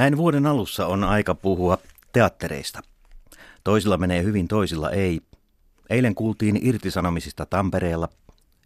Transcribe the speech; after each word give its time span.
Näin 0.00 0.16
vuoden 0.16 0.46
alussa 0.46 0.86
on 0.86 1.04
aika 1.04 1.34
puhua 1.34 1.78
teattereista. 2.12 2.80
Toisilla 3.64 3.96
menee 3.96 4.22
hyvin, 4.22 4.48
toisilla 4.48 4.90
ei. 4.90 5.20
Eilen 5.90 6.14
kuultiin 6.14 6.58
irtisanomisista 6.62 7.46
Tampereella. 7.46 8.08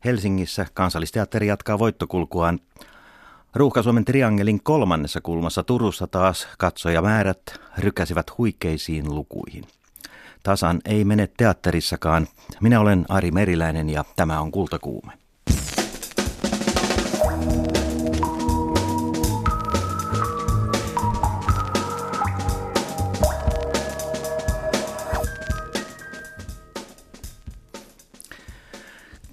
Helsingissä 0.04 0.66
kansallisteatteri 0.74 1.46
jatkaa 1.46 1.78
voittokulkuaan. 1.78 2.58
Ruuhka-Suomen 3.54 4.04
triangelin 4.04 4.62
kolmannessa 4.62 5.20
kulmassa 5.20 5.62
Turussa 5.62 6.06
taas 6.06 6.48
katsojamäärät 6.58 7.42
rykäsivät 7.78 8.38
huikeisiin 8.38 9.14
lukuihin. 9.14 9.64
Tasan 10.42 10.80
ei 10.84 11.04
mene 11.04 11.28
teatterissakaan. 11.36 12.26
Minä 12.60 12.80
olen 12.80 13.04
Ari 13.08 13.30
Meriläinen 13.30 13.90
ja 13.90 14.04
tämä 14.16 14.40
on 14.40 14.52
Kultakuume. 14.52 15.12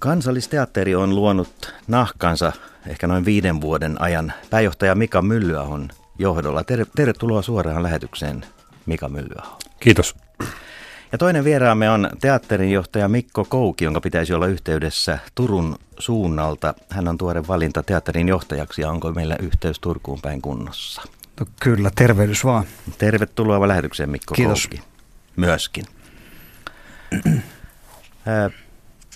Kansallisteatteri 0.02 0.94
on 0.94 1.14
luonut 1.14 1.74
nahkansa 1.88 2.52
ehkä 2.86 3.06
noin 3.06 3.24
viiden 3.24 3.60
vuoden 3.60 4.00
ajan 4.00 4.32
pääjohtaja 4.50 4.94
Mika 4.94 5.22
Myllyahon 5.22 5.88
johdolla. 6.18 6.64
Ter- 6.64 6.86
tervetuloa 6.96 7.42
suoraan 7.42 7.82
lähetykseen, 7.82 8.44
Mika 8.86 9.08
Myllyaho. 9.08 9.58
Kiitos. 9.80 10.16
Ja 11.12 11.18
toinen 11.18 11.44
vieraamme 11.44 11.90
on 11.90 12.10
teatterin 12.20 12.70
johtaja 12.70 13.08
Mikko 13.08 13.44
Kouki, 13.44 13.84
jonka 13.84 14.00
pitäisi 14.00 14.34
olla 14.34 14.46
yhteydessä 14.46 15.18
Turun 15.34 15.76
suunnalta. 15.98 16.74
Hän 16.90 17.08
on 17.08 17.18
tuore 17.18 17.46
valinta 17.48 17.82
teatterin 17.82 18.28
johtajaksi 18.28 18.82
ja 18.82 18.90
onko 18.90 19.12
meillä 19.12 19.36
yhteys 19.42 19.80
Turkuun 19.80 20.20
päin 20.20 20.42
kunnossa? 20.42 21.02
No 21.40 21.46
kyllä, 21.60 21.90
tervehdys 21.94 22.44
vaan. 22.44 22.64
Tervetuloa 22.98 23.68
lähetykseen 23.68 24.10
Mikko 24.10 24.34
Kiitos. 24.34 24.68
Kouki. 24.68 24.82
Myöskin. 25.36 25.84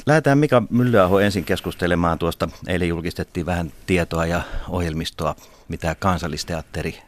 Lähdetään 0.07 0.39
Mika 0.39 0.63
Myllyaho 0.71 1.21
ensin 1.21 1.45
keskustelemaan 1.45 2.19
tuosta. 2.19 2.49
Eilen 2.67 2.89
julkistettiin 2.89 3.47
vähän 3.47 3.73
tietoa 3.87 4.27
ja 4.27 4.43
ohjelmistoa, 4.69 5.37
mitä 5.69 5.95
kansallisteatteri 5.95 6.99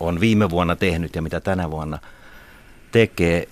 on 0.00 0.20
viime 0.20 0.50
vuonna 0.50 0.76
tehnyt 0.76 1.16
ja 1.16 1.22
mitä 1.22 1.40
tänä 1.40 1.70
vuonna 1.70 1.98
tekee. 2.92 3.48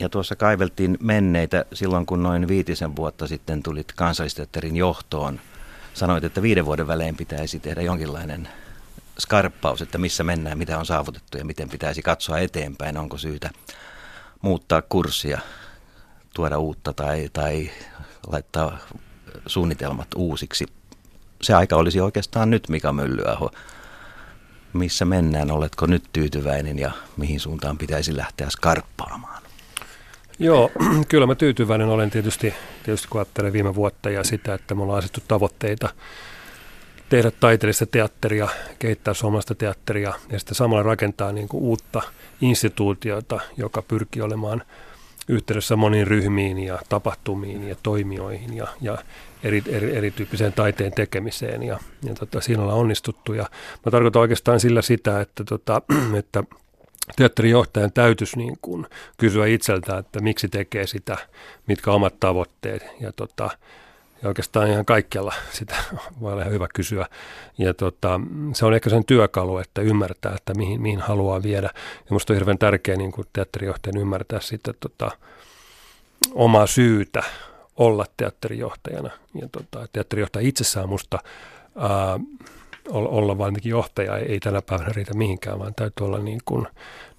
Ja 0.00 0.08
tuossa 0.08 0.36
kaiveltiin 0.36 0.98
menneitä 1.00 1.64
silloin, 1.72 2.06
kun 2.06 2.22
noin 2.22 2.48
viitisen 2.48 2.96
vuotta 2.96 3.26
sitten 3.26 3.62
tulit 3.62 3.92
kansallisteatterin 3.92 4.76
johtoon. 4.76 5.40
Sanoit, 5.94 6.24
että 6.24 6.42
viiden 6.42 6.64
vuoden 6.64 6.86
välein 6.86 7.16
pitäisi 7.16 7.60
tehdä 7.60 7.82
jonkinlainen 7.82 8.48
skarppaus, 9.18 9.82
että 9.82 9.98
missä 9.98 10.24
mennään, 10.24 10.58
mitä 10.58 10.78
on 10.78 10.86
saavutettu 10.86 11.38
ja 11.38 11.44
miten 11.44 11.68
pitäisi 11.68 12.02
katsoa 12.02 12.38
eteenpäin. 12.38 12.96
Onko 12.96 13.18
syytä 13.18 13.50
muuttaa 14.42 14.82
kurssia, 14.82 15.40
tuoda 16.38 16.58
uutta 16.58 16.92
tai, 16.92 17.28
tai 17.32 17.70
laittaa 18.26 18.78
suunnitelmat 19.46 20.08
uusiksi. 20.16 20.66
Se 21.42 21.54
aika 21.54 21.76
olisi 21.76 22.00
oikeastaan 22.00 22.50
nyt, 22.50 22.68
Mika 22.68 22.92
Myllyaho. 22.92 23.50
Missä 24.72 25.04
mennään? 25.04 25.50
Oletko 25.50 25.86
nyt 25.86 26.04
tyytyväinen 26.12 26.78
ja 26.78 26.90
mihin 27.16 27.40
suuntaan 27.40 27.78
pitäisi 27.78 28.16
lähteä 28.16 28.50
skarppaamaan? 28.50 29.42
Joo, 30.38 30.70
kyllä 31.08 31.26
mä 31.26 31.34
tyytyväinen 31.34 31.88
olen 31.88 32.10
tietysti, 32.10 32.54
tietysti 32.82 33.08
kun 33.08 33.20
ajattelen 33.20 33.52
viime 33.52 33.74
vuotta 33.74 34.10
ja 34.10 34.24
sitä, 34.24 34.54
että 34.54 34.74
me 34.74 34.82
ollaan 34.82 34.98
asettu 34.98 35.20
tavoitteita 35.28 35.88
tehdä 37.08 37.30
taiteellista 37.30 37.86
teatteria, 37.86 38.48
kehittää 38.78 39.14
suomalaista 39.14 39.54
teatteria 39.54 40.14
ja 40.32 40.38
sitten 40.38 40.54
samalla 40.54 40.82
rakentaa 40.82 41.32
niin 41.32 41.48
kuin 41.48 41.62
uutta 41.62 42.02
instituutiota, 42.40 43.40
joka 43.56 43.82
pyrkii 43.82 44.22
olemaan 44.22 44.62
yhteydessä 45.28 45.76
moniin 45.76 46.06
ryhmiin 46.06 46.58
ja 46.58 46.78
tapahtumiin 46.88 47.68
ja 47.68 47.76
toimijoihin 47.82 48.56
ja, 48.56 48.66
ja 48.80 48.98
eri, 49.42 49.62
eri, 49.66 49.96
erityyppiseen 49.96 50.52
taiteen 50.52 50.92
tekemiseen 50.92 51.62
ja, 51.62 51.78
ja 52.04 52.14
tota, 52.14 52.40
siinä 52.40 52.62
ollaan 52.62 52.78
onnistuttu. 52.78 53.34
Ja 53.34 53.46
mä 53.86 53.90
tarkoitan 53.90 54.20
oikeastaan 54.22 54.60
sillä 54.60 54.82
sitä, 54.82 55.20
että, 55.20 55.44
tota, 55.44 55.82
että 56.18 56.44
teatterijohtajan 57.16 57.92
täytyisi 57.92 58.38
niin 58.38 58.58
kuin 58.62 58.86
kysyä 59.16 59.46
itseltään, 59.46 59.98
että 59.98 60.20
miksi 60.20 60.48
tekee 60.48 60.86
sitä, 60.86 61.16
mitkä 61.66 61.90
omat 61.92 62.20
tavoitteet 62.20 62.86
ja, 63.00 63.12
tota, 63.12 63.50
ja 64.22 64.28
oikeastaan 64.28 64.70
ihan 64.70 64.84
kaikkialla 64.84 65.34
sitä 65.52 65.76
voi 66.20 66.32
olla 66.32 66.42
ihan 66.42 66.54
hyvä 66.54 66.68
kysyä. 66.74 67.06
Ja 67.58 67.74
tota, 67.74 68.20
se 68.54 68.66
on 68.66 68.74
ehkä 68.74 68.90
sen 68.90 69.04
työkalu, 69.04 69.58
että 69.58 69.82
ymmärtää, 69.82 70.34
että 70.36 70.54
mihin, 70.54 70.82
mihin 70.82 71.00
haluaa 71.00 71.42
viedä. 71.42 71.70
Ja 71.74 72.06
minusta 72.10 72.32
on 72.32 72.34
hirveän 72.34 72.58
tärkeää 72.58 72.98
niin 72.98 73.12
kuin 73.12 73.26
teatterijohtajan 73.32 73.96
ymmärtää 73.96 74.40
sitten 74.40 74.74
tota, 74.80 75.10
omaa 76.34 76.66
syytä 76.66 77.22
olla 77.76 78.06
teatterijohtajana. 78.16 79.10
Ja 79.34 79.48
tota, 79.52 79.88
teatterijohtaja 79.92 80.48
itsessään 80.48 80.88
musta 80.88 81.18
ää, 81.76 82.20
olla 82.90 83.38
vain 83.38 83.56
johtaja 83.64 84.16
ei, 84.16 84.32
ei 84.32 84.40
tänä 84.40 84.62
päivänä 84.62 84.92
riitä 84.92 85.14
mihinkään, 85.14 85.58
vaan 85.58 85.74
täytyy 85.74 86.06
olla 86.06 86.18
niin 86.18 86.40
kuin 86.44 86.66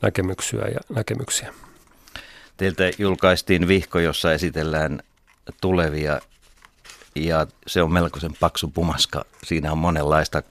näkemyksiä 0.02 0.62
ja 0.62 0.80
näkemyksiä. 0.96 1.54
Teiltä 2.58 2.84
julkaistiin 2.98 3.68
vihko, 3.68 4.00
jossa 4.00 4.34
esitellään 4.34 5.04
tulevia 5.62 6.20
ja 7.16 7.48
se 7.68 7.82
on 7.82 7.94
melkoisen 7.94 8.34
paksu 8.40 8.68
pumaska. 8.68 9.26
Siinä 9.44 9.72
on 9.72 9.78
monenlaista 9.78 10.44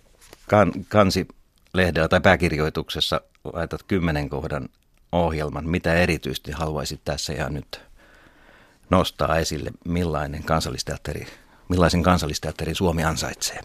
kan, 0.49 0.73
kansilehdellä 0.89 2.09
tai 2.09 2.21
pääkirjoituksessa 2.21 3.21
laitat 3.53 3.83
kymmenen 3.83 4.29
kohdan 4.29 4.69
ohjelman. 5.13 5.69
Mitä 5.69 5.95
erityisesti 5.95 6.53
haluaisit 6.53 7.01
tässä 7.05 7.33
ja 7.33 7.49
nyt 7.49 7.81
nostaa 8.91 9.39
esille, 9.39 9.71
millainen 9.85 10.43
kansallisteatteri, 10.43 11.27
millaisen 11.69 12.03
kansallisteatterin 12.03 12.75
Suomi 12.75 13.05
ansaitsee? 13.05 13.61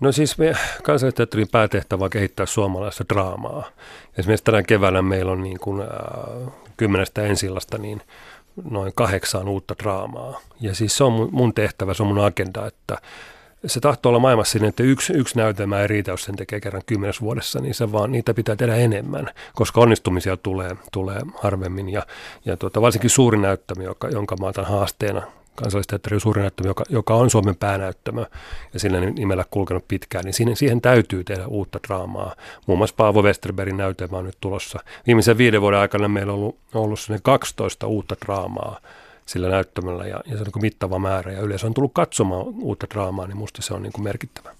No 0.00 0.12
siis 0.12 0.38
me 0.38 0.52
kansallisteatterin 0.82 1.48
päätehtävä 1.48 2.04
on 2.04 2.10
kehittää 2.10 2.46
suomalaista 2.46 3.04
draamaa. 3.14 3.70
Esimerkiksi 4.18 4.44
tänä 4.44 4.62
keväänä 4.62 5.02
meillä 5.02 5.32
on 5.32 5.42
niin 5.42 5.58
kuin, 5.60 5.82
äh, 5.82 6.52
kymmenestä 6.76 7.22
ensillasta 7.22 7.78
niin 7.78 8.02
noin 8.70 8.92
kahdeksaan 8.94 9.48
uutta 9.48 9.74
draamaa. 9.82 10.40
Ja 10.60 10.74
siis 10.74 10.96
se 10.96 11.04
on 11.04 11.28
mun 11.32 11.54
tehtävä, 11.54 11.94
se 11.94 12.02
on 12.02 12.08
mun 12.08 12.24
agenda, 12.24 12.66
että 12.66 12.98
se 13.66 13.80
tahtoo 13.80 14.10
olla 14.10 14.18
maailmassa 14.18 14.52
sinne, 14.52 14.68
että 14.68 14.82
yksi, 14.82 15.12
yksi 15.12 15.36
näytelmä 15.36 15.80
ei 15.80 15.86
riitä, 15.86 16.10
jos 16.10 16.24
sen 16.24 16.36
tekee 16.36 16.60
kerran 16.60 16.82
kymmenes 16.86 17.20
vuodessa, 17.20 17.60
niin 17.60 17.74
se 17.74 17.92
vaan, 17.92 18.12
niitä 18.12 18.34
pitää 18.34 18.56
tehdä 18.56 18.74
enemmän, 18.74 19.30
koska 19.54 19.80
onnistumisia 19.80 20.36
tulee, 20.36 20.76
tulee 20.92 21.20
harvemmin. 21.34 21.88
Ja, 21.88 22.06
ja 22.44 22.56
tuota, 22.56 22.80
varsinkin 22.80 23.10
suuri 23.10 23.38
näyttämö, 23.38 23.84
joka, 23.84 24.08
jonka 24.08 24.36
mä 24.40 24.46
otan 24.46 24.64
haasteena 24.64 25.22
kansallisteatterin 25.56 26.20
suuri 26.20 26.40
näyttämö, 26.40 26.68
joka, 26.70 26.84
joka 26.88 27.14
on 27.14 27.30
Suomen 27.30 27.56
päänäyttämö 27.56 28.26
ja 28.74 28.80
sillä 28.80 29.00
nimellä 29.00 29.44
kulkenut 29.50 29.88
pitkään, 29.88 30.24
niin 30.24 30.34
siihen, 30.34 30.56
siihen 30.56 30.80
täytyy 30.80 31.24
tehdä 31.24 31.46
uutta 31.46 31.80
draamaa. 31.86 32.36
Muun 32.66 32.78
muassa 32.78 32.96
Paavo 32.96 33.22
Westerbergin 33.22 33.76
näytelmä 33.76 34.16
on 34.16 34.24
nyt 34.24 34.36
tulossa. 34.40 34.78
Viimeisen 35.06 35.38
viiden 35.38 35.60
vuoden 35.60 35.80
aikana 35.80 36.08
meillä 36.08 36.32
on 36.32 36.38
ollut, 36.38 36.58
ollut 36.74 37.00
12 37.22 37.86
uutta 37.86 38.16
draamaa 38.26 38.80
sillä 39.26 39.48
näyttämällä 39.48 40.06
ja, 40.06 40.20
ja 40.26 40.36
se 40.36 40.42
on 40.42 40.46
niin 40.54 40.62
mittava 40.62 40.98
määrä 40.98 41.32
ja 41.32 41.40
yleensä 41.40 41.66
on 41.66 41.74
tullut 41.74 41.92
katsomaan 41.94 42.46
uutta 42.46 42.86
draamaa, 42.94 43.26
niin 43.26 43.36
musta 43.36 43.62
se 43.62 43.74
on 43.74 43.82
niin 43.82 43.92
kuin 43.92 44.04
merkittävä. 44.04 44.50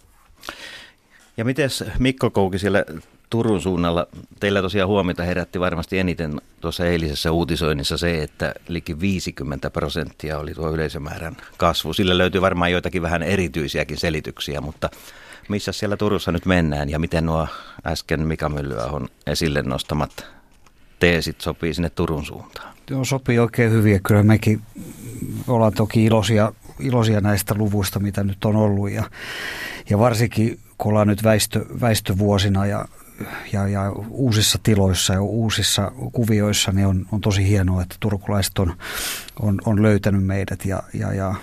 Ja 1.36 1.44
miten 1.44 1.70
Mikko 1.98 2.30
Kouki 2.30 2.58
siellä 2.58 2.84
Turun 3.30 3.60
suunnalla, 3.60 4.06
teillä 4.40 4.62
tosiaan 4.62 4.88
huomiota 4.88 5.22
herätti 5.22 5.60
varmasti 5.60 5.98
eniten 5.98 6.40
tuossa 6.60 6.86
eilisessä 6.86 7.32
uutisoinnissa 7.32 7.98
se, 7.98 8.22
että 8.22 8.54
liki 8.68 9.00
50 9.00 9.70
prosenttia 9.70 10.38
oli 10.38 10.54
tuo 10.54 10.70
yleisömäärän 10.70 11.36
kasvu. 11.56 11.92
Sillä 11.92 12.18
löytyy 12.18 12.40
varmaan 12.40 12.72
joitakin 12.72 13.02
vähän 13.02 13.22
erityisiäkin 13.22 13.96
selityksiä, 13.96 14.60
mutta 14.60 14.90
missä 15.48 15.72
siellä 15.72 15.96
Turussa 15.96 16.32
nyt 16.32 16.46
mennään 16.46 16.90
ja 16.90 16.98
miten 16.98 17.26
nuo 17.26 17.48
äsken 17.86 18.26
Mika 18.26 18.48
Myllyahon 18.48 19.08
esille 19.26 19.62
nostamat 19.62 20.26
teesit 20.98 21.40
sopii 21.40 21.74
sinne 21.74 21.90
Turun 21.90 22.26
suuntaan? 22.26 22.74
Joo, 22.90 23.04
sopii 23.04 23.38
oikein 23.38 23.72
hyvin 23.72 24.02
kyllä 24.02 24.22
mekin 24.22 24.60
ollaan 25.48 25.72
toki 25.72 26.04
iloisia, 26.04 26.52
iloisia 26.80 27.20
näistä 27.20 27.54
luvuista, 27.58 28.00
mitä 28.00 28.24
nyt 28.24 28.44
on 28.44 28.56
ollut 28.56 28.90
ja, 28.90 29.04
ja 29.90 29.98
varsinkin 29.98 30.58
kun 30.78 30.90
ollaan 30.90 31.08
nyt 31.08 31.24
väistö, 31.24 31.64
väistövuosina 31.80 32.66
ja, 32.66 32.88
ja, 33.52 33.68
ja 33.68 33.92
uusissa 34.10 34.58
tiloissa 34.62 35.12
ja 35.12 35.22
uusissa 35.22 35.92
kuvioissa, 36.12 36.72
niin 36.72 36.86
on, 36.86 37.06
on 37.12 37.20
tosi 37.20 37.48
hienoa, 37.48 37.82
että 37.82 37.96
turkulaiset 38.00 38.58
on, 38.58 38.76
on, 39.40 39.60
on 39.64 39.82
löytänyt 39.82 40.24
meidät 40.24 40.64
ja, 40.64 40.82
ja, 40.94 41.12
ja 41.12 41.34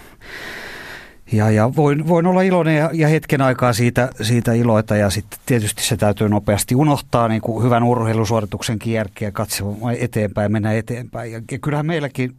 ja, 1.32 1.52
ja 1.52 1.76
voin, 1.76 2.08
voin 2.08 2.26
olla 2.26 2.42
iloinen 2.42 2.78
ja, 2.78 2.90
ja 2.94 3.08
hetken 3.08 3.42
aikaa 3.42 3.74
siitä, 3.74 4.10
siitä 4.22 4.54
iloita 4.54 4.96
ja 4.96 5.10
sitten 5.10 5.40
tietysti 5.46 5.84
se 5.84 5.98
täytyy 5.98 6.30
nopeasti 6.30 6.76
unohtaa 6.76 7.28
niin 7.28 7.42
kuin 7.42 7.66
hyvän 7.66 7.84
urheilusuorituksen 7.84 8.80
kierkeä, 8.80 9.32
katsoa 9.32 9.92
eteenpäin, 10.00 10.52
mennä 10.52 10.74
eteenpäin. 10.74 11.32
Ja, 11.32 11.42
ja 11.52 11.60
kyllähän 11.60 11.86
meilläkin 11.86 12.36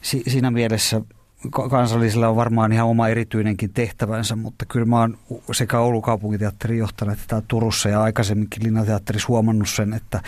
si, 0.00 0.22
siinä 0.26 0.50
mielessä 0.50 1.00
kansallisilla 1.50 2.28
on 2.28 2.36
varmaan 2.36 2.72
ihan 2.72 2.86
oma 2.88 3.08
erityinenkin 3.08 3.72
tehtävänsä, 3.72 4.36
mutta 4.36 4.64
kyllä 4.66 4.86
mä 4.86 5.00
oon 5.00 5.18
sekä 5.52 5.78
Oulun 5.78 6.02
kaupunginteatterin 6.02 6.78
johtajana 6.78 7.12
että 7.12 7.42
Turussa 7.48 7.88
ja 7.88 8.02
aikaisemminkin 8.02 8.62
Linnateatterissa 8.62 9.28
huomannut 9.28 9.68
sen, 9.68 9.92
että, 9.92 10.20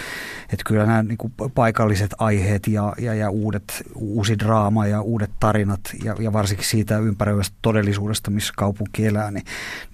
että 0.52 0.64
kyllä 0.66 0.86
nämä 0.86 1.02
niin 1.02 1.18
paikalliset 1.54 2.14
aiheet 2.18 2.66
ja, 2.66 2.92
ja, 2.98 3.14
ja 3.14 3.30
uudet, 3.30 3.82
uusi 3.94 4.38
draama 4.38 4.86
ja 4.86 5.00
uudet 5.00 5.30
tarinat 5.40 5.80
ja, 6.04 6.16
ja 6.18 6.32
varsinkin 6.32 6.66
siitä 6.66 6.98
ympäröivästä 6.98 7.56
todellisuudesta, 7.62 8.30
missä 8.30 8.52
kaupunki 8.56 9.06
elää, 9.06 9.30
niin 9.30 9.44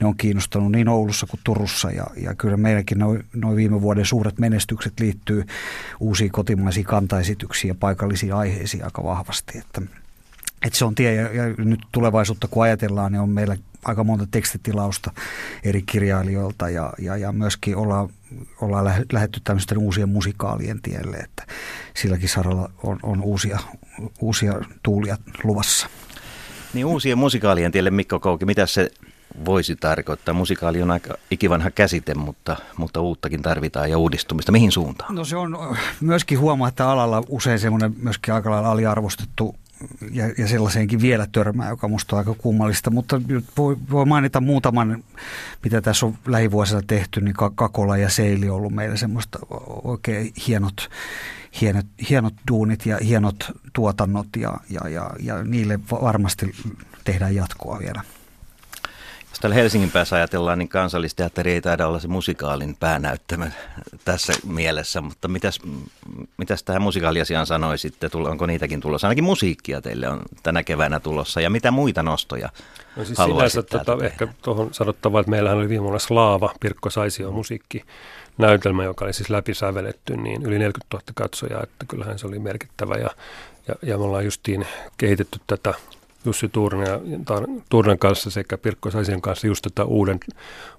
ne 0.00 0.06
on 0.06 0.16
kiinnostanut 0.16 0.72
niin 0.72 0.88
Oulussa 0.88 1.26
kuin 1.26 1.40
Turussa 1.44 1.90
ja, 1.90 2.06
ja 2.16 2.34
kyllä 2.34 2.56
meidänkin 2.56 2.98
noin 2.98 3.24
noi 3.34 3.56
viime 3.56 3.80
vuoden 3.80 4.04
suuret 4.04 4.38
menestykset 4.38 5.00
liittyy 5.00 5.44
uusiin 6.00 6.32
kotimaisiin 6.32 6.86
kantaesityksiin 6.86 7.68
ja 7.68 7.74
paikallisiin 7.74 8.34
aiheisiin 8.34 8.84
aika 8.84 9.04
vahvasti, 9.04 9.58
että 9.58 9.82
että 10.66 10.78
se 10.78 10.84
on 10.84 10.94
tie, 10.94 11.14
ja, 11.14 11.34
ja 11.34 11.44
nyt 11.58 11.80
tulevaisuutta 11.92 12.48
kun 12.48 12.62
ajatellaan, 12.62 13.12
niin 13.12 13.20
on 13.20 13.30
meillä 13.30 13.56
aika 13.84 14.04
monta 14.04 14.26
tekstitilausta 14.30 15.10
eri 15.64 15.82
kirjailijoilta 15.82 16.68
ja, 16.68 16.92
ja, 16.98 17.16
ja 17.16 17.32
myöskin 17.32 17.76
ollaan, 17.76 18.08
ollaan 18.60 18.84
lähetty 19.12 19.40
tämmöisten 19.44 19.78
uusien 19.78 20.08
musikaalien 20.08 20.82
tielle, 20.82 21.16
että 21.16 21.46
silläkin 21.96 22.28
saralla 22.28 22.70
on, 22.82 22.98
on 23.02 23.22
uusia, 23.22 23.58
uusia 24.20 24.52
tuulia 24.82 25.16
luvassa. 25.44 25.86
Niin 26.74 26.86
uusien 26.86 27.18
musikaalien 27.18 27.72
tielle 27.72 27.90
Mikko 27.90 28.20
Kouki, 28.20 28.44
mitä 28.44 28.66
se 28.66 28.90
voisi 29.44 29.76
tarkoittaa? 29.76 30.34
Musikaali 30.34 30.82
on 30.82 30.90
aika 30.90 31.14
ikivanha 31.30 31.70
käsite, 31.70 32.14
mutta, 32.14 32.56
mutta 32.76 33.00
uuttakin 33.00 33.42
tarvitaan 33.42 33.90
ja 33.90 33.98
uudistumista. 33.98 34.52
Mihin 34.52 34.72
suuntaan? 34.72 35.14
No 35.14 35.24
se 35.24 35.36
on 35.36 35.76
myöskin 36.00 36.38
huomaa, 36.38 36.68
että 36.68 36.90
alalla 36.90 37.22
usein 37.28 37.58
semmoinen 37.58 37.94
myöskin 38.02 38.34
aika 38.34 38.50
lailla 38.50 38.70
aliarvostettu 38.70 39.56
ja, 40.12 40.26
ja 40.38 40.48
sellaiseenkin 40.48 41.00
vielä 41.00 41.26
törmää, 41.32 41.68
joka 41.68 41.88
musta 41.88 42.16
on 42.16 42.18
aika 42.18 42.34
kummallista. 42.34 42.90
Mutta 42.90 43.22
voi, 43.56 43.76
voi 43.90 44.04
mainita 44.04 44.40
muutaman, 44.40 45.04
mitä 45.64 45.80
tässä 45.80 46.06
on 46.06 46.18
lähivuosina 46.26 46.82
tehty, 46.86 47.20
niin 47.20 47.34
Kakola 47.54 47.96
ja 47.96 48.08
Seili 48.08 48.48
on 48.48 48.56
ollut 48.56 48.72
meillä 48.72 48.96
semmoista 48.96 49.38
oikein 49.82 50.32
hienot, 50.46 50.90
hienot, 51.60 51.86
hienot 52.10 52.34
duunit 52.50 52.86
ja 52.86 52.98
hienot 53.04 53.50
tuotannot 53.72 54.26
ja, 54.36 54.54
ja, 54.70 54.88
ja, 54.88 55.10
ja 55.20 55.44
niille 55.44 55.80
varmasti 55.90 56.54
tehdään 57.04 57.34
jatkoa 57.34 57.78
vielä. 57.78 58.02
Jos 59.40 59.42
täällä 59.42 59.54
Helsingin 59.54 59.90
päässä 59.90 60.16
ajatellaan, 60.16 60.58
niin 60.58 60.68
kansallisteatteri 60.68 61.52
ei 61.52 61.60
taida 61.60 61.86
olla 61.86 61.98
se 61.98 62.08
musikaalin 62.08 62.76
päänäyttämö 62.80 63.50
tässä 64.04 64.32
mielessä, 64.46 65.00
mutta 65.00 65.28
mitäs, 65.28 65.60
mitäs 66.36 66.62
tähän 66.62 66.82
musikaaliasiaan 66.82 67.46
sanoisitte? 67.46 68.10
Onko 68.14 68.46
niitäkin 68.46 68.80
tulossa? 68.80 69.08
Ainakin 69.08 69.24
musiikkia 69.24 69.80
teille 69.80 70.08
on 70.08 70.22
tänä 70.42 70.62
keväänä 70.62 71.00
tulossa. 71.00 71.40
Ja 71.40 71.50
mitä 71.50 71.70
muita 71.70 72.02
nostoja 72.02 72.48
no 72.96 73.04
siis 73.04 73.18
sinänsä 73.24 73.62
tota, 73.62 73.98
ehkä 74.02 74.28
tuohon 74.42 74.74
sanottava, 74.74 75.20
että 75.20 75.30
meillähän 75.30 75.58
oli 75.58 75.68
viime 75.68 75.82
vuonna 75.82 75.98
Slaava, 75.98 76.54
Pirkko 76.60 76.90
Saisio 76.90 77.30
musiikki 77.30 77.84
näytelmä, 78.38 78.84
joka 78.84 79.04
oli 79.04 79.12
siis 79.12 79.30
läpisäveletty, 79.30 80.16
niin 80.16 80.42
yli 80.42 80.58
40 80.58 80.96
000 80.96 81.04
katsojaa, 81.14 81.62
että 81.62 81.84
kyllähän 81.88 82.18
se 82.18 82.26
oli 82.26 82.38
merkittävä 82.38 82.94
ja, 82.94 83.10
ja, 83.68 83.74
ja 83.82 83.98
me 83.98 84.04
ollaan 84.04 84.24
justiin 84.24 84.66
kehitetty 84.98 85.40
tätä 85.46 85.74
Jussi 86.24 86.48
Tuurinen 86.48 86.88
ja 86.88 87.00
Tuurinen 87.68 87.98
kanssa 87.98 88.30
sekä 88.30 88.58
Pirkko 88.58 88.90
Saisen 88.90 89.22
kanssa 89.22 89.46
just 89.46 89.62
tätä 89.62 89.84
uuden 89.84 90.20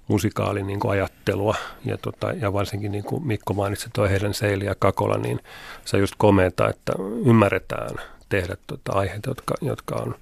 musikaalin 0.08 0.66
niin 0.66 0.80
ajattelua 0.88 1.54
ja, 1.84 1.98
tota, 1.98 2.32
ja 2.32 2.52
varsinkin 2.52 2.92
niin 2.92 3.04
kuin 3.04 3.26
Mikko 3.26 3.54
mainitsi 3.54 3.90
tuo 3.92 4.08
heidän 4.08 4.34
Seili 4.34 4.64
ja 4.64 4.74
Kakola, 4.78 5.16
niin 5.16 5.40
se 5.84 5.98
just 5.98 6.14
komeeta, 6.18 6.68
että 6.68 6.92
ymmärretään 7.26 7.96
tehdä 8.28 8.56
tota 8.66 8.92
aiheita, 8.92 9.30
jotka, 9.30 9.54
jotka 9.60 9.94
on, 9.94 10.14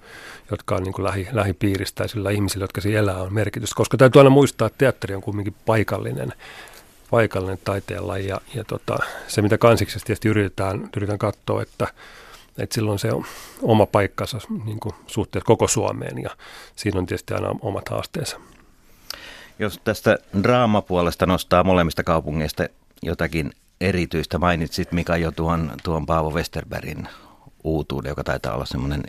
jotka 0.51 0.77
on 0.77 0.83
niin 0.83 0.93
kuin 0.93 1.05
lähi, 1.05 1.29
lähipiiristä 1.33 2.05
ja 2.05 2.09
sillä 2.09 2.31
ihmisillä, 2.31 2.65
jotka 2.65 2.81
siellä 2.81 3.13
elää, 3.13 3.23
on 3.23 3.35
merkitys. 3.35 3.75
Koska 3.75 3.97
täytyy 3.97 4.21
aina 4.21 4.31
muistaa, 4.31 4.67
että 4.67 4.79
teatteri 4.79 5.15
on 5.15 5.23
kuitenkin 5.23 5.55
paikallinen, 5.67 6.33
paikallinen 7.11 7.59
taiteenlaji 7.65 8.27
ja, 8.27 8.41
ja 8.55 8.65
tota, 8.65 8.99
se, 9.29 9.43
mitä 9.43 9.59
kansiksesti 9.59 10.07
tietysti 10.07 10.29
yritetään, 10.29 10.89
yritetään 10.97 11.19
katsoa, 11.19 11.63
että 11.63 11.89
että 12.59 12.75
silloin 12.75 12.99
se 12.99 13.13
on 13.13 13.25
oma 13.63 13.87
paikkansa 13.87 14.39
niin 14.65 14.81
kuin 14.81 14.95
suhteessa 15.07 15.47
koko 15.47 15.69
Suomeen 15.69 16.23
ja 16.23 16.31
siinä 16.77 16.99
on 16.99 17.07
tietysti 17.07 17.35
aina 17.35 17.55
omat 17.61 17.89
haasteensa. 17.89 18.41
Jos 19.59 19.81
tästä 19.85 20.19
draamapuolesta 20.43 21.27
nostaa 21.27 21.65
molemmista 21.65 22.05
kaupungeista 22.05 22.67
jotakin 23.03 23.53
erityistä, 23.81 24.39
mainitsit 24.39 24.93
Mika 24.93 25.17
jo 25.17 25.31
tuon, 25.31 25.73
tuon 25.85 26.07
Paavo 26.07 26.31
Westerbergin 26.31 27.09
uutuuden, 27.65 28.09
joka 28.09 28.25
taitaa 28.25 28.55
olla 28.55 28.67
semmoinen 28.67 29.03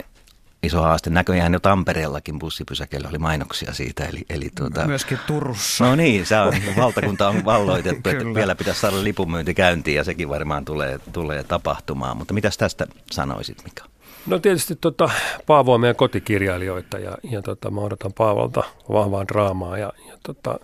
iso 0.63 0.81
haaste. 0.81 1.10
Näköjään 1.10 1.54
jo 1.54 1.60
Tampereellakin 1.60 2.40
bussipysäkeillä 2.40 3.10
oli 3.10 3.18
mainoksia 3.18 3.74
siitä. 3.74 4.06
Eli, 4.06 4.22
eli 4.30 4.50
tuota, 4.58 4.88
Myöskin 4.88 5.19
Turussa. 5.28 5.86
No 5.86 5.96
niin, 5.96 6.25
se 6.25 6.40
on, 6.40 6.54
valtakunta 6.78 7.30
on 7.30 7.46
valloitettu, 7.46 8.10
että 8.10 8.25
vielä 8.36 8.56
pitäisi 8.56 8.80
saada 8.81 9.04
lipunmyynti 9.04 9.54
käyntiin 9.54 9.98
ja 9.98 10.04
sekin 10.04 10.30
varmaan 10.30 10.66
tulee, 10.66 11.00
tulee 11.13 11.44
tapahtumaan. 11.44 12.18
Mutta 12.18 12.34
mitäs 12.34 12.58
tästä 12.58 12.88
sanoisit, 13.12 13.63
Mika? 13.63 13.92
No 14.25 14.40
tietysti 14.40 14.75
tota, 14.75 15.10
Paavo 15.48 15.74
on 15.74 15.81
meidän 15.81 15.96
kotikirjailijoita 15.96 17.00
ja, 17.00 17.18
ja 17.24 17.42
tota, 17.42 17.72
mä 17.72 17.81
odotan 17.81 18.13
Paavolta 18.13 18.63
vahvaa 18.90 19.28
draamaa 19.28 19.78
ja, 19.78 19.94
ja, 20.08 20.18
tota, 20.24 20.60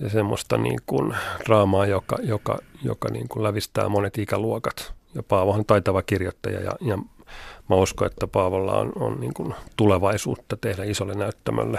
ja 0.00 0.10
semmoista 0.10 0.56
niin 0.56 0.78
kuin 0.86 1.14
draamaa, 1.46 1.86
joka, 1.86 2.16
joka, 2.22 2.58
joka 2.82 3.08
niin 3.08 3.28
kuin 3.28 3.42
lävistää 3.42 3.88
monet 3.88 4.18
ikäluokat. 4.18 4.95
Ja 5.16 5.22
Paavo 5.22 5.52
on 5.52 5.64
taitava 5.64 6.02
kirjoittaja 6.02 6.60
ja, 6.60 6.72
ja 6.80 6.98
mä 7.68 7.76
uskon, 7.76 8.06
että 8.06 8.26
Paavolla 8.26 8.72
on, 8.72 8.92
on 8.96 9.20
niin 9.20 9.34
kuin 9.34 9.54
tulevaisuutta 9.76 10.56
tehdä 10.56 10.84
isolle 10.84 11.14
näyttämölle 11.14 11.78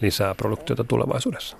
lisää 0.00 0.34
produktiota 0.34 0.84
tulevaisuudessa. 0.84 1.56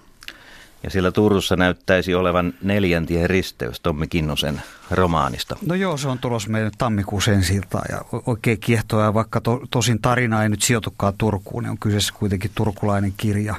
Ja 0.83 0.91
siellä 0.91 1.13
Turussa 1.13 1.57
näyttäisi 1.57 2.15
olevan 2.15 2.55
neljäntien 2.63 3.31
risteys 3.31 3.81
Tommi 3.81 4.07
Kinnusen 4.07 4.63
romaanista. 4.91 5.57
No 5.67 5.75
joo, 5.75 5.97
se 5.97 6.09
on 6.09 6.19
tulos 6.19 6.49
meidän 6.49 6.73
tammikuussa 6.79 7.33
ensi 7.33 7.61
ja 7.89 8.01
oikein 8.27 8.61
kiehtoa. 8.61 9.05
Ja 9.05 9.15
vaikka 9.15 9.41
to, 9.41 9.61
tosin 9.71 10.03
tarina 10.03 10.43
ei 10.43 10.49
nyt 10.49 10.63
sijoitukaan 10.63 11.15
Turkuun, 11.19 11.63
niin 11.63 11.71
on 11.71 11.79
kyseessä 11.79 12.15
kuitenkin 12.19 12.51
turkulainen 12.55 13.15
kirja, 13.17 13.55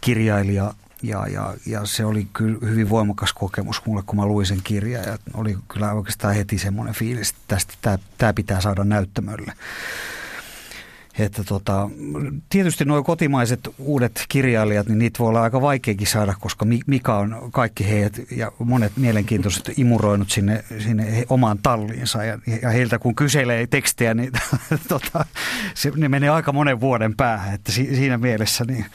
kirjailija 0.00 0.74
ja, 1.02 1.26
ja, 1.28 1.54
ja 1.66 1.84
se 1.84 2.04
oli 2.04 2.28
kyllä 2.32 2.58
hyvin 2.62 2.90
voimakas 2.90 3.32
kokemus 3.32 3.82
mulle, 3.86 4.02
kun 4.06 4.16
mä 4.16 4.26
luin 4.26 4.46
sen 4.46 4.60
kirjan. 4.64 5.04
Ja 5.04 5.18
oli 5.34 5.56
kyllä 5.68 5.92
oikeastaan 5.92 6.34
heti 6.34 6.58
semmoinen 6.58 6.94
fiilis, 6.94 7.30
että 7.30 7.42
tästä 7.48 7.98
tämä, 8.18 8.32
pitää 8.32 8.60
saada 8.60 8.84
näyttämölle. 8.84 9.52
Että 11.18 11.44
tota, 11.44 11.90
tietysti 12.48 12.84
nuo 12.84 13.02
kotimaiset 13.02 13.60
uudet 13.78 14.24
kirjailijat, 14.28 14.86
niin 14.88 14.98
niitä 14.98 15.18
voi 15.18 15.28
olla 15.28 15.42
aika 15.42 15.60
vaikeakin 15.60 16.06
saada, 16.06 16.34
koska 16.40 16.66
Mika 16.86 17.16
on 17.16 17.50
kaikki 17.52 17.88
heidät 17.88 18.12
ja 18.30 18.52
monet 18.58 18.92
mielenkiintoiset 18.96 19.78
imuroinut 19.78 20.30
sinne, 20.30 20.64
sinne 20.78 21.24
omaan 21.28 21.58
talliinsa. 21.62 22.24
Ja, 22.24 22.38
ja 22.62 22.70
heiltä 22.70 22.98
kun 22.98 23.14
kyselee 23.14 23.66
tekstejä, 23.66 24.14
niin 24.14 24.32
tota, 24.88 25.24
se, 25.74 25.92
ne 25.96 26.08
menee 26.08 26.28
aika 26.28 26.52
monen 26.52 26.80
vuoden 26.80 27.16
päähän. 27.16 27.54
Että 27.54 27.72
si, 27.72 27.96
siinä 27.96 28.18
mielessä 28.18 28.64
niin 28.64 28.86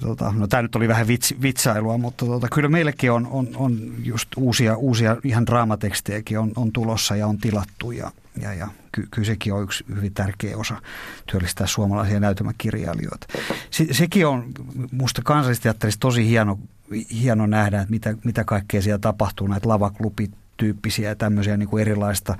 Tota, 0.00 0.32
no 0.36 0.46
tämä 0.46 0.62
nyt 0.62 0.76
oli 0.76 0.88
vähän 0.88 1.06
vits, 1.06 1.34
vitsailua, 1.42 1.98
mutta 1.98 2.26
tota, 2.26 2.48
kyllä 2.52 2.68
meillekin 2.68 3.12
on, 3.12 3.26
on, 3.30 3.48
on 3.56 3.94
just 4.04 4.28
uusia, 4.36 4.76
uusia 4.76 5.16
ihan 5.24 5.46
draamatekstejäkin 5.46 6.38
on, 6.38 6.52
on 6.56 6.72
tulossa 6.72 7.16
ja 7.16 7.26
on 7.26 7.38
tilattu 7.38 7.90
ja, 7.90 8.10
ja, 8.42 8.54
ja 8.54 8.68
ky, 8.92 9.08
kyllä 9.10 9.26
sekin 9.26 9.52
on 9.52 9.62
yksi 9.62 9.84
hyvin 9.96 10.14
tärkeä 10.14 10.56
osa 10.56 10.82
työllistää 11.26 11.66
suomalaisia 11.66 12.20
näytelmäkirjailijoita. 12.20 13.26
Se, 13.70 13.86
sekin 13.90 14.26
on 14.26 14.52
musta 14.92 15.22
kansallisteatterissa 15.24 16.00
tosi 16.00 16.28
hieno, 16.28 16.58
hieno 17.22 17.46
nähdä, 17.46 17.80
että 17.80 17.90
mitä, 17.90 18.14
mitä 18.24 18.44
kaikkea 18.44 18.82
siellä 18.82 18.98
tapahtuu, 18.98 19.46
näitä 19.46 19.68
lavaklubityyppisiä 19.68 21.08
ja 21.08 21.16
tämmöisiä 21.16 21.56
niin 21.56 21.68
kuin 21.68 21.80
erilaista 21.80 22.36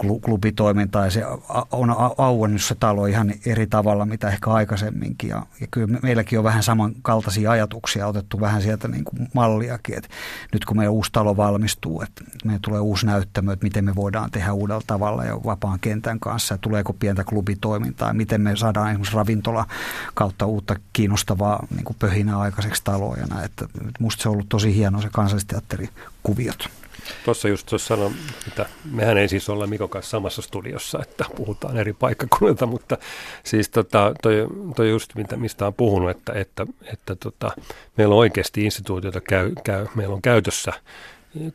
klubitoimintaa 0.00 1.04
ja 1.04 1.10
se 1.10 1.24
on 1.72 1.96
auennut 2.18 2.62
se 2.62 2.74
talo 2.74 3.06
ihan 3.06 3.32
eri 3.46 3.66
tavalla 3.66 4.06
mitä 4.06 4.28
ehkä 4.28 4.50
aikaisemminkin. 4.50 5.30
Ja, 5.30 5.46
ja 5.60 5.66
kyllä 5.70 5.98
meilläkin 6.02 6.38
on 6.38 6.44
vähän 6.44 6.62
samankaltaisia 6.62 7.50
ajatuksia 7.50 8.06
otettu 8.06 8.40
vähän 8.40 8.62
sieltä 8.62 8.88
niin 8.88 9.04
kuin 9.04 9.28
malliakin, 9.34 9.98
että 9.98 10.08
nyt 10.52 10.64
kun 10.64 10.76
meidän 10.76 10.92
uusi 10.92 11.12
talo 11.12 11.36
valmistuu, 11.36 12.02
että 12.02 12.24
meidän 12.44 12.60
tulee 12.60 12.80
uusi 12.80 13.06
näyttämö, 13.06 13.52
että 13.52 13.64
miten 13.64 13.84
me 13.84 13.94
voidaan 13.94 14.30
tehdä 14.30 14.52
uudella 14.52 14.82
tavalla 14.86 15.24
ja 15.24 15.40
vapaan 15.44 15.80
kentän 15.80 16.20
kanssa, 16.20 16.54
ja 16.54 16.58
tuleeko 16.58 16.92
pientä 16.92 17.24
klubitoimintaa, 17.24 18.08
ja 18.08 18.14
miten 18.14 18.40
me 18.40 18.56
saadaan 18.56 18.88
esimerkiksi 18.88 19.16
ravintola 19.16 19.66
kautta 20.14 20.46
uutta 20.46 20.76
kiinnostavaa 20.92 21.66
niin 21.74 21.84
kuin 21.84 21.96
pöhinää 21.98 22.38
aikaiseksi 22.38 22.84
taloa 22.84 23.16
ja 23.16 23.26
näin. 23.26 23.44
Että 23.44 23.66
musta 23.98 24.22
se 24.22 24.28
on 24.28 24.32
ollut 24.32 24.48
tosi 24.48 24.74
hieno 24.74 25.00
se 25.00 25.08
kansallisteatterikuviot. 25.12 26.68
Tuossa 27.24 27.48
just 27.48 27.66
tuossa 27.66 27.88
sanon, 27.88 28.12
että 28.48 28.66
mehän 28.92 29.18
ei 29.18 29.28
siis 29.28 29.48
olla 29.48 29.66
Mikon 29.66 29.88
kanssa 29.88 30.10
samassa 30.10 30.42
studiossa, 30.42 30.98
että 31.02 31.24
puhutaan 31.36 31.76
eri 31.76 31.92
paikkakunnilta, 31.92 32.66
mutta 32.66 32.98
siis 33.44 33.68
tota, 33.68 34.14
toi, 34.22 34.46
toi 34.76 34.90
just 34.90 35.14
mitä, 35.14 35.36
mistä 35.36 35.66
on 35.66 35.74
puhunut, 35.74 36.10
että, 36.10 36.32
että, 36.32 36.66
että 36.92 37.16
tota, 37.16 37.50
meillä 37.96 38.14
on 38.14 38.18
oikeasti 38.18 38.64
instituutioita 38.64 39.20
käy, 39.20 39.52
käy, 39.64 39.86
meillä 39.94 40.14
on 40.14 40.22
käytössä 40.22 40.72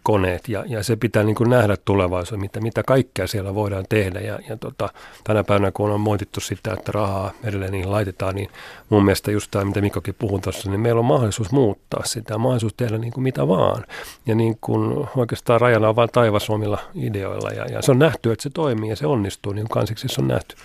koneet 0.03 0.47
ja, 0.47 0.63
ja 0.67 0.83
se 0.83 0.95
pitää 0.95 1.23
niin 1.23 1.35
kuin 1.35 1.49
nähdä 1.49 1.77
tulevaisuudessa, 1.85 2.37
mitä, 2.37 2.61
mitä 2.61 2.83
kaikkea 2.83 3.27
siellä 3.27 3.55
voidaan 3.55 3.85
tehdä. 3.89 4.19
Ja, 4.19 4.39
ja 4.49 4.57
tota, 4.57 4.89
tänä 5.23 5.43
päivänä 5.43 5.71
kun 5.71 5.91
on 5.91 6.01
moitittu 6.01 6.39
sitä, 6.39 6.73
että 6.73 6.91
rahaa 6.91 7.31
edelleen 7.43 7.71
niihin 7.71 7.91
laitetaan, 7.91 8.35
niin 8.35 8.49
mun 8.89 9.05
mielestä 9.05 9.31
just 9.31 9.51
tämä, 9.51 9.65
mitä 9.65 9.81
Mikkokin 9.81 10.15
puhun 10.19 10.41
tuossa, 10.41 10.69
niin 10.69 10.79
meillä 10.79 10.99
on 10.99 11.05
mahdollisuus 11.05 11.51
muuttaa 11.51 12.03
sitä, 12.05 12.37
mahdollisuus 12.37 12.73
tehdä 12.73 12.97
niin 12.97 13.13
kuin 13.13 13.23
mitä 13.23 13.47
vaan. 13.47 13.83
Ja 14.25 14.35
niin 14.35 14.57
kuin 14.61 15.07
oikeastaan 15.15 15.61
rajana 15.61 15.89
on 15.89 15.95
vain 15.95 16.09
taivas 16.13 16.49
omilla 16.49 16.79
ideoilla. 16.95 17.49
Ja, 17.49 17.65
ja 17.65 17.81
se 17.81 17.91
on 17.91 17.99
nähty, 17.99 18.31
että 18.31 18.43
se 18.43 18.49
toimii 18.49 18.89
ja 18.89 18.95
se 18.95 19.07
onnistuu, 19.07 19.53
niin 19.53 19.67
kuin 19.67 19.73
kansiksissa 19.73 20.21
on 20.21 20.27
nähty. 20.27 20.55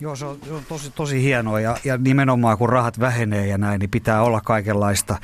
Joo, 0.00 0.16
se 0.16 0.24
on, 0.24 0.38
se 0.44 0.52
on 0.52 0.62
tosi, 0.68 0.90
tosi 0.90 1.22
hienoa 1.22 1.60
ja, 1.60 1.76
ja 1.84 1.96
nimenomaan 1.96 2.58
kun 2.58 2.68
rahat 2.68 3.00
vähenee 3.00 3.46
ja 3.46 3.58
näin, 3.58 3.78
niin 3.78 3.90
pitää 3.90 4.22
olla 4.22 4.40
kaikenlaista. 4.40 5.18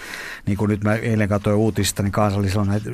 Niin 0.46 0.58
kuin 0.58 0.68
nyt 0.68 0.84
mä 0.84 0.94
eilen 0.94 1.28
katsoin 1.28 1.56
uutista, 1.56 2.02
niin 2.02 2.12
kansallisilla 2.12 2.62
on 2.62 2.68
näitä 2.68 2.90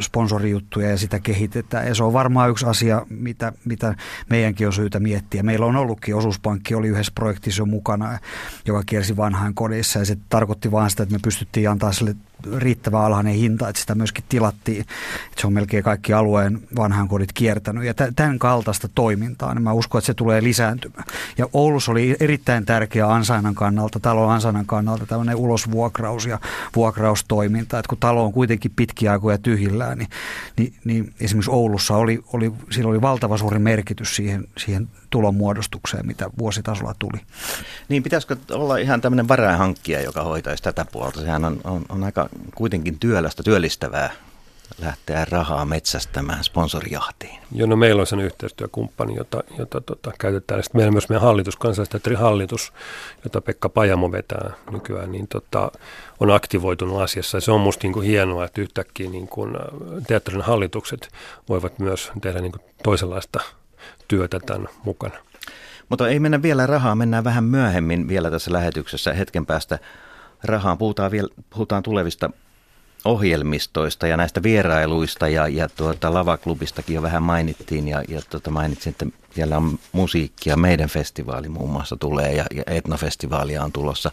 sponsorijuttuja 0.00 0.90
ja 0.90 0.98
sitä 0.98 1.20
kehitetään. 1.20 1.88
Ja 1.88 1.94
se 1.94 2.04
on 2.04 2.12
varmaan 2.12 2.50
yksi 2.50 2.66
asia, 2.66 3.06
mitä, 3.10 3.52
mitä 3.64 3.94
meidänkin 4.30 4.66
on 4.66 4.72
syytä 4.72 5.00
miettiä. 5.00 5.42
Meillä 5.42 5.66
on 5.66 5.76
ollutkin 5.76 6.14
osuuspankki, 6.16 6.74
oli 6.74 6.88
yhdessä 6.88 7.12
projektissa 7.14 7.64
mukana, 7.64 8.18
joka 8.66 8.82
kiersi 8.86 9.16
vanhaan 9.16 9.54
kodissa 9.54 9.98
ja 9.98 10.04
se 10.04 10.16
tarkoitti 10.28 10.70
vaan 10.70 10.90
sitä, 10.90 11.02
että 11.02 11.14
me 11.14 11.20
pystyttiin 11.22 11.70
antaa 11.70 11.92
sille 11.92 12.16
riittävän 12.56 13.04
alhainen 13.04 13.34
hinta, 13.34 13.68
että 13.68 13.80
sitä 13.80 13.94
myöskin 13.94 14.24
tilattiin. 14.28 14.80
Että 14.80 15.40
se 15.40 15.46
on 15.46 15.52
melkein 15.52 15.84
kaikki 15.84 16.12
alueen 16.12 16.60
vanhan 16.76 17.08
kodit 17.08 17.32
kiertänyt. 17.32 17.84
Ja 17.84 17.94
tämän 18.16 18.38
kaltaista 18.38 18.88
toimintaa, 18.94 19.54
niin 19.54 19.62
mä 19.62 19.72
uskon, 19.72 19.98
että 19.98 20.06
se 20.06 20.14
tulee 20.14 20.42
lisääntymään. 20.42 21.04
Ja 21.38 21.46
Oulussa 21.52 21.92
oli 21.92 22.16
erittäin 22.20 22.64
tärkeä 22.64 23.08
ansainnan 23.08 23.54
kannalta, 23.54 24.00
talon 24.00 24.32
ansainnan 24.32 24.66
kannalta 24.66 25.06
tämmöinen 25.06 25.36
ulosvuokraus 25.36 26.26
ja 26.26 26.38
vuokraustoiminta. 26.76 27.78
Että 27.78 27.88
kun 27.88 27.98
talo 27.98 28.24
on 28.24 28.32
kuitenkin 28.32 28.72
pitkiä 28.76 29.12
aikoja 29.12 29.38
tyhjillään, 29.38 29.98
niin, 29.98 30.08
niin, 30.56 30.74
niin 30.84 31.14
esimerkiksi 31.20 31.50
Oulussa 31.50 31.96
oli, 31.96 32.24
oli, 32.32 32.52
sillä 32.70 32.90
oli 32.90 33.02
valtava 33.02 33.36
suuri 33.36 33.58
merkitys 33.58 34.16
siihen, 34.16 34.44
siihen 34.58 34.88
tulonmuodostukseen, 35.12 36.06
mitä 36.06 36.30
vuositasolla 36.38 36.94
tuli. 36.98 37.20
Niin 37.88 38.02
pitäisikö 38.02 38.36
olla 38.50 38.76
ihan 38.76 39.00
tämmöinen 39.00 39.28
varainhankkija, 39.28 40.00
joka 40.00 40.22
hoitaisi 40.22 40.62
tätä 40.62 40.86
puolta? 40.92 41.20
Sehän 41.20 41.44
on, 41.44 41.60
on, 41.64 41.82
on 41.88 42.04
aika 42.04 42.28
kuitenkin 42.54 42.98
työlästä, 42.98 43.42
työllistävää 43.42 44.10
lähteä 44.78 45.24
rahaa 45.24 45.64
metsästämään 45.64 46.44
sponsorijahtiin. 46.44 47.38
Joo, 47.52 47.68
no 47.68 47.76
meillä 47.76 48.00
on 48.00 48.06
sen 48.06 48.20
yhteistyökumppani, 48.20 49.14
jota, 49.14 49.44
jota 49.58 49.80
tota, 49.80 50.12
käytetään. 50.18 50.62
Sitten 50.62 50.78
meillä 50.78 50.88
on 50.88 50.94
myös 50.94 51.08
meidän 51.08 51.22
hallitus, 51.22 51.56
kansallisteatterin 51.56 52.18
hallitus, 52.18 52.72
jota 53.24 53.40
Pekka 53.40 53.68
Pajamo 53.68 54.12
vetää 54.12 54.50
nykyään, 54.70 55.12
niin 55.12 55.28
tota, 55.28 55.72
on 56.20 56.30
aktivoitunut 56.30 57.00
asiassa. 57.00 57.36
Ja 57.36 57.40
se 57.40 57.52
on 57.52 57.60
musta 57.60 57.86
niin 57.86 57.92
kuin 57.92 58.06
hienoa, 58.06 58.44
että 58.44 58.60
yhtäkkiä 58.60 59.10
niin 59.10 59.28
kuin, 59.28 59.56
äh, 59.56 59.62
teatterin 60.06 60.42
hallitukset 60.42 61.08
voivat 61.48 61.78
myös 61.78 62.12
tehdä 62.20 62.40
niin 62.40 62.52
kuin 62.52 62.62
toisenlaista 62.82 63.40
työtä 64.08 64.40
tämän 64.40 64.68
mukana. 64.84 65.14
Mutta 65.88 66.08
ei 66.08 66.20
mennä 66.20 66.42
vielä 66.42 66.66
rahaa, 66.66 66.94
mennään 66.94 67.24
vähän 67.24 67.44
myöhemmin 67.44 68.08
vielä 68.08 68.30
tässä 68.30 68.52
lähetyksessä 68.52 69.12
hetken 69.12 69.46
päästä 69.46 69.78
rahaan. 70.44 70.78
Puhutaan, 70.78 71.10
vielä, 71.10 71.28
puhutaan 71.50 71.82
tulevista 71.82 72.30
ohjelmistoista 73.04 74.06
ja 74.06 74.16
näistä 74.16 74.42
vierailuista 74.42 75.28
ja, 75.28 75.48
ja 75.48 75.68
tuota, 75.68 76.14
lavaklubistakin 76.14 76.94
jo 76.94 77.02
vähän 77.02 77.22
mainittiin 77.22 77.88
ja, 77.88 78.02
ja 78.08 78.22
tuota, 78.30 78.50
mainitsin, 78.50 78.90
että 78.90 79.06
siellä 79.34 79.56
on 79.56 79.78
musiikkia. 79.92 80.56
Meidän 80.56 80.88
festivaali 80.88 81.48
muun 81.48 81.70
muassa 81.70 81.96
tulee 81.96 82.32
ja, 82.32 82.44
ja 82.54 82.62
etnofestivaalia 82.66 83.64
on 83.64 83.72
tulossa. 83.72 84.10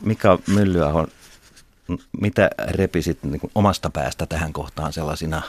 Mika 0.00 0.38
Myllyaho, 0.46 1.06
mitä 2.20 2.50
repisit 2.68 3.22
niin 3.22 3.40
omasta 3.54 3.90
päästä 3.90 4.26
tähän 4.26 4.52
kohtaan 4.52 4.92
sellaisina 4.92 5.42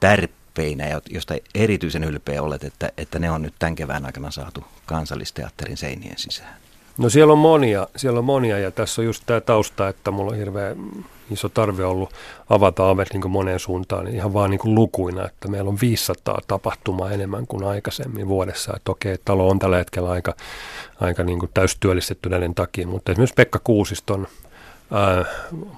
tärppeinä, 0.00 1.00
josta 1.10 1.34
erityisen 1.54 2.04
ylpeä 2.04 2.42
olet, 2.42 2.64
että, 2.64 2.92
että 2.98 3.18
ne 3.18 3.30
on 3.30 3.42
nyt 3.42 3.54
tämän 3.58 3.74
kevään 3.74 4.06
aikana 4.06 4.30
saatu 4.30 4.64
kansallisteatterin 4.86 5.76
seinien 5.76 6.18
sisään? 6.18 6.65
No 6.98 7.08
siellä 7.08 7.32
on 7.32 7.38
monia, 7.38 7.86
siellä 7.96 8.18
on 8.18 8.24
monia 8.24 8.58
ja 8.58 8.70
tässä 8.70 9.02
on 9.02 9.06
just 9.06 9.22
tämä 9.26 9.40
tausta, 9.40 9.88
että 9.88 10.10
mulla 10.10 10.30
on 10.30 10.38
hirveän 10.38 10.76
iso 11.30 11.48
tarve 11.48 11.84
ollut 11.84 12.10
avata 12.50 12.90
avet 12.90 13.08
niin 13.12 13.30
moneen 13.30 13.60
suuntaan 13.60 14.04
niin 14.04 14.14
ihan 14.16 14.32
vaan 14.32 14.50
niin 14.50 14.58
kuin 14.58 14.74
lukuina, 14.74 15.26
että 15.26 15.48
meillä 15.48 15.68
on 15.68 15.78
500 15.80 16.38
tapahtumaa 16.48 17.10
enemmän 17.10 17.46
kuin 17.46 17.64
aikaisemmin 17.64 18.28
vuodessa. 18.28 18.72
Että 18.76 18.92
okei, 18.92 19.16
talo 19.24 19.48
on 19.48 19.58
tällä 19.58 19.76
hetkellä 19.76 20.10
aika, 20.10 20.34
aika 21.00 21.22
niin 21.22 21.38
täystyöllistetty 21.54 22.28
näiden 22.28 22.54
takia, 22.54 22.86
mutta 22.86 23.12
esimerkiksi 23.12 23.34
Pekka 23.34 23.60
Kuusiston 23.64 24.26
ää, 24.90 25.24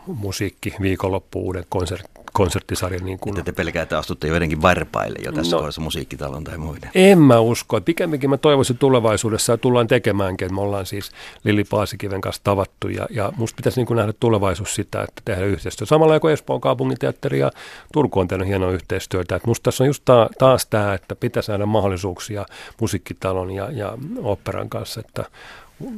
musiikki 0.07 0.75
viikonloppu 0.81 1.41
uuden 1.41 1.65
konsertti 1.69 2.19
konserttisarja. 2.33 3.01
Niin 3.01 3.19
kuin... 3.19 3.39
Että 3.39 3.53
te 3.53 3.57
pelkäätte 3.57 3.97
astutte 3.97 4.29
jotenkin 4.29 4.63
varpaille 4.63 5.19
jo 5.25 5.33
tässä 5.33 5.57
no, 5.57 5.61
kohdassa 5.61 5.81
musiikkitalon 5.81 6.45
tai 6.45 6.59
muiden. 6.59 6.91
En 6.95 7.19
mä 7.19 7.41
usko. 7.41 7.81
Pikemminkin 7.81 8.31
mä 8.31 8.37
toivoisin 8.37 8.79
tulevaisuudessa 8.79 9.53
ja 9.53 9.57
tullaan 9.57 9.87
tekemäänkin. 9.87 10.45
Että 10.45 10.55
me 10.55 10.61
ollaan 10.61 10.87
siis 10.87 11.11
Lili 11.45 11.65
Paasikiven 11.65 12.21
kanssa 12.21 12.45
tavattu 12.45 12.89
ja, 12.89 13.07
ja 13.11 13.33
musta 13.37 13.57
pitäisi 13.57 13.81
niin 13.81 13.87
kuin 13.87 13.97
nähdä 13.97 14.13
tulevaisuus 14.21 14.75
sitä, 14.75 15.03
että 15.03 15.23
tehdä 15.25 15.45
yhteistyötä. 15.45 15.89
Samalla 15.89 16.21
kuin 16.21 16.33
Espoon 16.33 16.61
kaupunginteatteri 16.61 17.39
ja 17.39 17.51
Turku 17.93 18.21
on 18.21 18.29
tehnyt 18.29 18.49
hienoa 18.49 18.71
yhteistyötä. 18.71 19.37
Että 19.37 19.49
musta 19.49 19.63
tässä 19.63 19.85
on 19.85 19.89
just 19.89 20.03
ta- 20.05 20.31
taas 20.39 20.67
tämä, 20.67 20.95
että 20.95 21.17
pitäisi 21.17 21.51
nähdä 21.51 21.67
mahdollisuuksia 21.67 22.47
musiikkitalon 22.81 23.51
ja, 23.51 23.71
ja 23.71 23.99
operan 24.23 24.69
kanssa, 24.69 25.01
että 25.01 25.25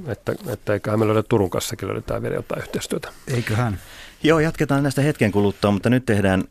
että, 0.07 0.35
että 0.47 0.73
eiköhän 0.73 1.01
me 1.01 1.07
löydä 1.07 1.23
Turun 1.23 1.51
kanssakin 1.51 1.89
löydetään 1.89 2.23
vielä 2.23 2.35
jotain 2.35 2.63
yhteistyötä. 2.63 3.09
Eiköhän. 3.29 3.79
Joo, 4.23 4.41
jatketaan 4.41 4.83
näistä 4.83 5.03
hetken 5.03 5.33
kuluttua, 5.33 5.71
mutta 5.71 5.91
nyt 5.91 6.07
tehdään 6.07 6.45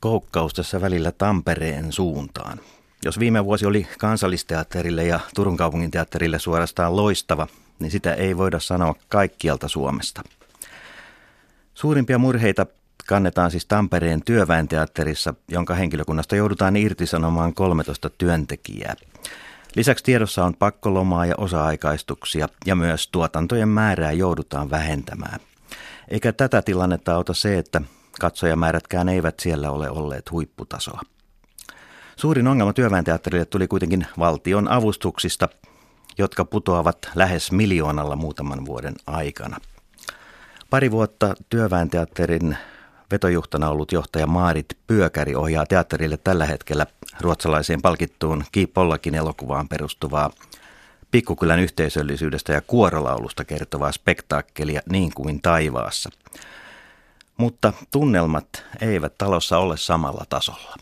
koukkaus 0.00 0.54
tässä 0.54 0.80
välillä 0.80 1.12
Tampereen 1.12 1.92
suuntaan. 1.92 2.60
Jos 3.04 3.18
viime 3.18 3.44
vuosi 3.44 3.66
oli 3.66 3.86
kansallisteatterille 3.98 5.04
ja 5.04 5.20
Turun 5.34 5.56
kaupungin 5.56 5.90
teatterille 5.90 6.38
suorastaan 6.38 6.96
loistava, 6.96 7.46
niin 7.78 7.90
sitä 7.90 8.14
ei 8.14 8.36
voida 8.36 8.60
sanoa 8.60 8.94
kaikkialta 9.08 9.68
Suomesta. 9.68 10.22
Suurimpia 11.74 12.18
murheita 12.18 12.66
kannetaan 13.06 13.50
siis 13.50 13.66
Tampereen 13.66 14.22
työväenteatterissa, 14.24 15.34
jonka 15.48 15.74
henkilökunnasta 15.74 16.36
joudutaan 16.36 16.76
irtisanomaan 16.76 17.54
13 17.54 18.10
työntekijää. 18.10 18.94
Lisäksi 19.76 20.04
tiedossa 20.04 20.44
on 20.44 20.54
pakkolomaa 20.54 21.26
ja 21.26 21.34
osa-aikaistuksia 21.38 22.48
ja 22.66 22.74
myös 22.74 23.08
tuotantojen 23.08 23.68
määrää 23.68 24.12
joudutaan 24.12 24.70
vähentämään. 24.70 25.40
Eikä 26.08 26.32
tätä 26.32 26.62
tilannetta 26.62 27.14
auta 27.14 27.34
se, 27.34 27.58
että 27.58 27.82
katsojamäärätkään 28.20 29.08
eivät 29.08 29.40
siellä 29.40 29.70
ole 29.70 29.90
olleet 29.90 30.30
huipputasoa. 30.30 31.00
Suurin 32.16 32.46
ongelma 32.46 32.72
työväenteatterille 32.72 33.44
tuli 33.44 33.68
kuitenkin 33.68 34.06
valtion 34.18 34.68
avustuksista, 34.68 35.48
jotka 36.18 36.44
putoavat 36.44 36.98
lähes 37.14 37.52
miljoonalla 37.52 38.16
muutaman 38.16 38.66
vuoden 38.66 38.94
aikana. 39.06 39.56
Pari 40.70 40.90
vuotta 40.90 41.34
työväenteatterin 41.48 42.56
vetojuhtana 43.14 43.68
ollut 43.68 43.92
johtaja 43.92 44.26
Maarit 44.26 44.78
Pyökäri 44.86 45.34
ohjaa 45.34 45.66
teatterille 45.66 46.16
tällä 46.24 46.46
hetkellä 46.46 46.86
ruotsalaiseen 47.20 47.82
palkittuun 47.82 48.44
Kiipollakin 48.52 49.14
elokuvaan 49.14 49.68
perustuvaa 49.68 50.30
pikkukylän 51.10 51.60
yhteisöllisyydestä 51.60 52.52
ja 52.52 52.60
kuorolaulusta 52.60 53.44
kertovaa 53.44 53.92
spektaakkelia 53.92 54.80
niin 54.90 55.14
kuin 55.14 55.42
taivaassa. 55.42 56.10
Mutta 57.36 57.72
tunnelmat 57.90 58.46
eivät 58.80 59.18
talossa 59.18 59.58
ole 59.58 59.76
samalla 59.76 60.24
tasolla. 60.28 60.76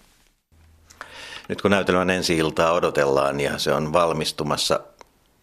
Nyt 1.48 1.62
kun 1.62 1.70
näytelmän 1.70 2.10
ensi 2.10 2.36
iltaa 2.36 2.72
odotellaan 2.72 3.40
ja 3.40 3.58
se 3.58 3.72
on 3.72 3.92
valmistumassa, 3.92 4.80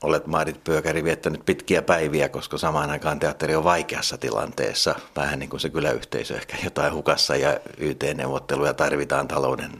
olet 0.03 0.27
Maarit 0.27 0.63
Pyökäri 0.63 1.03
viettänyt 1.03 1.45
pitkiä 1.45 1.81
päiviä, 1.81 2.29
koska 2.29 2.57
samaan 2.57 2.89
aikaan 2.89 3.19
teatteri 3.19 3.55
on 3.55 3.63
vaikeassa 3.63 4.17
tilanteessa. 4.17 4.95
Vähän 5.15 5.39
niin 5.39 5.49
kuin 5.49 5.59
se 5.59 5.69
kyläyhteisö 5.69 6.35
ehkä 6.35 6.57
jotain 6.63 6.93
hukassa 6.93 7.35
ja 7.35 7.59
YT-neuvotteluja 7.77 8.73
tarvitaan 8.73 9.27
talouden 9.27 9.71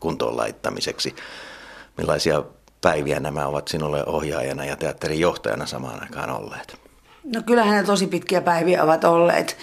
kuntoon 0.00 0.36
laittamiseksi. 0.36 1.16
Millaisia 1.96 2.42
päiviä 2.80 3.20
nämä 3.20 3.46
ovat 3.46 3.68
sinulle 3.68 4.04
ohjaajana 4.06 4.64
ja 4.64 4.76
teatterin 4.76 5.20
johtajana 5.20 5.66
samaan 5.66 6.02
aikaan 6.02 6.30
olleet? 6.30 6.76
No 7.34 7.42
kyllähän 7.46 7.76
ne 7.76 7.82
tosi 7.82 8.06
pitkiä 8.06 8.40
päiviä 8.40 8.84
ovat 8.84 9.04
olleet. 9.04 9.56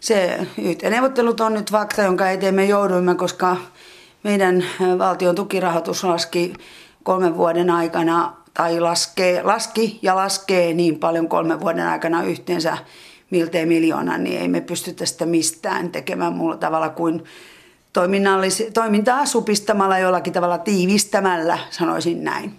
Se 0.00 0.46
YT-neuvottelut 0.58 1.40
on 1.40 1.54
nyt 1.54 1.70
fakta, 1.70 2.02
jonka 2.02 2.30
eteen 2.30 2.54
me 2.54 2.64
jouduimme, 2.64 3.14
koska 3.14 3.56
meidän 4.22 4.64
valtion 4.98 5.34
tukirahoitus 5.34 6.04
laski 6.04 6.52
kolmen 7.02 7.36
vuoden 7.36 7.70
aikana, 7.70 8.36
tai 8.54 8.80
laskee, 8.80 9.42
laski 9.42 9.98
ja 10.02 10.16
laskee 10.16 10.74
niin 10.74 10.98
paljon 10.98 11.28
kolmen 11.28 11.60
vuoden 11.60 11.86
aikana 11.86 12.22
yhteensä 12.22 12.78
miltei 13.30 13.66
miljoona, 13.66 14.18
niin 14.18 14.40
ei 14.40 14.48
me 14.48 14.60
pystytä 14.60 15.06
sitä 15.06 15.26
mistään 15.26 15.90
tekemään 15.90 16.32
muulla 16.32 16.56
tavalla 16.56 16.88
kuin 16.88 17.24
toimintaa 18.74 19.26
supistamalla 19.26 19.98
jollakin 19.98 20.32
tavalla 20.32 20.58
tiivistämällä, 20.58 21.58
sanoisin 21.70 22.24
näin. 22.24 22.54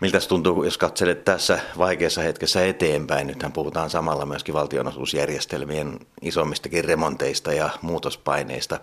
Miltä 0.00 0.20
tuntuu, 0.28 0.64
jos 0.64 0.78
katselet 0.78 1.24
tässä 1.24 1.58
vaikeassa 1.78 2.20
hetkessä 2.20 2.66
eteenpäin? 2.66 3.26
Nythän 3.26 3.52
puhutaan 3.52 3.90
samalla 3.90 4.26
myöskin 4.26 4.54
valtionosuusjärjestelmien 4.54 5.98
isommistakin 6.22 6.84
remonteista 6.84 7.52
ja 7.52 7.70
muutospaineista. 7.82 8.80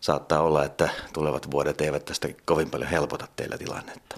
Saattaa 0.00 0.40
olla, 0.40 0.64
että 0.64 0.88
tulevat 1.12 1.50
vuodet 1.50 1.80
eivät 1.80 2.04
tästä 2.04 2.28
kovin 2.44 2.70
paljon 2.70 2.90
helpota 2.90 3.28
teillä 3.36 3.58
tilannetta. 3.58 4.16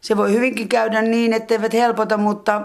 Se 0.00 0.16
voi 0.16 0.32
hyvinkin 0.32 0.68
käydä 0.68 1.02
niin, 1.02 1.32
etteivät 1.32 1.72
helpota, 1.72 2.16
mutta 2.16 2.62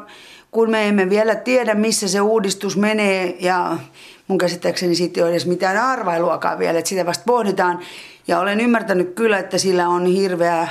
kun 0.51 0.69
me 0.69 0.87
emme 0.87 1.09
vielä 1.09 1.35
tiedä, 1.35 1.75
missä 1.75 2.07
se 2.07 2.21
uudistus 2.21 2.77
menee 2.77 3.35
ja 3.39 3.77
mun 4.27 4.37
käsittääkseni 4.37 4.95
siitä 4.95 5.19
ei 5.19 5.23
ole 5.23 5.31
edes 5.31 5.45
mitään 5.45 5.77
arvailuakaan 5.77 6.59
vielä, 6.59 6.79
että 6.79 6.89
sitä 6.89 7.05
vasta 7.05 7.23
pohditaan. 7.27 7.79
Ja 8.27 8.39
olen 8.39 8.59
ymmärtänyt 8.59 9.15
kyllä, 9.15 9.39
että 9.39 9.57
sillä 9.57 9.87
on 9.87 10.05
hirveä 10.05 10.67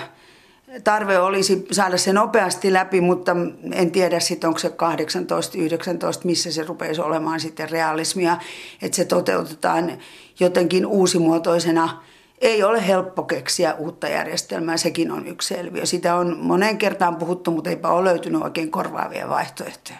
tarve 0.84 1.18
olisi 1.18 1.66
saada 1.70 1.98
se 1.98 2.12
nopeasti 2.12 2.72
läpi, 2.72 3.00
mutta 3.00 3.36
en 3.72 3.90
tiedä 3.90 4.20
sitten 4.20 4.48
onko 4.48 4.58
se 4.58 4.70
18, 4.70 5.58
19, 5.58 6.26
missä 6.26 6.52
se 6.52 6.64
rupeisi 6.64 7.00
olemaan 7.00 7.40
sitten 7.40 7.70
realismia, 7.70 8.36
että 8.82 8.96
se 8.96 9.04
toteutetaan 9.04 9.98
jotenkin 10.40 10.86
uusimuotoisena. 10.86 12.02
Ei 12.42 12.62
ole 12.62 12.86
helppo 12.86 13.22
keksiä 13.22 13.74
uutta 13.74 14.08
järjestelmää, 14.08 14.76
sekin 14.76 15.10
on 15.10 15.26
yksi 15.26 15.54
selviö. 15.54 15.86
Sitä 15.86 16.14
on 16.14 16.36
moneen 16.40 16.78
kertaan 16.78 17.16
puhuttu, 17.16 17.50
mutta 17.50 17.70
eipä 17.70 17.88
ole 17.88 18.04
löytynyt 18.10 18.42
oikein 18.42 18.70
korvaavia 18.70 19.28
vaihtoehtoja. 19.28 19.98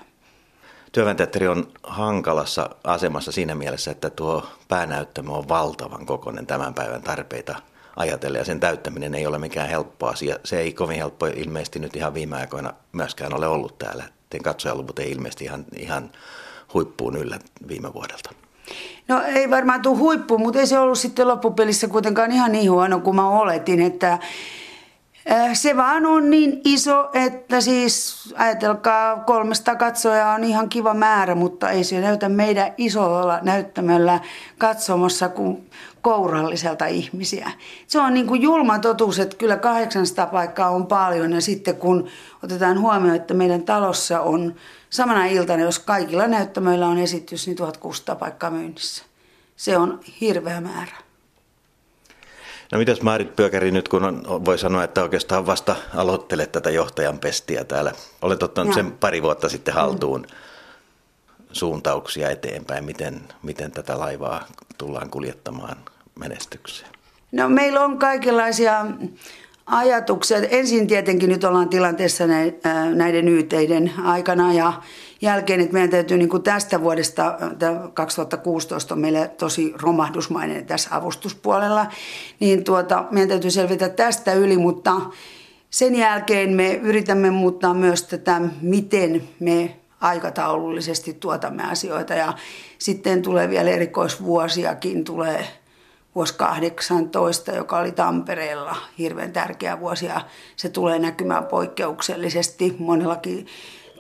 Työväenteatteri 0.93 1.49
on 1.49 1.69
hankalassa 1.83 2.71
asemassa 2.85 3.33
siinä 3.33 3.55
mielessä, 3.55 3.91
että 3.91 4.11
tuo 4.11 4.47
päänäyttämö 4.69 5.31
on 5.31 5.49
valtavan 5.49 6.07
kokoinen 6.07 6.47
tämän 6.47 6.75
päivän 6.75 7.03
tarpeita 7.03 7.57
ajatellen 7.97 8.39
ja 8.39 8.45
sen 8.45 8.61
täyttäminen 8.61 9.15
ei 9.15 9.27
ole 9.27 9.39
mikään 9.39 9.69
helppo 9.69 10.07
asia. 10.07 10.37
Se 10.45 10.59
ei 10.59 10.73
kovin 10.73 10.97
helppo 10.97 11.27
ilmeisesti 11.27 11.79
nyt 11.79 11.97
ihan 11.97 12.15
viime 12.15 12.37
aikoina 12.37 12.73
myöskään 12.93 13.35
ole 13.35 13.47
ollut 13.47 13.79
täällä. 13.79 14.05
Katsojaluvut 14.43 14.99
ei 14.99 15.11
ilmeisesti 15.11 15.45
ihan, 15.45 15.65
ihan 15.77 16.11
huippuun 16.75 17.17
yllä 17.17 17.39
viime 17.69 17.95
vuodelta. 17.95 18.31
No 19.09 19.23
ei 19.23 19.51
varmaan 19.51 19.83
tule 19.83 19.99
huippu, 19.99 20.39
mutta 20.39 20.61
ei 20.61 20.67
se 20.67 20.79
ollut 20.79 20.99
sitten 20.99 21.29
loppupelissä 21.29 21.89
kuitenkaan 21.89 22.33
ihan 22.33 22.53
niin 22.53 22.71
huono 22.71 23.01
kuin 23.01 23.17
mä 23.17 23.29
oletin, 23.29 23.83
että 23.83 24.19
Äh, 25.31 25.51
se 25.53 25.77
vaan 25.77 26.07
on 26.07 26.31
niin 26.31 26.61
iso, 26.65 27.11
että 27.13 27.61
siis 27.61 28.17
ajatelkaa, 28.37 29.17
kolmesta 29.17 29.77
katsojaa 29.77 30.35
on 30.35 30.45
ihan 30.45 30.69
kiva 30.69 30.95
määrä, 30.95 31.35
mutta 31.35 31.71
ei 31.71 31.85
se 31.85 32.01
näytä 32.01 32.29
meidän 32.29 32.75
isolla 32.79 33.39
näyttämällä 33.43 34.21
katsomassa 34.59 35.29
kuin 35.29 35.71
kouralliselta 36.01 36.87
ihmisiä. 36.87 37.51
Se 37.87 38.01
on 38.01 38.15
niin 38.15 38.27
kuin 38.27 38.43
julma 38.43 38.79
totuus, 38.79 39.19
että 39.19 39.37
kyllä 39.37 39.57
800 39.57 40.27
paikkaa 40.27 40.71
on 40.71 40.87
paljon 40.87 41.33
ja 41.33 41.41
sitten 41.41 41.77
kun 41.77 42.09
otetaan 42.45 42.81
huomioon, 42.81 43.17
että 43.17 43.35
meidän 43.35 43.63
talossa 43.63 44.21
on 44.21 44.55
samana 44.93 45.27
iltana, 45.27 45.63
jos 45.63 45.79
kaikilla 45.79 46.27
näyttämöillä 46.27 46.87
on 46.87 46.99
esitys, 46.99 47.47
niin 47.47 47.57
1600 47.57 48.17
paikkaa 48.17 48.51
myynnissä. 48.51 49.05
Se 49.57 49.77
on 49.77 50.01
hirveä 50.21 50.61
määrä. 50.61 50.97
No 52.73 52.79
mitäs 52.79 53.03
Maarit 53.03 53.37
Pyökäri 53.37 53.71
nyt, 53.71 53.89
kun 53.89 54.05
on, 54.05 54.45
voi 54.45 54.59
sanoa, 54.59 54.85
että 54.85 55.03
oikeastaan 55.03 55.47
vasta 55.47 55.77
aloittelet 55.95 56.53
tätä 56.53 56.71
johtajan 56.71 57.19
pestiä 57.19 57.65
täällä. 57.65 57.93
Olet 58.23 58.43
ottanut 58.43 58.69
ja. 58.69 58.75
sen 58.75 58.93
pari 58.93 59.23
vuotta 59.23 59.49
sitten 59.49 59.75
haltuun 59.75 60.21
mm. 60.21 61.45
suuntauksia 61.53 62.31
eteenpäin. 62.31 62.85
Miten, 62.85 63.21
miten 63.43 63.73
tätä 63.73 63.99
laivaa 63.99 64.47
tullaan 64.79 65.11
kuljettamaan 65.11 65.77
menestykseen? 66.19 66.91
No 67.33 67.49
meillä 67.49 67.81
on 67.81 67.99
kaikenlaisia 67.99 68.87
ajatuksia. 69.73 70.39
Ensin 70.39 70.87
tietenkin 70.87 71.29
nyt 71.29 71.45
ollaan 71.45 71.69
tilanteessa 71.69 72.25
näidenyyteiden 72.95 73.93
aikana 74.05 74.53
ja 74.53 74.73
jälkeen, 75.21 75.61
että 75.61 75.73
meidän 75.73 75.91
täytyy 75.91 76.19
niin 76.19 76.29
kuin 76.29 76.43
tästä 76.43 76.81
vuodesta, 76.81 77.39
2016 77.95 78.95
on 78.95 79.01
meillä 79.01 79.29
tosi 79.29 79.75
romahdusmainen 79.83 80.67
tässä 80.67 80.97
avustuspuolella, 80.97 81.87
niin 82.41 82.65
tuota, 82.65 83.05
meidän 83.11 83.29
täytyy 83.29 83.51
selvitä 83.51 83.89
tästä 83.89 84.33
yli, 84.33 84.57
mutta 84.57 85.01
sen 85.71 85.95
jälkeen 85.95 86.51
me 86.51 86.75
yritämme 86.75 87.31
muuttaa 87.31 87.75
myös 87.75 88.03
tätä, 88.03 88.41
miten 88.63 89.23
me 89.41 89.77
aikataulullisesti 90.01 91.15
tuotamme 91.15 91.63
asioita 91.71 92.15
ja 92.15 92.33
sitten 92.79 93.23
tulee 93.23 93.51
vielä 93.51 93.71
erikoisvuosiakin, 93.71 95.05
tulee 95.05 95.62
vuosi 96.15 96.35
18, 96.35 97.53
joka 97.53 97.79
oli 97.79 97.93
Tampereella. 97.93 98.77
Hirveän 98.99 99.33
tärkeä 99.33 99.81
vuosi 99.81 100.07
ja 100.07 100.21
se 100.57 100.69
tulee 100.69 100.99
näkymään 100.99 101.45
poikkeuksellisesti 101.45 102.77
monellakin 102.79 103.47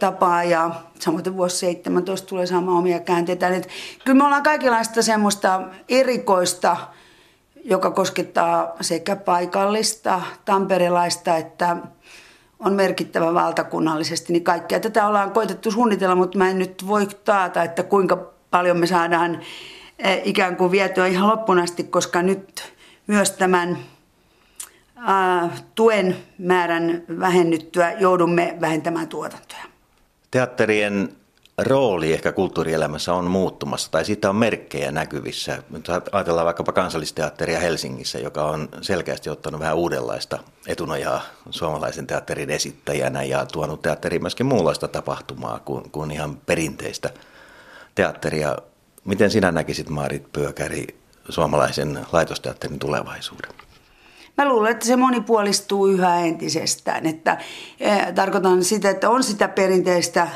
tapaa. 0.00 0.44
Ja 0.44 0.70
samoin 0.98 1.36
vuosi 1.36 1.56
17 1.56 2.28
tulee 2.28 2.46
saamaan 2.46 2.78
omia 2.78 3.00
käänteitä. 3.00 3.48
Et 3.48 3.68
kyllä 4.04 4.18
me 4.18 4.24
ollaan 4.24 4.42
kaikenlaista 4.42 5.02
semmoista 5.02 5.62
erikoista, 5.88 6.76
joka 7.64 7.90
koskettaa 7.90 8.72
sekä 8.80 9.16
paikallista, 9.16 10.22
tamperelaista 10.44 11.36
että 11.36 11.76
on 12.58 12.72
merkittävä 12.72 13.34
valtakunnallisesti, 13.34 14.32
niin 14.32 14.44
kaikkea 14.44 14.80
tätä 14.80 15.06
ollaan 15.06 15.30
koitettu 15.30 15.70
suunnitella, 15.70 16.14
mutta 16.14 16.38
mä 16.38 16.50
en 16.50 16.58
nyt 16.58 16.84
voi 16.88 17.06
taata, 17.24 17.62
että 17.62 17.82
kuinka 17.82 18.16
paljon 18.50 18.76
me 18.76 18.86
saadaan 18.86 19.40
ikään 20.24 20.56
kuin 20.56 20.70
vietyä 20.70 21.06
ihan 21.06 21.28
loppuun 21.28 21.58
asti, 21.58 21.84
koska 21.84 22.22
nyt 22.22 22.72
myös 23.06 23.30
tämän 23.30 23.78
tuen 25.74 26.16
määrän 26.38 27.02
vähennyttyä 27.20 27.92
joudumme 27.92 28.56
vähentämään 28.60 29.08
tuotantoja. 29.08 29.62
Teatterien 30.30 31.16
rooli 31.58 32.12
ehkä 32.12 32.32
kulttuurielämässä 32.32 33.14
on 33.14 33.24
muuttumassa, 33.24 33.90
tai 33.90 34.04
siitä 34.04 34.30
on 34.30 34.36
merkkejä 34.36 34.92
näkyvissä. 34.92 35.62
Nyt 35.70 35.88
ajatellaan 36.12 36.44
vaikkapa 36.44 36.72
kansallisteatteria 36.72 37.60
Helsingissä, 37.60 38.18
joka 38.18 38.44
on 38.44 38.68
selkeästi 38.80 39.30
ottanut 39.30 39.60
vähän 39.60 39.76
uudenlaista 39.76 40.38
etunojaa 40.66 41.22
suomalaisen 41.50 42.06
teatterin 42.06 42.50
esittäjänä 42.50 43.22
ja 43.22 43.46
tuonut 43.46 43.82
teatteriin 43.82 44.22
myöskin 44.22 44.46
muunlaista 44.46 44.88
tapahtumaa 44.88 45.58
kuin, 45.58 45.90
kuin 45.90 46.10
ihan 46.10 46.36
perinteistä 46.36 47.10
teatteria. 47.94 48.56
Miten 49.04 49.30
sinä 49.30 49.52
näkisit, 49.52 49.88
Maarit 49.88 50.32
Pyökäri, 50.32 50.86
suomalaisen 51.28 52.06
laitosteatterin 52.12 52.78
tulevaisuuden? 52.78 53.50
Mä 54.38 54.48
luulen, 54.48 54.70
että 54.70 54.86
se 54.86 54.96
monipuolistuu 54.96 55.86
yhä 55.86 56.20
entisestään. 56.20 57.06
Että, 57.06 57.38
äh, 57.86 58.12
tarkoitan 58.14 58.64
sitä, 58.64 58.90
että 58.90 59.10
on 59.10 59.22
sitä 59.22 59.48
perinteistä 59.48 60.22
äh, 60.22 60.30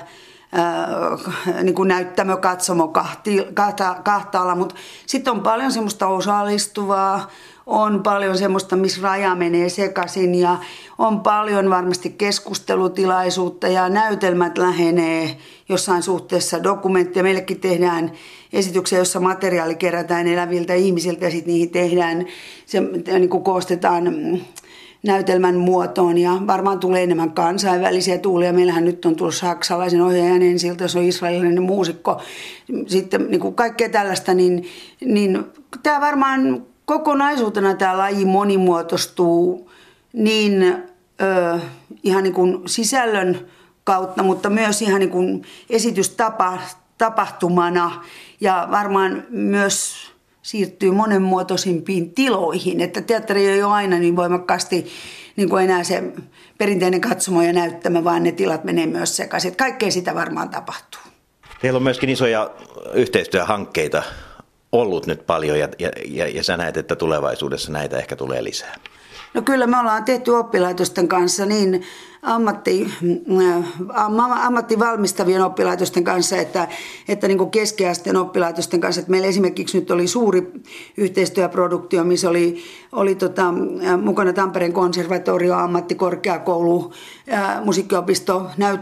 niin 1.63 1.75
kuin 1.75 1.89
näyttämö, 1.89 2.37
katsomo 2.37 2.89
kahti, 2.89 3.47
kahta, 3.55 3.97
kahtaalla, 4.05 4.55
mutta 4.55 4.75
sitten 5.07 5.33
on 5.33 5.43
paljon 5.43 5.73
semmoista 5.73 6.07
osallistuvaa, 6.07 7.31
on 7.67 8.03
paljon 8.03 8.39
semmoista, 8.39 8.77
missä 8.77 9.03
raja 9.03 9.35
menee 9.35 9.69
sekaisin 9.69 10.35
ja 10.35 10.57
on 10.99 11.21
paljon 11.21 11.71
varmasti 11.71 12.11
keskustelutilaisuutta 12.11 13.69
ja 13.69 13.89
näytelmät 13.89 14.59
lähenee 14.59 15.37
jossain 15.69 16.03
suhteessa 16.03 16.63
dokumenttia. 16.63 17.23
Meillekin 17.23 17.61
tehdään 17.61 18.13
esityksiä, 18.53 18.99
jossa 18.99 19.21
materiaali 19.21 19.75
kerätään 19.75 20.27
eläviltä 20.27 20.75
ihmisiltä 20.75 21.25
ja 21.25 21.31
sitten 21.31 21.53
niihin 21.53 21.71
tehdään, 21.71 22.27
se 22.67 22.81
niin 22.81 23.29
kuin 23.29 23.45
koostetaan 23.45 24.05
näytelmän 25.07 25.57
muotoon 25.57 26.19
ja 26.19 26.33
varmaan 26.47 26.79
tulee 26.79 27.03
enemmän 27.03 27.31
kansainvälisiä 27.31 28.19
tuulia. 28.19 28.53
Meillähän 28.53 28.85
nyt 28.85 29.05
on 29.05 29.17
tullut 29.17 29.35
saksalaisen 29.35 30.03
ohjaajan 30.03 30.43
ensiltä, 30.43 30.89
se 30.89 30.99
on 30.99 31.05
israelilainen 31.05 31.63
muusikko, 31.63 32.21
sitten 32.87 33.27
niin 33.31 33.41
kuin 33.41 33.55
kaikkea 33.55 33.89
tällaista, 33.89 34.35
niin, 34.35 34.65
niin 35.05 35.45
tämä 35.83 36.01
varmaan 36.01 36.67
kokonaisuutena 36.87 37.75
tämä 37.75 37.99
laji 37.99 38.25
monimuotoistuu 38.25 39.71
niin 40.13 40.63
ö, 41.21 41.59
ihan 42.03 42.23
niin 42.23 42.35
kuin 42.35 42.63
sisällön 42.67 43.47
kautta, 43.85 44.23
mutta 44.23 44.51
myös 44.51 44.83
ihan 44.83 45.01
niin 45.01 45.11
kuin 45.11 45.43
esitystapa 45.71 46.59
tapahtumana 46.99 48.05
ja 48.41 48.69
varmaan 48.71 49.25
myös 49.31 49.95
siirtyy 50.43 50.91
monenmuotoisimpiin 50.91 52.15
tiloihin, 52.15 52.81
että 52.81 53.01
teatteri 53.01 53.47
ei 53.47 53.63
ole 53.63 53.73
aina 53.73 53.99
niin 53.99 54.17
voimakkaasti 54.17 54.87
niin 55.37 55.49
kuin 55.49 55.65
enää 55.65 55.85
se 55.85 56.03
perinteinen 56.59 57.01
katsomo 57.01 57.43
ja 57.43 57.53
näyttämä, 57.53 58.05
vaan 58.05 58.23
ne 58.23 58.33
tilat 58.33 58.65
menee 58.65 58.87
myös 58.87 59.17
sekaisin. 59.17 59.57
Kaikkea 59.57 59.91
sitä 59.91 60.15
varmaan 60.15 60.49
tapahtuu. 60.49 61.01
Teillä 61.61 61.77
on 61.77 61.83
myöskin 61.83 62.11
isoja 62.11 62.51
yhteistyöhankkeita 62.95 64.03
ollut 64.73 65.07
nyt 65.07 65.27
paljon 65.27 65.59
ja, 65.59 65.69
ja, 65.79 65.91
ja, 66.05 66.29
ja 66.29 66.43
sä 66.43 66.57
näet, 66.57 66.77
että 66.77 66.97
tulevaisuudessa 66.97 67.73
näitä 67.73 67.99
ehkä 67.99 68.17
tulee 68.17 68.45
lisää. 68.45 68.75
No 69.35 69.43
kyllä 69.43 69.67
me 69.67 69.79
ollaan 69.79 70.05
tehty 70.05 70.31
oppilaitosten 70.31 71.09
kanssa 71.09 71.47
niin 71.47 71.83
ammatti, 72.27 72.87
äh, 73.41 73.65
ammattivalmistavien 74.45 75.45
oppilaitosten 75.45 76.05
kanssa, 76.05 76.37
että, 76.37 76.69
että 77.09 77.29
niin 77.29 77.39
kuin 77.39 77.51
keskiasteen 77.51 78.17
oppilaitosten 78.17 78.81
kanssa. 78.81 79.01
Että 79.01 79.11
meillä 79.11 79.29
esimerkiksi 79.29 79.79
nyt 79.79 79.91
oli 79.91 80.07
suuri 80.07 80.53
yhteistyöproduktio, 80.97 82.05
missä 82.05 82.31
oli, 82.31 82.63
oli 82.93 83.15
tota, 83.15 83.55
äh, 83.87 84.01
mukana 84.01 84.33
Tampereen 84.33 84.73
konservatorio, 84.73 85.55
ammattikorkeakoulu, 85.55 86.93
äh, 87.33 87.65
musiikkiopisto, 87.65 88.47
näyt, 88.57 88.81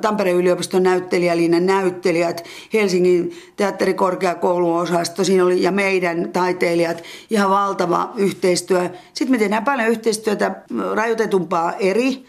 Tampereen 0.00 0.36
yliopiston 0.36 0.82
näyttelijälinjan 0.82 1.66
näyttelijät, 1.66 2.44
Helsingin 2.72 3.32
teatterikorkeakouluosasto, 3.56 5.24
siinä 5.24 5.44
oli 5.44 5.62
ja 5.62 5.72
meidän 5.72 6.30
taiteilijat, 6.32 7.02
ihan 7.30 7.50
valtava 7.50 8.12
yhteistyö. 8.16 8.90
Sitten 9.12 9.30
me 9.30 9.38
tehdään 9.38 9.64
paljon 9.64 9.88
yhteistyötä 9.88 10.62
rajoitetumpaa 10.94 11.72
eri 11.72 12.24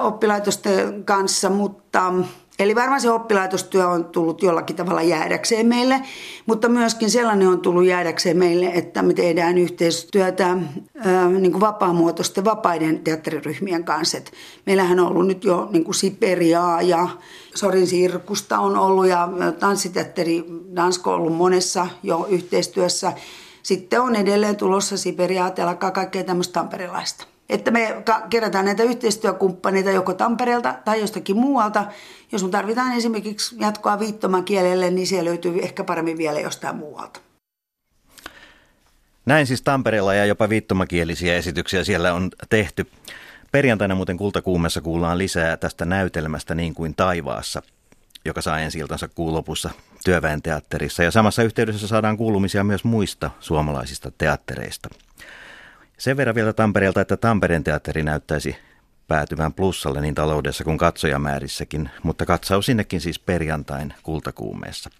oppilaitosten 0.00 1.04
kanssa, 1.04 1.50
mutta 1.50 2.12
Eli 2.60 2.74
varmaan 2.74 3.00
se 3.00 3.10
oppilaitostyö 3.10 3.88
on 3.88 4.04
tullut 4.04 4.42
jollakin 4.42 4.76
tavalla 4.76 5.02
jäädäkseen 5.02 5.66
meille, 5.66 6.00
mutta 6.46 6.68
myöskin 6.68 7.10
sellainen 7.10 7.48
on 7.48 7.60
tullut 7.60 7.84
jäädäkseen 7.84 8.36
meille, 8.36 8.66
että 8.66 9.02
me 9.02 9.14
tehdään 9.14 9.58
yhteistyötä 9.58 10.46
ää, 10.46 11.28
niin 11.28 11.52
kuin 11.52 11.60
vapaamuotoisten 11.60 12.44
vapaiden 12.44 12.98
teatteriryhmien 12.98 13.84
kanssa. 13.84 14.18
Et 14.18 14.32
meillähän 14.66 15.00
on 15.00 15.06
ollut 15.06 15.26
nyt 15.26 15.44
jo 15.44 15.68
niin 15.72 15.84
kuin 15.84 15.94
Siperiaa 15.94 16.82
ja 16.82 17.08
Sorin 17.54 17.86
Sirkusta 17.86 18.58
on 18.58 18.76
ollut 18.76 19.06
ja 19.06 19.28
tanssiteatteri 19.58 20.44
Dansko 20.76 21.10
on 21.10 21.16
ollut 21.20 21.36
monessa 21.36 21.86
jo 22.02 22.26
yhteistyössä. 22.30 23.12
Sitten 23.62 24.00
on 24.00 24.16
edelleen 24.16 24.56
tulossa 24.56 24.96
Siperiaa, 24.96 25.50
telakkaa, 25.50 25.90
kaikkea 25.90 26.24
tämmöistä 26.24 26.52
tamperilaista 26.52 27.29
että 27.50 27.70
me 27.70 28.02
kerätään 28.30 28.64
näitä 28.64 28.82
yhteistyökumppaneita 28.82 29.90
joko 29.90 30.14
Tampereelta 30.14 30.74
tai 30.84 31.00
jostakin 31.00 31.36
muualta. 31.36 31.86
Jos 32.32 32.44
me 32.44 32.50
tarvitaan 32.50 32.92
esimerkiksi 32.92 33.56
jatkoa 33.58 33.98
viittomakielelle, 33.98 34.90
niin 34.90 35.06
se 35.06 35.24
löytyy 35.24 35.58
ehkä 35.62 35.84
paremmin 35.84 36.18
vielä 36.18 36.40
jostain 36.40 36.76
muualta. 36.76 37.20
Näin 39.26 39.46
siis 39.46 39.62
Tampereella 39.62 40.14
ja 40.14 40.24
jopa 40.24 40.48
viittomakielisiä 40.48 41.36
esityksiä 41.36 41.84
siellä 41.84 42.14
on 42.14 42.30
tehty. 42.48 42.86
Perjantaina 43.52 43.94
muuten 43.94 44.16
Kultakuumessa 44.16 44.80
kuullaan 44.80 45.18
lisää 45.18 45.56
tästä 45.56 45.84
näytelmästä 45.84 46.54
niin 46.54 46.74
kuin 46.74 46.94
taivaassa, 46.94 47.62
joka 48.24 48.42
saa 48.42 48.60
ensi 48.60 48.78
iltansa 48.78 49.08
kuun 49.08 49.34
lopussa 49.34 49.70
työväen 50.04 50.42
teatterissa. 50.42 51.02
Ja 51.02 51.10
samassa 51.10 51.42
yhteydessä 51.42 51.88
saadaan 51.88 52.16
kuulumisia 52.16 52.64
myös 52.64 52.84
muista 52.84 53.30
suomalaisista 53.40 54.12
teattereista. 54.18 54.88
Sen 56.00 56.16
verran 56.16 56.34
vielä 56.34 56.52
Tampereelta, 56.52 57.00
että 57.00 57.16
Tampereen 57.16 57.64
teatteri 57.64 58.02
näyttäisi 58.02 58.56
päätyvän 59.08 59.52
plussalle 59.52 60.00
niin 60.00 60.14
taloudessa 60.14 60.64
kuin 60.64 60.78
katsojamäärissäkin, 60.78 61.90
mutta 62.02 62.26
katsaus 62.26 62.66
sinnekin 62.66 63.00
siis 63.00 63.18
perjantain 63.18 63.94
kultakuumeessa. 64.02 64.90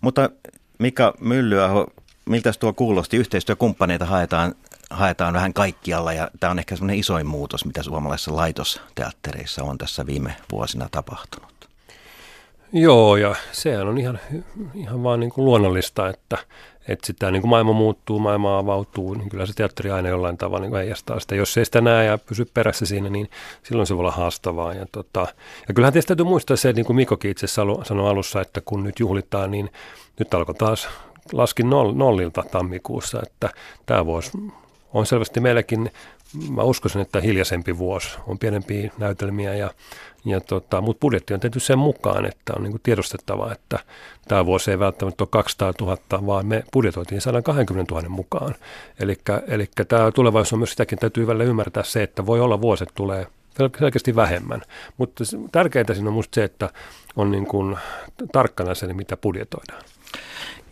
Mutta 0.00 0.30
Mika 0.78 1.14
Myllyaho, 1.20 1.86
miltä 2.26 2.52
tuo 2.60 2.72
kuulosti? 2.72 3.16
Yhteistyökumppaneita 3.16 4.04
haetaan, 4.04 4.54
haetaan 4.90 5.34
vähän 5.34 5.54
kaikkialla 5.54 6.12
ja 6.12 6.30
tämä 6.40 6.50
on 6.50 6.58
ehkä 6.58 6.76
semmoinen 6.76 6.98
isoin 6.98 7.26
muutos, 7.26 7.64
mitä 7.64 7.82
suomalaisissa 7.82 8.36
laitosteattereissa 8.36 9.64
on 9.64 9.78
tässä 9.78 10.06
viime 10.06 10.36
vuosina 10.52 10.88
tapahtunut. 10.90 11.68
Joo, 12.72 13.16
ja 13.16 13.34
sehän 13.52 13.88
on 13.88 13.98
ihan, 13.98 14.20
ihan 14.74 15.02
vaan 15.02 15.20
niin 15.20 15.30
kuin 15.30 15.44
luonnollista, 15.44 16.08
että, 16.08 16.38
että 16.88 17.06
sitä 17.06 17.30
niin 17.30 17.48
maailma 17.48 17.72
muuttuu, 17.72 18.18
maailma 18.18 18.58
avautuu, 18.58 19.14
niin 19.14 19.28
kyllä 19.28 19.46
se 19.46 19.52
teatteri 19.52 19.90
aina 19.90 20.08
jollain 20.08 20.36
tavalla 20.36 20.66
niin 20.66 20.76
heijastaa 20.76 21.20
sitä. 21.20 21.34
Jos 21.34 21.56
ei 21.56 21.64
sitä 21.64 21.80
näe 21.80 22.04
ja 22.04 22.18
pysy 22.18 22.44
perässä 22.54 22.86
siinä, 22.86 23.08
niin 23.08 23.30
silloin 23.62 23.86
se 23.86 23.94
voi 23.94 24.00
olla 24.00 24.10
haastavaa. 24.10 24.74
Ja, 24.74 24.86
tota, 24.92 25.26
ja 25.68 25.74
kyllähän 25.74 25.92
teistä 25.92 26.08
täytyy 26.08 26.26
muistaa 26.26 26.56
se, 26.56 26.72
niin 26.72 26.86
kuin 26.86 26.96
Mikokin 26.96 27.30
itse 27.30 27.46
sanoi 27.46 28.10
alussa, 28.10 28.40
että 28.40 28.60
kun 28.64 28.84
nyt 28.84 29.00
juhlitaan, 29.00 29.50
niin 29.50 29.70
nyt 30.18 30.34
alkoi 30.34 30.54
taas 30.54 30.88
laskin 31.32 31.70
nollilta 31.70 32.44
tammikuussa, 32.50 33.20
että 33.22 33.50
tämä 33.86 34.06
vuosi 34.06 34.30
on 34.92 35.06
selvästi 35.06 35.40
meilläkin 35.40 35.90
mä 36.50 36.62
uskoisin, 36.62 37.00
että 37.00 37.20
hiljaisempi 37.20 37.78
vuosi 37.78 38.08
on 38.26 38.38
pienempiä 38.38 38.92
näytelmiä, 38.98 39.54
ja, 39.54 39.70
ja 40.26 40.40
tota, 40.40 40.80
mutta 40.80 41.00
budjetti 41.00 41.34
on 41.34 41.40
tehty 41.40 41.60
sen 41.60 41.78
mukaan, 41.78 42.26
että 42.26 42.52
on 42.56 42.62
niin 42.62 42.80
tiedostettava, 42.82 43.52
että 43.52 43.78
tämä 44.28 44.46
vuosi 44.46 44.70
ei 44.70 44.78
välttämättä 44.78 45.24
ole 45.24 45.28
200 45.30 45.72
000, 45.80 46.26
vaan 46.26 46.46
me 46.46 46.64
budjetoitiin 46.72 47.20
120 47.20 47.94
000 47.94 48.08
mukaan. 48.08 48.54
Eli 49.48 49.70
tämä 49.88 50.12
tulevaisuus 50.12 50.52
on 50.52 50.58
myös 50.58 50.70
sitäkin, 50.70 50.98
täytyy 50.98 51.26
välillä 51.26 51.44
ymmärtää 51.44 51.82
se, 51.82 52.02
että 52.02 52.26
voi 52.26 52.40
olla 52.40 52.60
vuoset 52.60 52.88
tulee 52.94 53.26
selkeästi 53.78 54.16
vähemmän. 54.16 54.62
Mutta 54.96 55.24
tärkeintä 55.52 55.94
siinä 55.94 56.08
on 56.08 56.14
minusta 56.14 56.34
se, 56.34 56.44
että 56.44 56.70
on 57.16 57.30
niin 57.30 57.46
kuin 57.46 57.76
tarkkana 58.32 58.74
se, 58.74 58.92
mitä 58.92 59.16
budjetoidaan. 59.16 59.82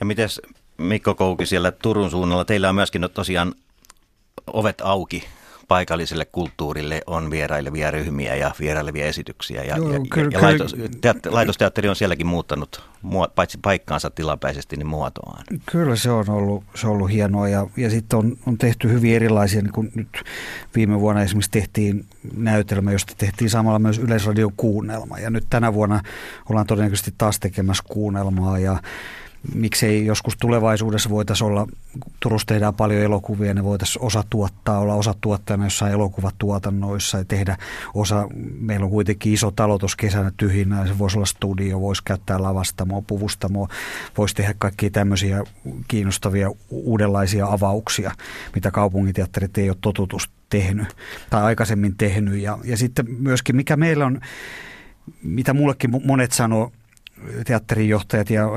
Ja 0.01 0.07
miten 0.07 0.29
Mikko 0.77 1.15
Kouki 1.15 1.47
siellä 1.47 1.73
Turun 1.73 2.11
suunnalla, 2.11 2.45
teillä 2.45 2.69
on 2.69 2.75
myöskin 2.75 3.09
tosiaan 3.15 3.55
ovet 4.47 4.81
auki 4.81 5.25
paikalliselle 5.69 6.25
kulttuurille 6.25 7.03
on 7.07 7.31
vierailevia 7.31 7.91
ryhmiä 7.91 8.37
ja 8.37 8.55
vierailevia 8.61 9.07
esityksiä. 9.07 9.65
Ja, 9.65 9.77
Joo, 9.77 9.93
ja, 9.93 10.01
kyllä, 10.11 10.31
ja 10.33 10.43
laitos, 10.43 10.77
teatteri, 11.01 11.35
laitosteatteri 11.35 11.89
on 11.89 11.97
sielläkin 11.97 12.27
muuttanut 12.27 12.83
paitsi 13.35 13.59
paikkaansa 13.63 14.11
tilapäisesti, 14.11 14.77
niin 14.77 14.87
muotoaan. 14.87 15.45
Kyllä 15.67 15.97
se 15.97 16.11
on 16.11 16.31
ollut, 16.31 16.65
se 16.75 16.87
on 16.87 16.93
ollut 16.93 17.11
hienoa 17.11 17.49
ja, 17.49 17.67
ja 17.77 17.91
sitten 17.91 18.19
on, 18.19 18.37
on 18.47 18.59
tehty 18.59 18.89
hyvin 18.89 19.15
erilaisia, 19.15 19.63
niin 19.63 19.73
kuin 19.73 19.93
nyt 19.95 20.25
viime 20.75 21.01
vuonna 21.01 21.23
esimerkiksi 21.23 21.51
tehtiin 21.51 22.07
näytelmä, 22.37 22.93
josta 22.93 23.15
tehtiin 23.19 23.51
samalla 23.51 23.79
myös 23.79 23.99
Yleisradion 23.99 24.53
kuunnelma 24.57 25.19
ja 25.19 25.31
nyt 25.31 25.47
tänä 25.51 25.75
vuonna 25.75 26.01
ollaan 26.51 26.67
todennäköisesti 26.67 27.15
taas 27.19 27.41
tekemässä 27.41 27.85
kuunnelmaa 27.89 28.59
ja 28.59 28.79
miksei 29.55 30.07
joskus 30.07 30.37
tulevaisuudessa 30.37 31.11
voitaisiin 31.11 31.49
olla, 31.49 31.67
Turussa 32.21 32.47
tehdään 32.47 32.75
paljon 32.75 33.03
elokuvia, 33.03 33.55
ne 33.55 33.65
voitaisiin 33.65 34.05
osa 34.05 34.25
tuottaa, 34.31 34.79
olla 34.79 34.95
osa 34.95 35.15
tuottajana 35.21 35.67
jossain 35.67 35.93
elokuvatuotannoissa 35.93 37.19
ja 37.19 37.25
tehdä 37.25 37.57
osa, 37.95 38.29
meillä 38.59 38.85
on 38.85 38.91
kuitenkin 38.91 39.33
iso 39.33 39.51
talo 39.51 39.79
tuossa 39.79 39.97
kesänä 39.97 40.33
tyhjinä, 40.37 40.87
se 40.87 40.99
voisi 40.99 41.19
olla 41.19 41.27
studio, 41.27 41.81
voisi 41.81 42.03
käyttää 42.05 42.43
lavastamoa, 42.43 43.03
puvustamoa, 43.07 43.69
voisi 44.19 44.35
tehdä 44.35 44.55
kaikkia 44.59 44.91
tämmöisiä 44.91 45.43
kiinnostavia 45.89 46.51
uudenlaisia 46.71 47.47
avauksia, 47.47 48.13
mitä 48.55 48.71
kaupunginteatterit 48.71 49.59
ei 49.59 49.71
ole 49.71 49.77
totutus 49.81 50.31
tehnyt 50.51 50.97
tai 51.31 51.43
aikaisemmin 51.43 51.97
tehnyt. 51.97 52.41
Ja, 52.41 52.59
ja 52.65 52.77
sitten 52.77 53.07
myöskin 53.19 53.57
mikä 53.57 53.77
meillä 53.77 54.07
on, 54.07 54.21
mitä 55.23 55.55
mullekin 55.55 55.91
monet 56.07 56.33
sanoo, 56.33 56.73
teatterijohtajat 57.47 58.31
ja 58.31 58.49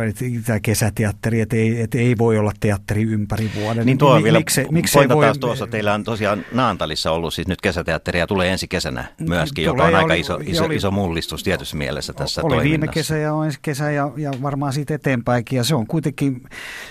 tämä 0.45 0.59
kesäteatteri, 0.59 1.41
että 1.41 1.55
ei, 1.55 1.81
että 1.81 1.97
ei 1.97 2.17
voi 2.17 2.37
olla 2.37 2.51
teatteri 2.59 3.03
ympäri 3.03 3.51
vuoden. 3.55 3.85
Niin 3.85 3.97
tuo 3.97 4.23
vielä 4.23 4.39
miksi, 4.39 4.65
miksi 4.71 4.99
voi... 5.09 5.25
taas 5.25 5.37
tuossa, 5.37 5.67
teillä 5.67 5.93
on 5.93 6.03
tosiaan 6.03 6.45
Naantalissa 6.51 7.11
ollut 7.11 7.33
siis 7.33 7.47
nyt 7.47 7.61
kesäteatteri 7.61 8.19
ja 8.19 8.27
tulee 8.27 8.51
ensi 8.51 8.67
kesänä 8.67 9.05
myöskin, 9.19 9.65
tulee, 9.65 9.77
joka 9.77 9.83
on 9.83 9.95
aika 9.95 10.13
oli, 10.13 10.19
iso, 10.19 10.39
iso, 10.43 10.65
oli, 10.65 10.75
iso 10.75 10.91
mullistus 10.91 11.43
tietyssä 11.43 11.77
mielessä 11.77 12.13
tässä 12.13 12.41
oli 12.41 12.55
toiminnassa. 12.55 12.69
viime 12.69 12.87
kesä 12.87 13.17
ja 13.17 13.31
ensi 13.45 13.59
kesä 13.61 13.91
ja, 13.91 14.11
ja 14.17 14.31
varmaan 14.41 14.73
siitä 14.73 14.95
eteenpäinkin 14.95 15.57
ja 15.57 15.63
se 15.63 15.75
on 15.75 15.87
kuitenkin, 15.87 16.43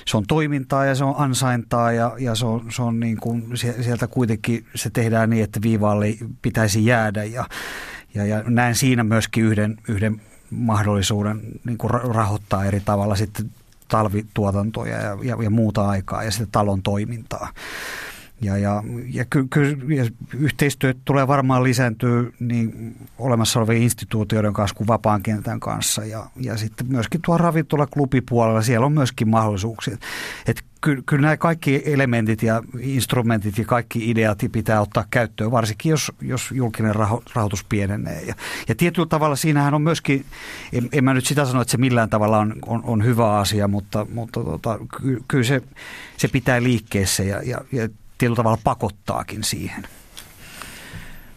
se 0.07 0.17
on 0.17 0.25
toimintaa 0.29 0.85
ja 0.85 0.95
se 0.95 1.05
on 1.05 1.15
ansaintaa 1.19 1.93
ja, 1.93 2.15
ja 2.19 2.35
se 2.35 2.47
on, 2.47 2.67
se 2.73 2.83
on 2.83 3.01
niin 3.01 3.17
kuin, 3.17 3.45
sieltä 3.57 4.07
kuitenkin 4.07 4.67
se 4.75 4.91
tehdään 4.91 5.31
niin, 5.31 5.45
että 5.45 5.63
viivaalle 5.63 6.15
pitäisi 6.43 6.87
jäädä 6.87 7.25
ja, 7.25 7.45
ja, 8.15 8.27
ja 8.27 8.43
näen 8.47 8.75
siinä 8.75 9.05
myöskin 9.05 9.45
yhden, 9.45 9.77
yhden 9.89 10.21
mahdollisuuden 10.51 11.41
niin 11.65 11.79
kuin 11.79 11.91
rahoittaa 11.91 12.65
eri 12.65 12.81
tavalla 12.81 13.17
sitten 13.17 13.51
talvituotantoja 13.89 14.97
ja, 14.97 15.19
ja, 15.23 15.37
ja 15.43 15.51
muuta 15.51 15.89
aikaa 15.89 16.25
ja 16.25 16.31
sitten 16.31 16.49
talon 16.53 16.83
toimintaa. 16.83 17.49
Ja, 18.41 18.57
ja, 18.57 18.83
ja 19.13 19.25
ky, 19.31 19.47
ky, 19.51 19.79
ja 19.89 20.07
yhteistyö 20.39 20.95
tulee 21.05 21.29
varmaan 21.29 21.65
lisääntyä 21.65 22.25
niin 22.41 22.97
olemassa 23.19 23.59
olevien 23.59 23.83
instituutioiden 23.83 24.53
kanssa 24.53 24.77
kuin 24.77 24.87
vapaan 24.87 25.23
kentän 25.23 25.61
kanssa. 25.61 26.05
Ja, 26.05 26.27
ja 26.41 26.57
sitten 26.57 26.87
myöskin 26.87 27.21
tuo 27.25 27.39
ravintola-klubipuolella 27.39 28.63
siellä 28.63 28.87
on 28.87 28.93
myöskin 28.93 29.29
mahdollisuuksia. 29.29 29.97
Että 30.47 30.63
kyllä, 30.81 31.03
kyllä 31.07 31.23
nämä 31.23 31.37
kaikki 31.37 31.83
elementit 31.85 32.43
ja 32.43 32.63
instrumentit 32.81 33.59
ja 33.59 33.65
kaikki 33.65 34.11
ideat 34.11 34.39
pitää 34.53 34.81
ottaa 34.81 35.05
käyttöön, 35.11 35.51
varsinkin 35.51 35.91
jos, 35.91 36.13
jos 36.21 36.51
julkinen 36.51 36.95
raho, 36.95 37.23
rahoitus 37.35 37.65
pienenee. 37.65 38.23
Ja, 38.23 38.35
ja 38.69 38.75
tietyllä 38.75 39.09
tavalla 39.09 39.37
siinähän 39.37 39.75
on 39.75 39.83
myöskin, 39.83 40.25
en, 40.73 40.89
en 40.93 41.05
mä 41.05 41.15
nyt 41.15 41.27
sitä 41.27 41.45
sano, 41.45 41.61
että 41.61 41.73
se 41.73 41.77
millään 41.77 42.11
tavalla 42.11 42.39
on, 42.39 42.55
on, 42.67 42.81
on 42.85 43.05
hyvä 43.05 43.39
asia, 43.39 43.69
mutta, 43.69 44.07
mutta 44.15 44.45
tota, 44.45 44.79
ky, 45.03 45.23
kyllä 45.29 45.45
se, 45.45 45.63
se 46.17 46.29
pitää 46.29 46.63
liikkeessä 46.63 47.23
ja, 47.23 47.43
ja, 47.43 47.59
ja 47.73 47.89
tietyllä 48.19 48.37
tavalla 48.37 48.61
pakottaakin 48.65 49.45
siihen. 49.45 49.89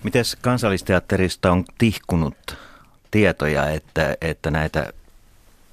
Miten 0.03 0.25
kansallisteatterista 0.41 1.51
on 1.51 1.65
tihkunut 1.77 2.57
tietoja, 3.11 3.69
että, 3.69 4.17
että 4.21 4.51
näitä 4.51 4.93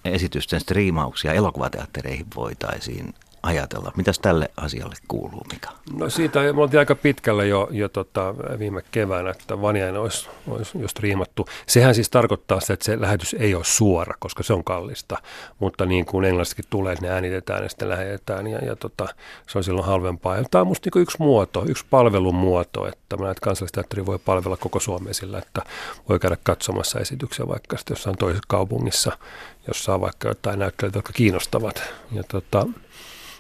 esitysten 0.05 0.61
striimauksia 0.61 1.33
elokuvateattereihin 1.33 2.27
voitaisiin 2.37 3.15
ajatella. 3.47 3.93
Mitäs 3.97 4.19
tälle 4.19 4.51
asialle 4.57 4.95
kuuluu, 5.09 5.43
Mika? 5.53 5.71
No 5.99 6.11
siitä 6.11 6.41
me 6.41 6.63
oltiin 6.63 6.79
aika 6.79 6.95
pitkällä 6.95 7.45
jo, 7.45 7.69
jo 7.71 7.89
tota, 7.89 8.35
viime 8.59 8.83
keväänä, 8.91 9.31
että 9.31 9.63
Vaniainen 9.63 10.01
olisi, 10.01 10.29
olisi 10.49 10.79
just 10.79 10.99
riimattu. 10.99 11.47
Sehän 11.67 11.95
siis 11.95 12.11
tarkoittaa 12.11 12.61
sitä, 12.61 12.73
että 12.73 12.85
se 12.85 13.01
lähetys 13.01 13.37
ei 13.39 13.55
ole 13.55 13.65
suora, 13.65 14.15
koska 14.19 14.43
se 14.43 14.53
on 14.53 14.65
kallista, 14.65 15.19
mutta 15.59 15.87
niin 15.87 16.07
kuin 16.07 16.25
englannissakin 16.25 16.65
tulee, 16.71 16.97
ne 17.01 17.09
äänitetään 17.09 17.63
ja 17.63 17.69
sitten 17.69 17.89
lähetetään 17.89 18.47
ja, 18.47 18.59
ja 18.59 18.77
tota, 18.77 19.09
se 19.47 19.59
on 19.59 19.65
silloin 19.65 19.87
halvempaa. 19.87 20.37
Ja 20.37 20.45
tämä 20.51 20.63
on 20.63 20.69
musta 20.69 20.91
niin 20.95 21.03
yksi 21.03 21.17
muoto, 21.21 21.65
yksi 21.69 21.85
palvelun 21.91 22.35
muoto, 22.35 22.89
että 22.89 23.17
mä 23.17 23.35
kansallisteatteri 23.43 24.07
voi 24.07 24.19
palvella 24.19 24.57
koko 24.57 24.81
Suomea 24.81 25.15
sillä, 25.15 25.39
että 25.39 25.63
voi 26.09 26.19
käydä 26.19 26.37
katsomassa 26.43 27.01
esityksiä 27.01 27.49
vaikka 27.49 27.77
sitten 27.77 27.95
jossain 27.95 28.19
toisessa 28.19 28.45
kaupungissa, 28.49 29.19
jossa 29.67 29.95
on 29.95 30.01
vaikka 30.01 30.29
jotain 30.29 30.59
näyttelijöitä, 30.59 30.99
jotka 30.99 31.13
kiinnostavat. 31.13 31.83
Ja 32.13 32.23
tota, 32.23 32.67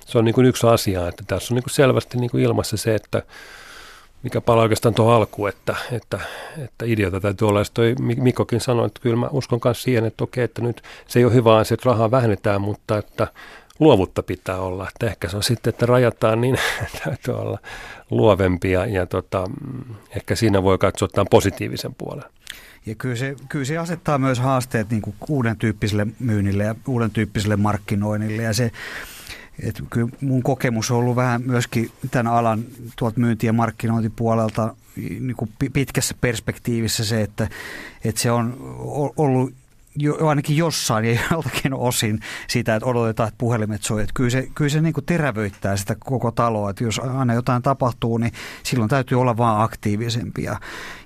se 0.06 0.18
on 0.18 0.24
niin 0.24 0.34
kuin 0.34 0.46
yksi 0.46 0.66
asia, 0.66 1.08
että 1.08 1.24
tässä 1.26 1.54
on 1.54 1.56
niin 1.56 1.62
kuin 1.62 1.74
selvästi 1.74 2.18
niin 2.18 2.30
kuin 2.30 2.44
ilmassa 2.44 2.76
se, 2.76 2.94
että 2.94 3.22
mikä 4.22 4.40
palaa 4.40 4.62
oikeastaan 4.62 4.94
tuohon 4.94 5.14
alkuun, 5.14 5.48
että, 5.48 5.76
että, 5.92 6.20
että 6.58 6.84
ideota 6.84 7.20
täytyy 7.20 7.48
olla. 7.48 7.64
Sitten 7.64 7.96
Mikkokin 7.98 8.60
sanoi, 8.60 8.86
että 8.86 9.00
kyllä 9.00 9.16
mä 9.16 9.28
uskon 9.30 9.60
myös 9.64 9.82
siihen, 9.82 10.04
että 10.04 10.24
okei, 10.24 10.44
että 10.44 10.62
nyt 10.62 10.82
se 11.08 11.18
ei 11.18 11.24
ole 11.24 11.34
hyvä 11.34 11.56
asia, 11.56 11.74
että 11.74 11.90
rahaa 11.90 12.10
vähennetään, 12.10 12.60
mutta 12.60 12.98
että 12.98 13.26
luovuutta 13.78 14.22
pitää 14.22 14.60
olla. 14.60 14.88
Että 14.88 15.06
ehkä 15.06 15.28
se 15.28 15.36
on 15.36 15.42
sitten, 15.42 15.70
että 15.70 15.86
rajataan, 15.86 16.40
niin 16.40 16.58
täytyy 17.04 17.34
olla 17.34 17.58
luovempia 18.10 18.86
ja 18.86 19.06
tota, 19.06 19.50
ehkä 20.16 20.34
siinä 20.34 20.62
voi 20.62 20.78
katsoa 20.78 21.08
tämän 21.08 21.26
positiivisen 21.30 21.94
puolen. 21.94 22.24
Ja 22.86 22.94
kyllä 22.94 23.16
se, 23.16 23.36
kyllä 23.48 23.64
se 23.64 23.78
asettaa 23.78 24.18
myös 24.18 24.38
haasteet 24.38 24.90
niin 24.90 25.02
kuin 25.02 25.16
uuden 25.28 25.56
tyyppiselle 25.56 26.06
myynnille 26.18 26.64
ja 26.64 26.74
uuden 26.86 27.10
tyyppiselle 27.10 27.56
markkinoinnille 27.56 28.42
ja 28.42 28.54
se 28.54 28.70
et 29.62 29.82
kyllä 29.90 30.08
mun 30.20 30.42
kokemus 30.42 30.90
on 30.90 30.96
ollut 30.96 31.16
vähän 31.16 31.42
myöskin 31.42 31.90
tämän 32.10 32.32
alan 32.32 32.64
tuolta 32.98 33.20
myynti- 33.20 33.46
ja 33.46 33.52
markkinointipuolelta 33.52 34.74
niin 34.96 35.36
kuin 35.36 35.50
pitkässä 35.72 36.14
perspektiivissä 36.20 37.04
se, 37.04 37.22
että, 37.22 37.48
että 38.04 38.20
se 38.20 38.30
on 38.30 38.56
ollut 39.16 39.54
jo, 39.98 40.28
ainakin 40.28 40.56
jossain 40.56 41.04
ja 41.04 41.20
joltakin 41.30 41.74
osin 41.74 42.20
sitä, 42.48 42.76
että 42.76 42.86
odotetaan, 42.86 43.28
että 43.28 43.38
puhelimet 43.38 43.82
soi. 43.82 44.02
Että 44.02 44.12
kyllä 44.14 44.30
se, 44.30 44.48
kyllä 44.54 44.68
se 44.68 44.80
niin 44.80 44.94
kuin 44.94 45.04
terävöittää 45.04 45.76
sitä 45.76 45.96
koko 46.00 46.30
taloa, 46.30 46.70
että 46.70 46.84
jos 46.84 46.98
aina 46.98 47.34
jotain 47.34 47.62
tapahtuu, 47.62 48.18
niin 48.18 48.32
silloin 48.62 48.90
täytyy 48.90 49.20
olla 49.20 49.36
vaan 49.36 49.62
aktiivisempia 49.62 50.56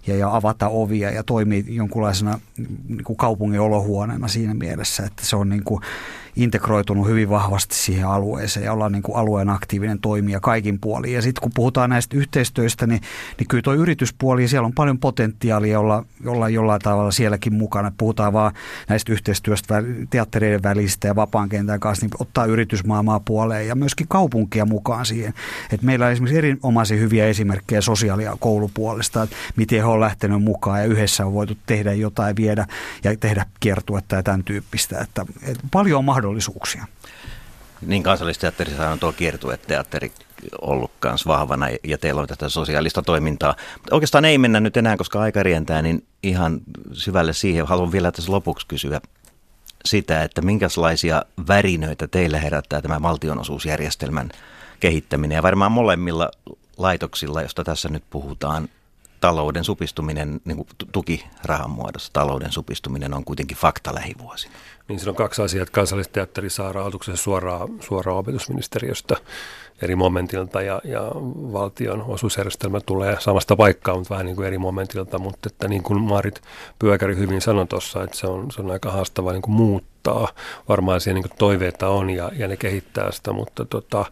ja, 0.07 0.17
ja 0.17 0.37
avata 0.37 0.69
ovia 0.69 1.11
ja 1.11 1.23
toimii 1.23 1.65
jonkunlaisena 1.69 2.41
niin 2.89 3.05
kuin 3.05 3.17
kaupungin 3.17 3.61
olohuoneena 3.61 4.29
siinä 4.29 4.55
mielessä, 4.55 5.03
että 5.03 5.27
se 5.27 5.37
on 5.37 5.49
niin 5.49 5.65
kuin, 5.65 5.81
integroitunut 6.37 7.07
hyvin 7.07 7.31
vahvasti 7.31 7.75
siihen 7.75 8.07
alueeseen 8.07 8.65
ja 8.65 8.73
ollaan 8.73 8.93
niin 8.93 9.03
kuin 9.03 9.17
alueen 9.17 9.49
aktiivinen 9.49 9.99
toimija 9.99 10.41
kaikin 10.41 10.81
puolin. 10.81 11.13
Ja 11.13 11.23
sitten 11.23 11.43
kun 11.43 11.53
puhutaan 11.55 11.91
näistä 11.91 12.17
yhteistyöstä, 12.17 12.87
niin, 12.87 13.01
niin 13.39 13.49
kyllä 13.49 13.63
tuo 13.63 13.75
yrityspuoli, 13.75 14.49
siellä 14.49 14.67
on 14.67 14.73
paljon 14.73 14.99
potentiaalia 14.99 15.81
olla, 15.81 16.05
olla 16.27 16.49
jollain 16.49 16.81
tavalla 16.81 17.11
sielläkin 17.11 17.55
mukana. 17.55 17.93
Puhutaan 17.99 18.33
vaan 18.33 18.53
näistä 18.89 19.13
yhteistyöstä 19.13 19.83
teattereiden 20.11 20.63
välistä 20.63 21.09
ja 21.09 21.17
vapaan 21.17 21.49
kentän 21.49 21.81
kanssa, 21.81 22.07
niin 22.07 22.13
ottaa 22.19 22.45
yritysmaailmaa 22.45 23.21
puoleen 23.21 23.69
ja 23.69 23.75
myöskin 23.75 24.09
kaupunkia 24.09 24.65
mukaan 24.65 25.07
siihen. 25.07 25.35
Et 25.73 25.83
meillä 25.83 26.07
on 26.07 26.13
esimerkiksi 26.13 26.39
erinomaisia 26.39 26.97
hyviä 26.97 27.27
esimerkkejä 27.27 27.81
sosiaali- 27.81 28.25
ja 28.25 28.37
koulupuolesta, 28.41 29.23
että 29.23 29.37
miten 29.57 29.79
he 29.79 29.85
on 29.85 30.01
lähtenyt 30.01 30.43
mukaan 30.43 30.81
ja 30.81 30.87
yhdessä 30.87 31.27
on 31.27 31.33
voitu 31.33 31.57
tehdä 31.67 31.93
jotain, 31.93 32.37
viedä 32.37 32.67
ja 33.05 33.17
tehdä 33.17 33.47
kiertuetta 33.61 34.17
ja 34.17 34.23
tämän 34.23 34.45
tyyppistä. 34.45 34.99
Että, 35.01 35.27
että 35.43 35.65
paljon 35.71 35.99
on 35.99 36.05
mahdollisuuksia. 36.21 36.87
Niin 37.81 38.03
kansallisteatterissa 38.03 38.91
on 38.91 38.99
tuo 38.99 39.13
kiertueteatteri 39.13 40.13
ollut 40.61 40.91
myös 41.05 41.27
vahvana 41.27 41.67
ja 41.85 41.99
teillä 41.99 42.21
on 42.21 42.29
tätä 42.29 42.49
sosiaalista 42.49 43.03
toimintaa. 43.03 43.55
Mutta 43.79 43.95
oikeastaan 43.95 44.25
ei 44.25 44.39
mennä 44.39 44.61
nyt 44.61 44.77
enää, 44.77 44.97
koska 44.97 45.21
aika 45.21 45.43
rientää, 45.43 45.83
niin 45.83 46.07
ihan 46.23 46.61
syvälle 46.93 47.33
siihen 47.33 47.67
haluan 47.67 47.93
vielä 47.93 48.13
tässä 48.13 48.33
lopuksi 48.33 48.67
kysyä 48.67 49.01
sitä, 49.85 50.23
että 50.23 50.43
minkälaisia 50.43 51.23
värinöitä 51.49 52.09
teillä 52.09 52.39
herättää 52.39 52.83
tämä 52.83 53.03
valtionosuusjärjestelmän 53.03 54.31
kehittäminen. 54.81 55.37
Ja 55.37 55.43
varmaan 55.43 55.73
molemmilla 55.73 56.31
laitoksilla, 56.77 57.43
josta 57.43 57.65
tässä 57.65 57.89
nyt 57.89 58.05
puhutaan, 58.11 58.69
talouden 59.21 59.65
supistuminen, 59.65 60.41
niin 60.45 60.57
kuin 60.57 60.69
tukirahan 60.93 61.71
muodossa 61.71 62.13
talouden 62.13 62.53
supistuminen 62.53 63.15
on 63.15 63.25
kuitenkin 63.25 63.57
fakta 63.57 63.95
lähivuosina. 63.95 64.55
Niin 64.91 64.99
siinä 64.99 65.11
on 65.11 65.17
kaksi 65.17 65.43
asiaa, 65.43 65.63
että 65.63 65.73
kansallisteatteri 65.73 66.51
saa 66.51 66.73
rahoituksen 66.73 67.17
suoraan, 67.17 67.69
suoraan 67.81 68.19
opetusministeriöstä 68.19 69.17
eri 69.83 69.97
momentilta 69.97 70.63
ja, 70.63 70.81
ja 70.85 71.11
valtion 71.53 72.03
osuusjärjestelmä 72.03 72.81
tulee 72.81 73.17
samasta 73.21 73.57
paikkaa, 73.57 73.95
mutta 73.95 74.15
vähän 74.15 74.27
niin 74.27 74.37
kuin 74.37 74.47
eri 74.47 74.59
momentilta, 74.59 75.19
mutta 75.19 75.49
että 75.53 75.69
niin 75.69 75.83
kuin 75.83 76.01
Marit 76.01 76.43
Pyökäri 76.79 77.17
hyvin 77.17 77.41
sanoi 77.41 77.67
tuossa, 77.67 78.03
että 78.03 78.17
se 78.17 78.27
on, 78.27 78.51
se 78.51 78.63
on 78.63 78.71
aika 78.71 78.91
haastava 78.91 79.33
niin 79.33 79.43
kuin 79.43 79.55
muuttaa. 79.55 80.29
Varmaan 80.69 81.01
siellä 81.01 81.15
niin 81.15 81.29
kuin 81.29 81.39
toiveita 81.39 81.89
on 81.89 82.11
ja, 82.11 82.31
ja 82.37 82.49
ne 82.49 82.57
kehittää 82.57 83.13
sitä, 83.13 83.33
mutta 83.33 83.65
tota, 83.65 84.05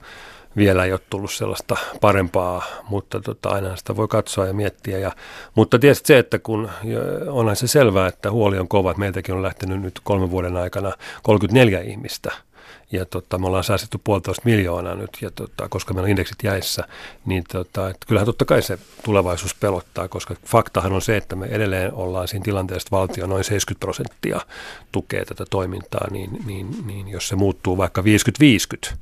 vielä 0.58 0.84
ei 0.84 0.92
ole 0.92 1.00
tullut 1.10 1.32
sellaista 1.32 1.76
parempaa, 2.00 2.64
mutta 2.88 3.20
tota, 3.20 3.48
aina 3.48 3.76
sitä 3.76 3.96
voi 3.96 4.08
katsoa 4.08 4.46
ja 4.46 4.52
miettiä. 4.52 4.98
Ja, 4.98 5.12
mutta 5.54 5.78
tietysti 5.78 6.06
se, 6.06 6.18
että 6.18 6.38
kun 6.38 6.70
onhan 7.28 7.56
se 7.56 7.66
selvää, 7.66 8.08
että 8.08 8.30
huoli 8.30 8.58
on 8.58 8.68
kova, 8.68 8.90
että 8.90 9.00
meiltäkin 9.00 9.34
on 9.34 9.42
lähtenyt 9.42 9.80
nyt 9.80 10.00
kolmen 10.04 10.30
vuoden 10.30 10.56
aikana 10.56 10.92
34 11.22 11.80
ihmistä– 11.80 12.30
ja 12.92 13.06
tota, 13.06 13.38
me 13.38 13.46
ollaan 13.46 13.64
säästetty 13.64 13.98
puolitoista 14.04 14.42
miljoonaa 14.44 14.94
nyt, 14.94 15.10
ja 15.20 15.30
tota, 15.30 15.68
koska 15.68 15.94
meillä 15.94 16.06
on 16.06 16.10
indeksit 16.10 16.38
jäissä, 16.42 16.84
niin 17.26 17.44
tota, 17.52 17.88
että 17.88 18.06
kyllähän 18.06 18.26
totta 18.26 18.44
kai 18.44 18.62
se 18.62 18.78
tulevaisuus 19.04 19.54
pelottaa, 19.54 20.08
koska 20.08 20.34
faktahan 20.46 20.92
on 20.92 21.02
se, 21.02 21.16
että 21.16 21.36
me 21.36 21.46
edelleen 21.46 21.94
ollaan 21.94 22.28
siinä 22.28 22.44
tilanteessa, 22.44 22.86
että 22.86 22.96
valtio 22.96 23.26
noin 23.26 23.44
70 23.44 23.80
prosenttia 23.80 24.40
tukee 24.92 25.24
tätä 25.24 25.44
toimintaa, 25.50 26.06
niin, 26.10 26.30
niin, 26.46 26.86
niin 26.86 27.08
jos 27.08 27.28
se 27.28 27.36
muuttuu 27.36 27.76
vaikka 27.76 28.02
50-50, 28.90 28.94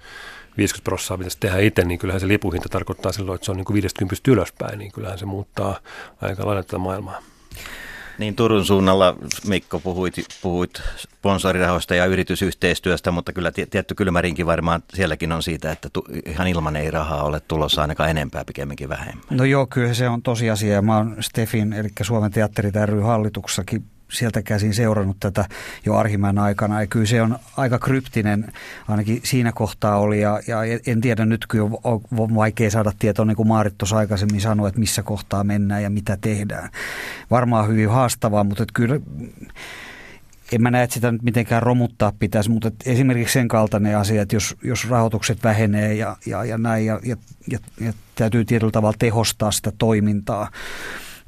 50 0.56 0.84
prosenttia 0.84 1.18
pitäisi 1.18 1.36
tehdä 1.40 1.58
itse, 1.58 1.84
niin 1.84 1.98
kyllähän 1.98 2.20
se 2.20 2.28
lipuhinta 2.28 2.68
tarkoittaa 2.68 3.12
silloin, 3.12 3.34
että 3.34 3.44
se 3.44 3.50
on 3.50 3.56
niin 3.56 3.64
kuin 3.64 3.74
50 3.74 4.30
ylöspäin, 4.30 4.78
niin 4.78 4.92
kyllähän 4.92 5.18
se 5.18 5.26
muuttaa 5.26 5.80
aika 6.22 6.46
lailla 6.46 6.62
tätä 6.62 6.78
maailmaa. 6.78 7.22
Niin 8.18 8.34
Turun 8.36 8.64
suunnalla, 8.64 9.16
Mikko, 9.46 9.80
puhuit, 9.80 10.14
puhuit 10.42 10.82
sponsorirahoista 10.96 11.94
ja 11.94 12.04
yritysyhteistyöstä, 12.04 13.10
mutta 13.10 13.32
kyllä 13.32 13.52
tietty 13.70 13.94
kylmärinki 13.94 14.46
varmaan 14.46 14.82
sielläkin 14.94 15.32
on 15.32 15.42
siitä, 15.42 15.72
että 15.72 15.88
tu, 15.92 16.04
ihan 16.26 16.46
ilman 16.46 16.76
ei 16.76 16.90
rahaa 16.90 17.22
ole 17.22 17.40
tulossa 17.40 17.82
ainakaan 17.82 18.10
enempää, 18.10 18.44
pikemminkin 18.44 18.88
vähemmän. 18.88 19.24
No 19.30 19.44
joo, 19.44 19.66
kyllä 19.66 19.94
se 19.94 20.08
on 20.08 20.22
tosiasia. 20.22 20.82
Mä 20.82 20.96
oon 20.96 21.16
Stefin, 21.20 21.72
eli 21.72 21.88
Suomen 22.02 22.30
teatteri 22.30 22.70
ry 22.86 23.00
hallituksessakin 23.00 23.84
sieltä 24.12 24.42
käsin 24.42 24.74
seurannut 24.74 25.16
tätä 25.20 25.44
jo 25.86 25.94
Arhimäen 25.94 26.38
aikana. 26.38 26.80
Ja 26.80 26.86
kyllä 26.86 27.06
se 27.06 27.22
on 27.22 27.38
aika 27.56 27.78
kryptinen, 27.78 28.52
ainakin 28.88 29.20
siinä 29.24 29.52
kohtaa 29.52 29.98
oli. 29.98 30.20
Ja, 30.20 30.40
ja 30.46 30.58
en 30.86 31.00
tiedä, 31.00 31.26
nyt 31.26 31.46
kyllä 31.48 31.70
on 31.84 32.34
vaikea 32.34 32.70
saada 32.70 32.92
tietoa, 32.98 33.24
niin 33.24 33.36
kuin 33.36 33.48
Maarit 33.48 33.78
tuossa 33.78 33.96
aikaisemmin 33.96 34.40
sanoi, 34.40 34.68
että 34.68 34.80
missä 34.80 35.02
kohtaa 35.02 35.44
mennään 35.44 35.82
ja 35.82 35.90
mitä 35.90 36.18
tehdään. 36.20 36.70
Varmaan 37.30 37.68
hyvin 37.68 37.90
haastavaa, 37.90 38.44
mutta 38.44 38.62
että 38.62 38.72
kyllä 38.74 39.00
en 40.52 40.62
mä 40.62 40.70
näe, 40.70 40.82
että 40.82 40.94
sitä 40.94 41.12
nyt 41.12 41.22
mitenkään 41.22 41.62
romuttaa 41.62 42.12
pitäisi, 42.18 42.50
mutta 42.50 42.70
esimerkiksi 42.86 43.32
sen 43.32 43.48
kaltainen 43.48 43.98
asia, 43.98 44.22
että 44.22 44.36
jos, 44.36 44.56
jos 44.62 44.90
rahoitukset 44.90 45.44
vähenee 45.44 45.94
ja, 45.94 46.16
ja, 46.26 46.44
ja 46.44 46.58
näin, 46.58 46.86
ja, 46.86 47.00
ja, 47.02 47.16
ja, 47.50 47.58
ja 47.80 47.92
täytyy 48.14 48.44
tietyllä 48.44 48.72
tavalla 48.72 48.96
tehostaa 48.98 49.52
sitä 49.52 49.72
toimintaa, 49.78 50.50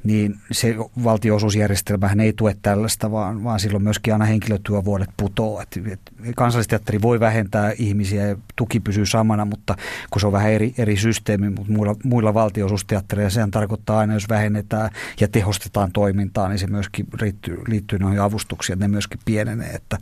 niin 0.03 0.35
se 0.51 0.75
valtionosuusjärjestelmähän 1.03 2.19
ei 2.19 2.33
tue 2.33 2.55
tällaista, 2.61 3.11
vaan, 3.11 3.43
vaan 3.43 3.59
silloin 3.59 3.83
myöskin 3.83 4.13
aina 4.13 4.25
henkilötyövuodet 4.25 5.09
putoo. 5.17 5.61
Et, 5.61 5.79
et 5.91 5.99
kansallisteatteri 6.35 7.01
voi 7.01 7.19
vähentää 7.19 7.73
ihmisiä 7.77 8.27
ja 8.27 8.35
tuki 8.55 8.79
pysyy 8.79 9.05
samana, 9.05 9.45
mutta 9.45 9.75
kun 10.09 10.19
se 10.19 10.27
on 10.27 10.33
vähän 10.33 10.51
eri, 10.51 10.73
eri 10.77 10.97
systeemi, 10.97 11.49
mutta 11.49 11.73
muilla, 11.73 11.95
muilla 12.03 12.33
valtionosuusteattereilla 12.33 13.29
sehän 13.29 13.51
tarkoittaa 13.51 13.99
aina, 13.99 14.13
jos 14.13 14.29
vähennetään 14.29 14.89
ja 15.19 15.27
tehostetaan 15.27 15.91
toimintaa, 15.91 16.49
niin 16.49 16.59
se 16.59 16.67
myöskin 16.67 17.07
liittyy, 17.21 17.57
liittyy 17.67 17.99
noihin 17.99 18.21
avustuksiin, 18.21 18.73
että 18.73 18.85
ne 18.85 18.91
myöskin 18.91 19.19
pienenee. 19.25 19.69
Että, 19.69 19.97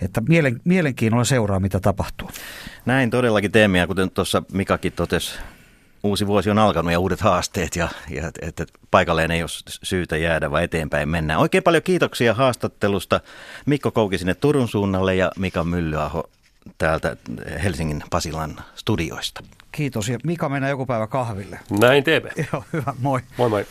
että 0.00 0.20
mielen, 0.28 0.60
mielenkiinnolla 0.64 1.24
seuraa, 1.24 1.60
mitä 1.60 1.80
tapahtuu. 1.80 2.30
Näin 2.86 3.10
todellakin 3.10 3.52
teemme, 3.52 3.78
ja 3.78 3.86
kuten 3.86 4.10
tuossa 4.10 4.42
Mikakin 4.52 4.92
totesi 4.92 5.38
uusi 6.02 6.26
vuosi 6.26 6.50
on 6.50 6.58
alkanut 6.58 6.92
ja 6.92 6.98
uudet 6.98 7.20
haasteet 7.20 7.76
ja, 7.76 7.88
ja 8.10 8.32
että 8.42 8.66
paikalleen 8.90 9.30
ei 9.30 9.42
ole 9.42 9.50
syytä 9.82 10.16
jäädä, 10.16 10.50
vaan 10.50 10.62
eteenpäin 10.62 11.08
mennään. 11.08 11.40
Oikein 11.40 11.62
paljon 11.62 11.82
kiitoksia 11.82 12.34
haastattelusta 12.34 13.20
Mikko 13.66 13.90
Kouki 13.90 14.18
sinne 14.18 14.34
Turun 14.34 14.68
suunnalle 14.68 15.14
ja 15.14 15.30
Mika 15.38 15.64
Myllyaho 15.64 16.30
täältä 16.78 17.16
Helsingin 17.62 18.02
Pasilan 18.10 18.56
studioista. 18.74 19.42
Kiitos 19.72 20.08
ja 20.08 20.18
Mika 20.24 20.48
mennään 20.48 20.70
joku 20.70 20.86
päivä 20.86 21.06
kahville. 21.06 21.60
Näin 21.80 22.04
teemme. 22.04 22.30
Joo, 22.52 22.64
hyvä, 22.72 22.94
moi. 22.98 23.20
Moi 23.36 23.48
moi. 23.48 23.66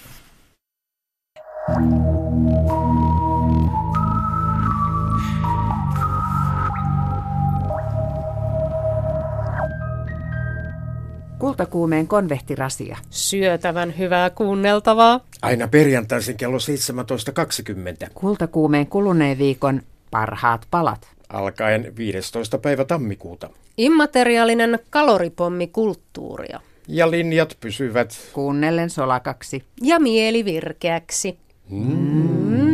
Kultakuumeen 11.42 12.08
konvehtirasia. 12.08 12.98
Syötävän 13.10 13.98
hyvää 13.98 14.30
kuunneltavaa. 14.30 15.20
Aina 15.42 15.68
perjantaisin 15.68 16.38
kello 16.38 16.58
17.20. 16.58 18.10
Kultakuumeen 18.14 18.88
kuluneen 18.88 19.38
viikon 19.38 19.82
parhaat 20.12 20.68
palat. 20.72 21.08
Alkaen 21.30 21.94
15. 21.98 22.58
päivä 22.58 22.86
tammikuuta. 22.86 23.50
Immateriaalinen 23.78 24.80
kaloripommi 24.90 25.68
kulttuuria. 25.68 26.60
Ja 26.88 27.12
linjat 27.12 27.58
pysyvät. 27.60 28.30
Kuunnellen 28.34 28.90
solakaksi. 28.90 29.64
Ja 29.82 30.00
mieli 30.00 30.46
virkeäksi. 30.46 31.38
Mm. 31.70 32.71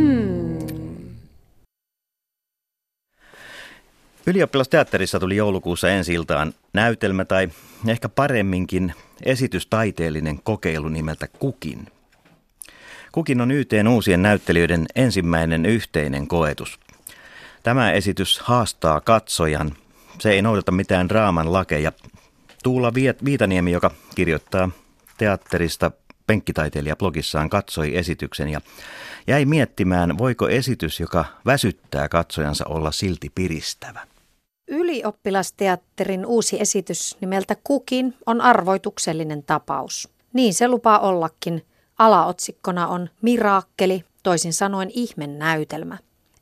Ylioppilasteatterissa 4.28 5.20
tuli 5.20 5.36
joulukuussa 5.36 5.90
ensi 5.90 6.12
iltaan 6.12 6.54
näytelmä 6.72 7.24
tai 7.24 7.48
ehkä 7.86 8.08
paremminkin 8.08 8.94
esitystaiteellinen 9.22 10.40
kokeilu 10.42 10.88
nimeltä 10.88 11.26
Kukin. 11.28 11.86
Kukin 13.12 13.40
on 13.40 13.50
YTn 13.50 13.88
uusien 13.88 14.22
näyttelijöiden 14.22 14.86
ensimmäinen 14.94 15.66
yhteinen 15.66 16.26
koetus. 16.26 16.80
Tämä 17.62 17.92
esitys 17.92 18.38
haastaa 18.38 19.00
katsojan. 19.00 19.72
Se 20.18 20.30
ei 20.30 20.42
noudata 20.42 20.72
mitään 20.72 21.08
draaman 21.08 21.52
lakeja. 21.52 21.92
Tuula 22.62 22.92
Viitaniemi, 23.24 23.72
joka 23.72 23.90
kirjoittaa 24.14 24.70
teatterista 25.18 25.90
penkkitaiteilija 26.26 26.96
blogissaan 26.96 27.50
katsoi 27.50 27.96
esityksen 27.96 28.48
ja 28.48 28.60
jäi 29.26 29.44
miettimään, 29.44 30.18
voiko 30.18 30.48
esitys, 30.48 31.00
joka 31.00 31.24
väsyttää 31.46 32.08
katsojansa, 32.08 32.64
olla 32.66 32.92
silti 32.92 33.32
piristävä. 33.34 34.07
Ylioppilasteatterin 34.68 36.26
uusi 36.26 36.60
esitys 36.60 37.16
nimeltä 37.20 37.56
Kukin 37.64 38.14
on 38.26 38.40
arvoituksellinen 38.40 39.42
tapaus. 39.42 40.08
Niin 40.32 40.54
se 40.54 40.68
lupaa 40.68 40.98
ollakin. 40.98 41.64
Alaotsikkona 41.98 42.88
on 42.88 43.10
Miraakkeli, 43.22 44.04
toisin 44.22 44.52
sanoen 44.52 44.90
ihmennäytelmä. 44.94 45.98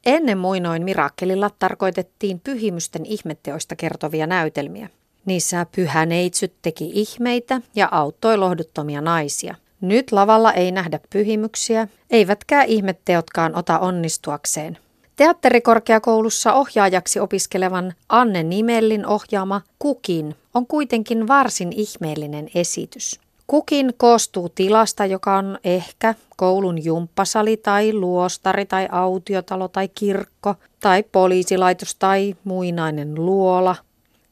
Ennen 0.07 0.39
muinoin 0.39 0.85
Miraakkelilla 0.85 1.51
tarkoitettiin 1.59 2.41
pyhimysten 2.41 3.07
ihmetteoista 3.07 3.77
kertovia 3.77 4.27
näytelmiä. 4.27 4.89
Niissä 5.25 5.67
pyhä 5.77 6.07
neitsyt 6.07 6.53
teki 6.63 6.91
ihmeitä 6.95 7.61
ja 7.75 7.89
auttoi 7.91 8.39
lohduttomia 8.39 9.01
naisia. 9.01 9.55
Nyt 9.81 10.13
lavalla 10.13 10.53
ei 10.53 10.73
nähdä 10.73 11.01
pyhimyksiä, 11.11 11.89
eivätkä 12.11 12.63
ihmetteotkaan 12.63 13.55
ota 13.55 13.79
onnistuakseen. 13.79 14.79
Teatterikorkeakoulussa 15.17 16.53
ohjaajaksi 16.53 17.21
opiskelevan 17.21 17.93
Anne 18.09 18.43
Nimellin 18.43 19.07
ohjaama 19.07 19.61
Kukin 19.79 20.35
on 20.55 20.67
kuitenkin 20.67 21.29
varsin 21.29 21.73
ihmeellinen 21.73 22.49
esitys. 22.55 23.21
Kukin 23.47 23.95
koostuu 23.97 24.49
tilasta, 24.49 25.07
joka 25.07 25.37
on 25.37 25.59
ehkä 25.65 26.15
koulun 26.37 26.85
jumppasali 26.85 27.57
tai 27.57 27.93
luostari 27.93 28.67
tai 28.67 28.89
autiotalo 28.93 29.69
tai 29.69 29.89
kirkko 29.89 30.55
tai 30.81 31.03
poliisilaitos 31.03 31.95
tai 31.95 32.37
muinainen 32.45 33.15
luola. 33.15 33.77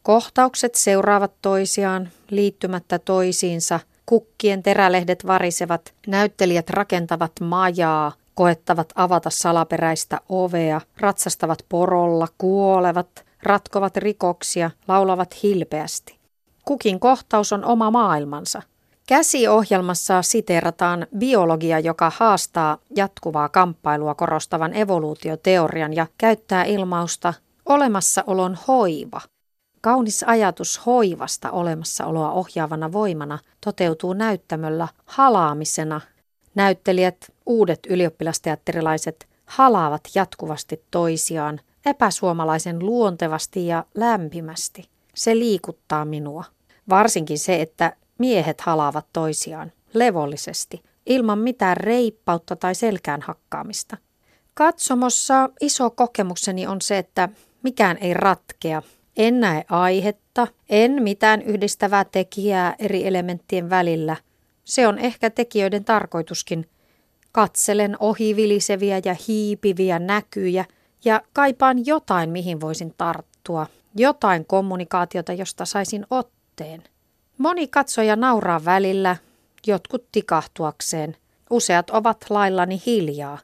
Kohtaukset 0.03 0.75
seuraavat 0.75 1.33
toisiaan 1.43 2.09
liittymättä 2.31 2.99
toisiinsa. 2.99 3.81
Kukkien 4.07 4.63
terälehdet 4.63 5.27
varisevat, 5.27 5.93
näyttelijät 6.07 6.71
rakentavat 6.71 7.33
majaa, 7.41 8.13
koettavat 8.35 8.93
avata 8.95 9.31
salaperäistä 9.31 10.21
ovea, 10.29 10.81
ratsastavat 11.01 11.59
porolla, 11.69 12.29
kuolevat, 12.39 13.25
ratkovat 13.43 13.97
rikoksia, 13.97 14.71
laulavat 14.89 15.43
hilpeästi. 15.43 16.19
Kukin 16.65 17.01
kohtaus 17.01 17.53
on 17.53 17.65
oma 17.65 17.91
maailmansa. 17.91 18.63
Käsiohjelmassa 19.09 20.23
siteerataan 20.23 21.07
biologia, 21.19 21.79
joka 21.79 22.13
haastaa 22.17 22.79
jatkuvaa 22.97 23.49
kamppailua 23.49 24.15
korostavan 24.15 24.75
evoluutioteorian 24.75 25.97
ja 25.97 26.07
käyttää 26.19 26.65
ilmausta 26.65 27.35
olemassaolon 27.67 28.59
hoiva. 28.69 29.21
Kaunis 29.81 30.25
ajatus 30.27 30.87
hoivasta 30.87 31.51
olemassaoloa 31.51 32.31
ohjaavana 32.31 32.93
voimana 32.93 33.39
toteutuu 33.65 34.13
näyttämöllä 34.13 34.89
halaamisena 35.07 36.01
Näyttelijät, 36.55 37.33
uudet 37.47 37.81
ylioppilasteatterilaiset, 37.89 39.29
halaavat 39.47 40.01
jatkuvasti 40.15 40.83
toisiaan 40.91 41.61
epäsuomalaisen 41.87 42.79
luontevasti 42.79 43.67
ja 43.67 43.85
lämpimästi. 43.95 44.89
Se 45.15 45.39
liikuttaa 45.39 46.05
minua. 46.05 46.45
Varsinkin 46.89 47.39
se, 47.39 47.61
että 47.61 47.97
miehet 48.19 48.61
halaavat 48.61 49.07
toisiaan 49.13 49.73
levollisesti, 49.95 50.83
ilman 51.07 51.39
mitään 51.39 51.77
reippautta 51.77 52.57
tai 52.57 52.75
selkään 52.75 53.23
hakkaamista. 53.23 53.97
Katsomossa 54.55 55.51
iso 55.61 55.91
kokemukseni 55.91 56.67
on 56.67 56.81
se, 56.81 56.99
että 56.99 57.29
mikään 57.63 57.99
ei 58.01 58.15
ratkea. 58.15 58.83
En 59.17 59.41
näe 59.41 59.65
aihetta, 59.71 60.47
en 60.69 61.03
mitään 61.03 61.43
yhdistävää 61.43 62.05
tekijää 62.05 62.75
eri 62.79 63.07
elementtien 63.07 63.71
välillä– 63.71 64.17
se 64.65 64.89
on 64.89 64.99
ehkä 64.99 65.31
tekijöiden 65.31 65.85
tarkoituskin. 65.85 66.69
Katselen 67.33 67.97
ohiviliseviä 68.01 69.01
ja 69.05 69.17
hiipiviä 69.29 69.99
näkyjä 69.99 70.65
ja 71.05 71.23
kaipaan 71.33 71.87
jotain, 71.87 72.31
mihin 72.31 72.61
voisin 72.61 72.95
tarttua. 72.99 73.67
Jotain 73.97 74.45
kommunikaatiota, 74.47 75.33
josta 75.33 75.65
saisin 75.65 76.07
otteen. 76.11 76.83
Moni 77.39 77.69
katsoja 77.69 78.17
nauraa 78.17 78.65
välillä, 78.65 79.17
jotkut 79.67 80.05
tikahtuakseen. 80.13 81.17
Useat 81.51 81.91
ovat 81.91 82.25
laillani 82.31 82.83
hiljaa. 82.87 83.39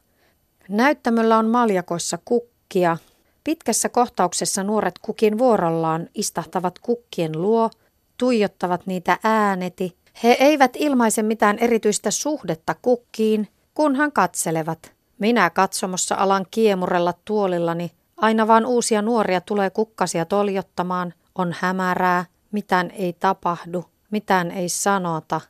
Näyttämöllä 0.69 1.37
on 1.37 1.49
maljakoissa 1.49 2.19
kukkia. 2.25 2.97
Pitkässä 3.43 3.89
kohtauksessa 3.89 4.63
nuoret 4.63 4.99
kukin 5.01 5.37
vuorollaan 5.37 6.09
istahtavat 6.15 6.79
kukkien 6.79 7.41
luo, 7.41 7.69
tuijottavat 8.17 8.85
niitä 8.85 9.17
ääneti 9.23 10.00
he 10.23 10.37
eivät 10.39 10.71
ilmaise 10.75 11.23
mitään 11.23 11.59
erityistä 11.59 12.11
suhdetta 12.11 12.75
kukkiin, 12.81 13.47
kunhan 13.73 14.11
katselevat. 14.11 14.91
Minä 15.19 15.49
katsomossa 15.49 16.15
alan 16.15 16.45
kiemurella 16.51 17.13
tuolillani. 17.25 17.91
Aina 18.17 18.47
vaan 18.47 18.65
uusia 18.65 19.01
nuoria 19.01 19.41
tulee 19.41 19.69
kukkasia 19.69 20.25
toljottamaan. 20.25 21.13
On 21.35 21.55
hämärää, 21.59 22.25
mitään 22.51 22.91
ei 22.91 23.13
tapahdu, 23.13 23.85
mitään 24.11 24.51
ei 24.51 24.69
sanota. 24.69 25.41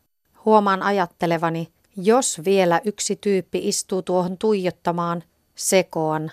Huomaan 0.46 0.84
ajattelevani, 0.84 1.68
jos 1.96 2.42
vielä 2.46 2.82
yksi 2.86 3.16
tyyppi 3.16 3.68
istuu 3.68 4.02
tuohon 4.02 4.38
tuijottamaan, 4.38 5.24
sekoan. 5.56 6.32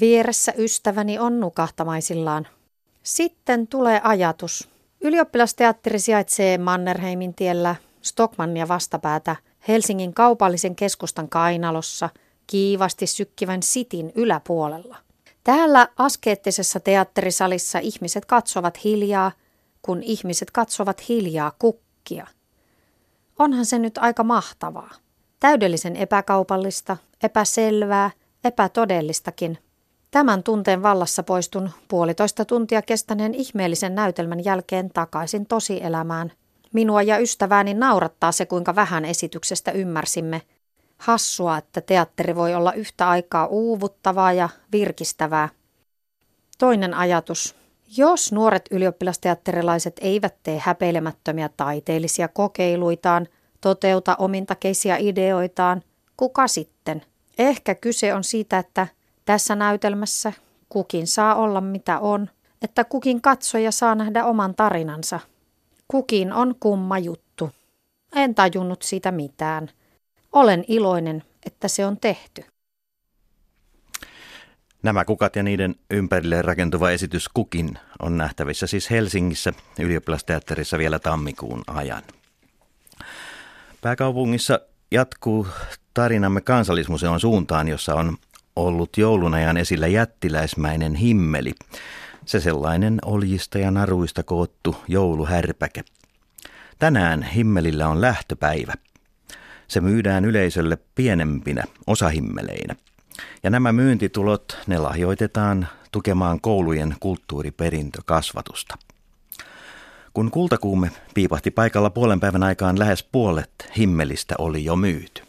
Vieressä 0.00 0.52
ystäväni 0.58 1.18
on 1.18 1.40
nukahtamaisillaan. 1.40 2.46
Sitten 3.02 3.66
tulee 3.66 4.00
ajatus. 4.04 4.68
Ylioppilasteatteri 5.00 5.98
sijaitsee 5.98 6.58
Mannerheimin 6.58 7.34
tiellä 7.34 7.76
Stockmannia 8.02 8.68
vastapäätä 8.68 9.36
Helsingin 9.68 10.14
kaupallisen 10.14 10.76
keskustan 10.76 11.28
kainalossa 11.28 12.08
kiivasti 12.46 13.06
sykkivän 13.06 13.62
sitin 13.62 14.12
yläpuolella. 14.14 14.96
Täällä 15.44 15.88
askeettisessa 15.96 16.80
teatterisalissa 16.80 17.78
ihmiset 17.78 18.24
katsovat 18.24 18.84
hiljaa, 18.84 19.32
kun 19.82 20.02
ihmiset 20.02 20.50
katsovat 20.50 21.08
hiljaa 21.08 21.52
kukkia. 21.58 22.26
Onhan 23.38 23.66
se 23.66 23.78
nyt 23.78 23.98
aika 23.98 24.24
mahtavaa. 24.24 24.90
Täydellisen 25.40 25.96
epäkaupallista, 25.96 26.96
epäselvää, 27.22 28.10
epätodellistakin– 28.44 29.58
Tämän 30.10 30.42
tunteen 30.42 30.82
vallassa 30.82 31.22
poistun 31.22 31.70
puolitoista 31.88 32.44
tuntia 32.44 32.82
kestäneen 32.82 33.34
ihmeellisen 33.34 33.94
näytelmän 33.94 34.44
jälkeen 34.44 34.90
takaisin 34.90 35.46
tosielämään. 35.46 36.32
Minua 36.72 37.02
ja 37.02 37.18
ystävääni 37.18 37.74
naurattaa 37.74 38.32
se, 38.32 38.46
kuinka 38.46 38.74
vähän 38.74 39.04
esityksestä 39.04 39.70
ymmärsimme. 39.70 40.42
Hassua, 40.98 41.58
että 41.58 41.80
teatteri 41.80 42.36
voi 42.36 42.54
olla 42.54 42.72
yhtä 42.72 43.08
aikaa 43.08 43.46
uuvuttavaa 43.46 44.32
ja 44.32 44.48
virkistävää. 44.72 45.48
Toinen 46.58 46.94
ajatus. 46.94 47.56
Jos 47.96 48.32
nuoret 48.32 48.68
ylioppilasteatterilaiset 48.70 49.96
eivät 50.00 50.34
tee 50.42 50.58
häpeilemättömiä 50.64 51.50
taiteellisia 51.56 52.28
kokeiluitaan, 52.28 53.26
toteuta 53.60 54.16
omintakeisia 54.18 54.96
ideoitaan, 54.96 55.82
kuka 56.16 56.48
sitten? 56.48 57.02
Ehkä 57.38 57.74
kyse 57.74 58.14
on 58.14 58.24
siitä, 58.24 58.58
että 58.58 58.86
tässä 59.24 59.54
näytelmässä 59.54 60.32
kukin 60.68 61.06
saa 61.06 61.34
olla 61.34 61.60
mitä 61.60 61.98
on, 61.98 62.30
että 62.62 62.84
kukin 62.84 63.22
katsoja 63.22 63.72
saa 63.72 63.94
nähdä 63.94 64.24
oman 64.24 64.54
tarinansa. 64.54 65.20
Kukin 65.88 66.32
on 66.32 66.54
kumma 66.60 66.98
juttu. 66.98 67.50
En 68.14 68.34
tajunnut 68.34 68.82
siitä 68.82 69.12
mitään. 69.12 69.68
Olen 70.32 70.64
iloinen, 70.68 71.22
että 71.46 71.68
se 71.68 71.86
on 71.86 71.96
tehty. 71.96 72.44
Nämä 74.82 75.04
kukat 75.04 75.36
ja 75.36 75.42
niiden 75.42 75.74
ympärille 75.90 76.42
rakentuva 76.42 76.90
esitys 76.90 77.28
Kukin 77.28 77.78
on 78.02 78.16
nähtävissä 78.16 78.66
siis 78.66 78.90
Helsingissä 78.90 79.52
ylioppilasteatterissa 79.78 80.78
vielä 80.78 80.98
tammikuun 80.98 81.62
ajan. 81.66 82.02
Pääkaupungissa 83.80 84.60
jatkuu 84.90 85.46
tarinamme 85.94 86.40
kansallismuseon 86.40 87.20
suuntaan, 87.20 87.68
jossa 87.68 87.94
on 87.94 88.16
ollut 88.66 88.96
joulun 88.96 89.34
ajan 89.34 89.56
esillä 89.56 89.86
jättiläismäinen 89.86 90.94
himmeli. 90.94 91.52
Se 92.24 92.40
sellainen 92.40 92.98
oljista 93.04 93.58
ja 93.58 93.70
naruista 93.70 94.22
koottu 94.22 94.76
jouluhärpäke. 94.88 95.84
Tänään 96.78 97.22
himmelillä 97.22 97.88
on 97.88 98.00
lähtöpäivä. 98.00 98.72
Se 99.68 99.80
myydään 99.80 100.24
yleisölle 100.24 100.78
pienempinä 100.94 101.64
osahimmeleinä. 101.86 102.76
Ja 103.42 103.50
nämä 103.50 103.72
myyntitulot, 103.72 104.58
ne 104.66 104.78
lahjoitetaan 104.78 105.68
tukemaan 105.92 106.40
koulujen 106.40 106.96
kulttuuriperintökasvatusta. 107.00 108.78
Kun 110.14 110.30
kultakuume 110.30 110.90
piipahti 111.14 111.50
paikalla 111.50 111.90
puolen 111.90 112.20
päivän 112.20 112.42
aikaan, 112.42 112.78
lähes 112.78 113.02
puolet 113.02 113.70
himmelistä 113.76 114.34
oli 114.38 114.64
jo 114.64 114.76
myyty. 114.76 115.22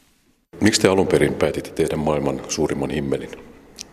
Miksi 0.61 0.81
te 0.81 0.87
alun 0.87 1.07
perin 1.07 1.33
päätitte 1.33 1.71
tehdä 1.71 1.95
maailman 1.95 2.41
suurimman 2.49 2.89
himmelin? 2.89 3.29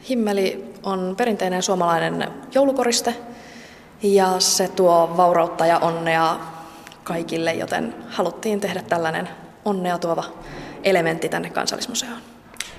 Himmeli 0.09 0.65
on 0.83 1.15
perinteinen 1.17 1.63
suomalainen 1.63 2.29
joulukoriste 2.55 3.15
ja 4.03 4.41
se 4.41 4.69
tuo 4.69 5.15
vaurautta 5.17 5.67
ja 5.67 5.79
onnea 5.79 6.41
kaikille, 7.05 7.55
joten 7.55 7.95
haluttiin 8.09 8.61
tehdä 8.61 8.83
tällainen 8.83 9.29
onnea 9.65 9.99
tuova 9.99 10.25
elementti 10.85 11.29
tänne 11.29 11.51
kansallismuseoon. 11.51 12.19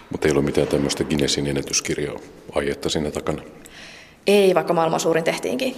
Mutta 0.09 0.27
ei 0.27 0.33
ole 0.33 0.41
mitään 0.41 0.67
tämmöistä 0.67 1.03
Guinnessin 1.03 1.47
ennätyskirjaa 1.47 2.15
aihetta 2.55 2.89
siinä 2.89 3.11
takana. 3.11 3.41
Ei, 4.27 4.55
vaikka 4.55 4.73
maailman 4.73 4.99
suurin 4.99 5.23
tehtiinkin. 5.23 5.75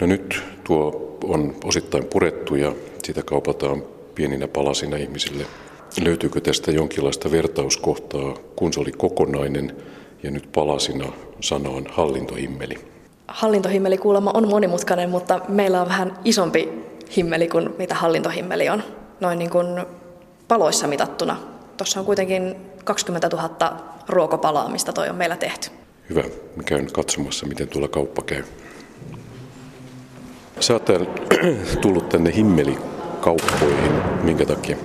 No 0.00 0.06
nyt 0.06 0.42
tuo 0.64 1.18
on 1.24 1.56
osittain 1.64 2.04
purettu 2.04 2.54
ja 2.54 2.72
sitä 3.04 3.22
kaupataan 3.22 3.82
pieninä 4.14 4.48
palasina 4.48 4.96
ihmisille. 4.96 5.46
Löytyykö 6.04 6.40
tästä 6.40 6.70
jonkinlaista 6.70 7.30
vertauskohtaa, 7.30 8.34
kun 8.56 8.72
se 8.72 8.80
oli 8.80 8.92
kokonainen 8.92 9.76
ja 10.22 10.30
nyt 10.30 10.52
palasina 10.52 11.12
sana 11.40 11.70
on 11.70 11.86
hallintohimmeli? 11.90 12.78
Hallintohimmeli 13.28 13.98
kuulemma 13.98 14.30
on 14.34 14.48
monimutkainen, 14.48 15.10
mutta 15.10 15.40
meillä 15.48 15.80
on 15.80 15.88
vähän 15.88 16.18
isompi 16.24 16.68
himmeli 17.16 17.48
kuin 17.48 17.70
mitä 17.78 17.94
hallintohimmeli 17.94 18.68
on. 18.68 18.82
Noin 19.20 19.38
niin 19.38 19.50
kuin 19.50 19.86
paloissa 20.48 20.86
mitattuna. 20.86 21.36
Tuossa 21.76 22.00
on 22.00 22.06
kuitenkin 22.06 22.56
20 22.84 23.28
000 23.28 23.76
ruokapalaa, 24.08 24.68
mistä 24.68 24.92
toi 24.92 25.08
on 25.08 25.16
meillä 25.16 25.36
tehty. 25.36 25.70
Hyvä. 26.10 26.22
Mä 26.56 26.62
käyn 26.62 26.92
katsomassa, 26.92 27.46
miten 27.46 27.68
tuolla 27.68 27.88
kauppa 27.88 28.22
käy. 28.22 28.44
Sä 30.60 30.72
oot 30.72 30.86
tullut 31.82 32.08
tänne 32.08 32.34
himmelikauppoihin. 32.34 33.92
Minkä 34.22 34.46
takia? 34.46 34.76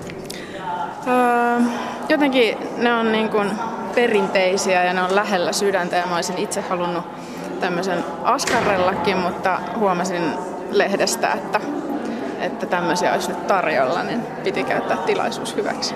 Jotenkin 2.12 2.57
ne 2.78 2.93
on 2.93 3.12
niin 3.12 3.30
kuin 3.30 3.49
perinteisiä 3.95 4.84
ja 4.84 4.93
ne 4.93 5.01
on 5.01 5.16
lähellä 5.16 5.51
sydäntä 5.51 5.95
ja 5.95 6.05
mä 6.05 6.16
olisin 6.16 6.38
itse 6.38 6.62
halunnut 6.62 7.03
tämmöisen 7.59 8.03
askarrellakin, 8.24 9.18
mutta 9.18 9.59
huomasin 9.78 10.22
lehdestä, 10.72 11.34
että, 11.34 11.62
että 12.39 12.66
tämmöisiä 12.66 13.14
olisi 13.14 13.30
nyt 13.30 13.47
tarjolla, 13.47 14.03
niin 14.03 14.22
piti 14.43 14.64
käyttää 14.64 14.97
tilaisuus 14.97 15.55
hyväksi. 15.55 15.95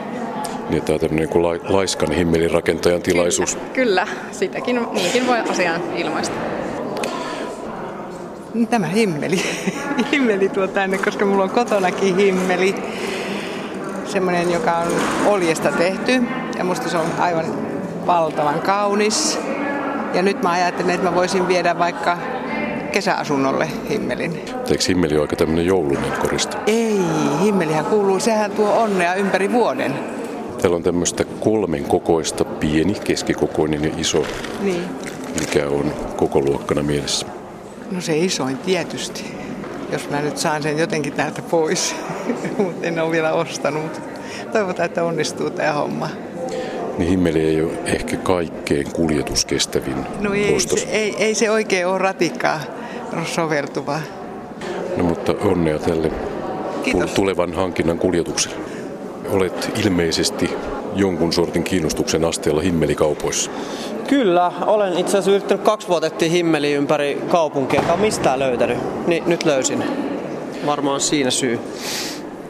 Niin, 0.69 0.83
tämä 0.83 0.93
on 0.93 0.99
tämmöinen 0.99 1.29
kuin 1.29 1.43
laiskan 1.63 2.11
himmelin 2.11 2.51
rakentajan 2.51 3.01
tilaisuus. 3.01 3.55
Kyllä, 3.55 3.73
kyllä, 3.73 4.07
sitäkin, 4.31 4.87
niinkin 4.91 5.27
voi 5.27 5.39
asiaan 5.39 5.81
ilmaista. 5.95 6.35
Tämä 8.69 8.87
himmeli. 8.87 9.41
himmeli 10.11 10.49
tuo 10.49 10.67
tänne, 10.67 10.97
koska 10.97 11.25
mulla 11.25 11.43
on 11.43 11.49
kotonakin 11.49 12.15
himmeli. 12.15 12.75
Semmoinen, 14.07 14.51
joka 14.51 14.71
on 14.77 14.87
oljesta 15.25 15.71
tehty. 15.71 16.23
Ja 16.57 16.63
musta 16.63 16.89
se 16.89 16.97
on 16.97 17.05
aivan 17.19 17.45
valtavan 18.05 18.61
kaunis. 18.61 19.39
Ja 20.13 20.21
nyt 20.21 20.43
mä 20.43 20.51
ajattelen, 20.51 20.95
että 20.95 21.09
mä 21.09 21.15
voisin 21.15 21.47
viedä 21.47 21.79
vaikka 21.79 22.17
kesäasunnolle 22.91 23.67
himmelin. 23.89 24.31
Eikö 24.71 24.83
himmeli 24.87 25.13
ole 25.13 25.21
aika 25.21 25.35
tämmöinen 25.35 25.65
joulunen 25.65 26.11
korista? 26.21 26.57
Ei, 26.67 26.99
himmelihän 27.43 27.85
kuuluu, 27.85 28.19
sehän 28.19 28.51
tuo 28.51 28.73
onnea 28.73 29.15
ympäri 29.15 29.51
vuoden. 29.51 29.93
Täällä 30.61 30.75
on 30.75 30.83
tämmöistä 30.83 31.25
kolmen 31.39 31.83
kokoista, 31.83 32.45
pieni, 32.45 32.93
keskikokoinen 33.03 33.83
ja 33.83 33.91
iso. 33.97 34.23
Niin. 34.61 34.83
Mikä 35.39 35.67
on 35.69 35.93
koko 36.15 36.41
luokkana 36.41 36.83
mielessä? 36.83 37.25
No 37.91 38.01
se 38.01 38.17
isoin 38.17 38.57
tietysti, 38.57 39.37
jos 39.91 40.09
mä 40.09 40.21
nyt 40.21 40.37
saan 40.37 40.63
sen 40.63 40.77
jotenkin 40.77 41.13
täältä 41.13 41.41
pois. 41.41 41.95
Mutta 42.57 42.87
en 42.87 42.99
ole 42.99 43.11
vielä 43.11 43.33
ostanut. 43.33 44.01
Toivotaan, 44.51 44.85
että 44.85 45.03
onnistuu 45.03 45.49
tämä 45.49 45.73
homma. 45.73 46.09
Niin 46.97 47.09
himmeli 47.09 47.39
ei 47.41 47.61
ole 47.61 47.71
ehkä 47.85 48.17
kaikkein 48.17 48.91
kuljetuskestävin 48.91 49.95
No 50.19 50.33
ei, 50.33 50.59
se, 50.59 50.87
ei, 50.89 51.15
ei 51.17 51.35
se 51.35 51.51
oikein 51.51 51.87
ole 51.87 51.97
ratikkaa 51.97 52.59
soveltuva. 53.25 53.99
No 54.97 55.03
mutta 55.03 55.35
onnea 55.41 55.79
tälle 55.79 56.11
Kiitos. 56.83 57.11
tulevan 57.11 57.53
hankinnan 57.53 57.97
kuljetukselle. 57.97 58.57
Olet 59.29 59.71
ilmeisesti 59.85 60.49
jonkun 60.95 61.33
sortin 61.33 61.63
kiinnostuksen 61.63 62.25
asteella 62.25 62.61
himmelikaupoissa. 62.61 63.51
Kyllä, 64.07 64.51
olen 64.65 64.97
itse 64.97 65.11
asiassa 65.11 65.31
yrittänyt 65.31 65.65
kaksi 65.65 65.87
vuotta 65.87 66.07
etsiä 66.07 66.29
himmeli 66.29 66.73
ympäri 66.73 67.21
kaupunkia, 67.27 67.81
enkä 67.81 67.95
mistään 67.95 68.39
löytänyt. 68.39 69.07
Niin 69.07 69.23
nyt 69.27 69.45
löysin. 69.45 69.83
Varmaan 70.65 71.01
siinä 71.01 71.31
syy. 71.31 71.59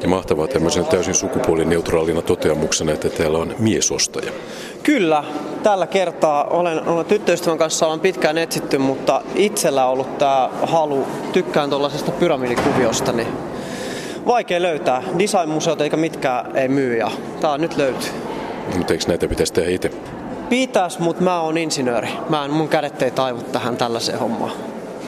Ja 0.02 0.10
mahtavaa 0.10 0.48
tämmöisen 0.48 0.86
täysin 0.86 1.14
sukupuolineutraalina 1.14 2.22
toteamuksena, 2.22 2.92
että 2.92 3.10
täällä 3.10 3.38
on 3.38 3.56
miesostaja. 3.60 4.32
Kyllä, 4.84 5.24
tällä 5.64 5.88
kertaa 5.88 6.44
olen, 6.44 6.88
olen 6.88 7.06
tyttöystävän 7.06 7.58
kanssa 7.58 7.88
olen 7.88 8.00
pitkään 8.00 8.38
etsitty, 8.38 8.78
mutta 8.78 9.22
itsellä 9.36 9.86
on 9.86 9.92
ollut 9.92 10.18
tämä 10.18 10.50
halu, 10.64 11.08
tykkään 11.34 11.70
tuollaisesta 11.70 12.12
pyramidikuviosta, 12.12 13.12
niin 13.12 13.28
vaikea 14.28 14.62
löytää. 14.62 15.04
Designmuseot 15.20 15.82
eikä 15.82 15.98
mitkään 15.98 16.58
ei 16.58 16.68
myy 16.68 16.98
ja 16.98 17.12
tää 17.42 17.58
nyt 17.58 17.78
löytyy. 17.78 18.25
Mutta 18.78 18.94
eikö 18.94 19.06
näitä 19.08 19.28
pitäisi 19.28 19.54
tehdä 19.54 19.70
itse? 19.70 19.92
Pitäis, 20.50 21.00
mutta 21.00 21.24
mä 21.24 21.42
oon 21.42 21.58
insinööri. 21.58 22.10
Mä 22.30 22.46
en, 22.46 22.52
mun 22.52 22.70
kädet 22.70 23.02
ei 23.02 23.12
taivu 23.12 23.42
tähän 23.42 23.78
tällaiseen 23.78 24.20
hommaan. 24.20 24.52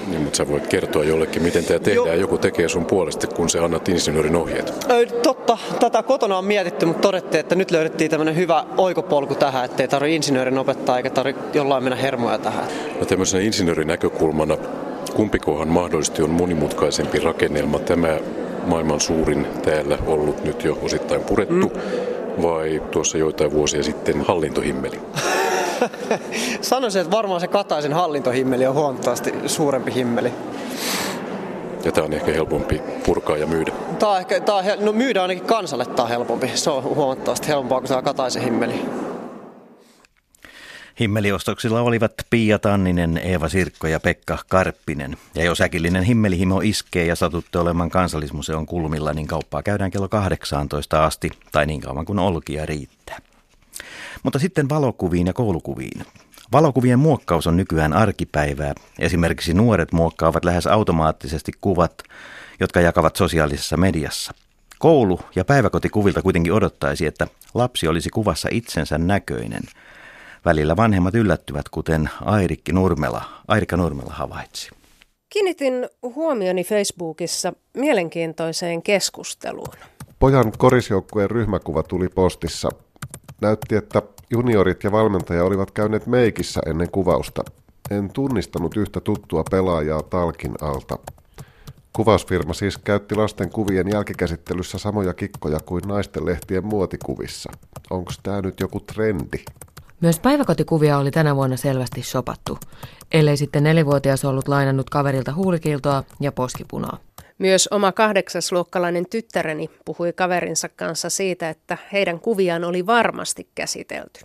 Niin, 0.08 0.22
mutta 0.22 0.38
sä 0.38 0.47
voit 0.47 0.68
kertoa 0.68 1.03
jollekin, 1.03 1.43
miten 1.43 1.66
tämä 1.66 1.80
tehdään. 1.80 2.08
Jo. 2.08 2.14
Joku 2.14 2.38
tekee 2.38 2.70
sun 2.70 2.86
puolesta, 2.86 3.28
kun 3.28 3.49
sä 3.49 3.64
annat 3.64 3.89
insinöörin 3.89 4.36
ohjeet. 4.36 4.86
Ö, 4.89 5.05
totta, 5.05 5.58
tätä 5.80 6.03
kotona 6.03 6.38
on 6.38 6.45
mietitty, 6.45 6.86
mutta 6.86 7.01
todettiin, 7.01 7.39
että 7.39 7.55
nyt 7.55 7.72
löydettiin 7.72 8.12
tämmöinen 8.12 8.36
hyvä 8.36 8.66
oikopolku 8.78 9.36
tähän, 9.36 9.66
ettei 9.66 9.88
tarvi 9.88 10.16
insinöörin 10.16 10.58
opettaa 10.58 10.97
eikä 10.97 11.10
tarvi 11.10 11.36
jollain 11.53 11.84
mennä 11.84 11.95
hermoja 11.95 12.38
tähän. 12.38 12.66
No 12.99 13.05
tämmöisenä 13.05 13.43
insinöörin 13.43 13.88
näkökulmana, 13.88 14.58
kumpikohan 15.16 15.68
mahdollisesti 15.68 16.22
on 16.22 16.30
monimutkaisempi 16.30 17.20
rakennelma? 17.20 17.80
Tämä 17.80 18.18
maailman 18.66 18.99
suurin 18.99 19.47
täällä 19.66 19.97
ollut 20.05 20.43
nyt 20.43 20.64
jo 20.64 20.78
osittain 20.82 21.22
purettu, 21.22 21.72
mm. 21.76 21.82
Vai 22.41 22.81
tuossa 22.91 23.17
joitain 23.17 23.51
vuosia 23.51 23.83
sitten 23.83 24.21
hallintohimmeli? 24.21 24.99
Sanoisin, 26.61 27.01
että 27.01 27.15
varmaan 27.17 27.41
se 27.41 27.47
Kataisen 27.47 27.93
hallintohimmeli 27.93 28.67
on 28.67 28.73
huomattavasti 28.73 29.33
suurempi 29.45 29.93
himmeli. 29.93 30.31
Ja 31.85 31.91
tämä 31.91 32.05
on 32.05 32.13
ehkä 32.13 32.31
helpompi 32.31 32.81
purkaa 33.05 33.38
ja 33.38 33.47
myydä. 33.47 33.71
Tämä 33.99 34.11
on 34.11 34.17
ehkä, 34.17 34.39
tämä 34.39 34.57
on, 34.57 34.65
no 34.79 34.91
myydä 34.91 35.21
ainakin 35.21 35.45
kansalle 35.45 35.85
tämä 35.85 36.03
on 36.03 36.09
helpompi. 36.09 36.51
Se 36.53 36.69
on 36.69 36.83
huomattavasti 36.83 37.47
helpompaa 37.47 37.79
kuin 37.79 37.89
tämä 37.89 38.01
Kataisen 38.01 38.41
himmeli. 38.41 38.85
Himmeliostoksilla 40.99 41.81
olivat 41.81 42.13
Pia 42.29 42.59
Tanninen, 42.59 43.17
Eeva 43.17 43.49
Sirkko 43.49 43.87
ja 43.87 43.99
Pekka 43.99 44.37
Karppinen. 44.49 45.17
Ja 45.35 45.43
jos 45.43 45.61
äkillinen 45.61 46.03
himmelihimo 46.03 46.61
iskee 46.63 47.05
ja 47.05 47.15
satutte 47.15 47.59
olemaan 47.59 47.89
kansallismuseon 47.89 48.65
kulmilla, 48.65 49.13
niin 49.13 49.27
kauppaa 49.27 49.63
käydään 49.63 49.91
kello 49.91 50.09
18 50.09 51.05
asti 51.05 51.29
tai 51.51 51.65
niin 51.65 51.81
kauan 51.81 52.05
kuin 52.05 52.19
olkia 52.19 52.65
riittää. 52.65 53.19
Mutta 54.23 54.39
sitten 54.39 54.69
valokuviin 54.69 55.27
ja 55.27 55.33
koulukuviin. 55.33 56.05
Valokuvien 56.51 56.99
muokkaus 56.99 57.47
on 57.47 57.57
nykyään 57.57 57.93
arkipäivää. 57.93 58.73
Esimerkiksi 58.99 59.53
nuoret 59.53 59.91
muokkaavat 59.91 60.45
lähes 60.45 60.67
automaattisesti 60.67 61.51
kuvat, 61.61 62.03
jotka 62.59 62.81
jakavat 62.81 63.15
sosiaalisessa 63.15 63.77
mediassa. 63.77 64.33
Koulu- 64.79 65.19
ja 65.35 65.45
päiväkotikuvilta 65.45 66.21
kuitenkin 66.21 66.53
odottaisi, 66.53 67.05
että 67.05 67.27
lapsi 67.53 67.87
olisi 67.87 68.09
kuvassa 68.09 68.49
itsensä 68.51 68.97
näköinen. 68.97 69.63
Välillä 70.47 70.75
vanhemmat 70.75 71.15
yllättyvät, 71.15 71.69
kuten 71.69 72.09
Airikki 72.25 72.71
Nurmela, 72.71 73.23
Airikka 73.47 73.77
Nurmela 73.77 74.13
havaitsi. 74.13 74.69
Kiinnitin 75.29 75.89
huomioni 76.01 76.63
Facebookissa 76.63 77.53
mielenkiintoiseen 77.73 78.81
keskusteluun. 78.81 79.73
Pojan 80.19 80.51
korisjoukkueen 80.57 81.31
ryhmäkuva 81.31 81.83
tuli 81.83 82.09
postissa. 82.09 82.69
Näytti, 83.41 83.75
että 83.75 84.01
juniorit 84.31 84.83
ja 84.83 84.91
valmentaja 84.91 85.43
olivat 85.43 85.71
käyneet 85.71 86.05
meikissä 86.05 86.61
ennen 86.65 86.91
kuvausta. 86.91 87.43
En 87.91 88.13
tunnistanut 88.13 88.77
yhtä 88.77 88.99
tuttua 88.99 89.43
pelaajaa 89.51 90.03
talkin 90.03 90.53
alta. 90.61 90.99
Kuvausfirma 91.93 92.53
siis 92.53 92.77
käytti 92.77 93.15
lasten 93.15 93.49
kuvien 93.49 93.87
jälkikäsittelyssä 93.91 94.77
samoja 94.77 95.13
kikkoja 95.13 95.59
kuin 95.59 95.83
naisten 95.87 96.25
lehtien 96.25 96.65
muotikuvissa. 96.65 97.51
Onko 97.89 98.11
tämä 98.23 98.41
nyt 98.41 98.59
joku 98.59 98.79
trendi? 98.79 99.43
Myös 100.01 100.19
päiväkotikuvia 100.19 100.97
oli 100.97 101.11
tänä 101.11 101.35
vuonna 101.35 101.57
selvästi 101.57 102.03
shopattu, 102.03 102.57
ellei 103.11 103.37
sitten 103.37 103.63
nelivuotias 103.63 104.25
ollut 104.25 104.47
lainannut 104.47 104.89
kaverilta 104.89 105.33
huulikiltoa 105.33 106.03
ja 106.19 106.31
poskipunaa. 106.31 106.97
Myös 107.37 107.67
oma 107.71 107.91
kahdeksasluokkalainen 107.91 109.05
tyttäreni 109.09 109.69
puhui 109.85 110.13
kaverinsa 110.13 110.69
kanssa 110.69 111.09
siitä, 111.09 111.49
että 111.49 111.77
heidän 111.93 112.19
kuviaan 112.19 112.63
oli 112.63 112.85
varmasti 112.85 113.47
käsitelty. 113.55 114.19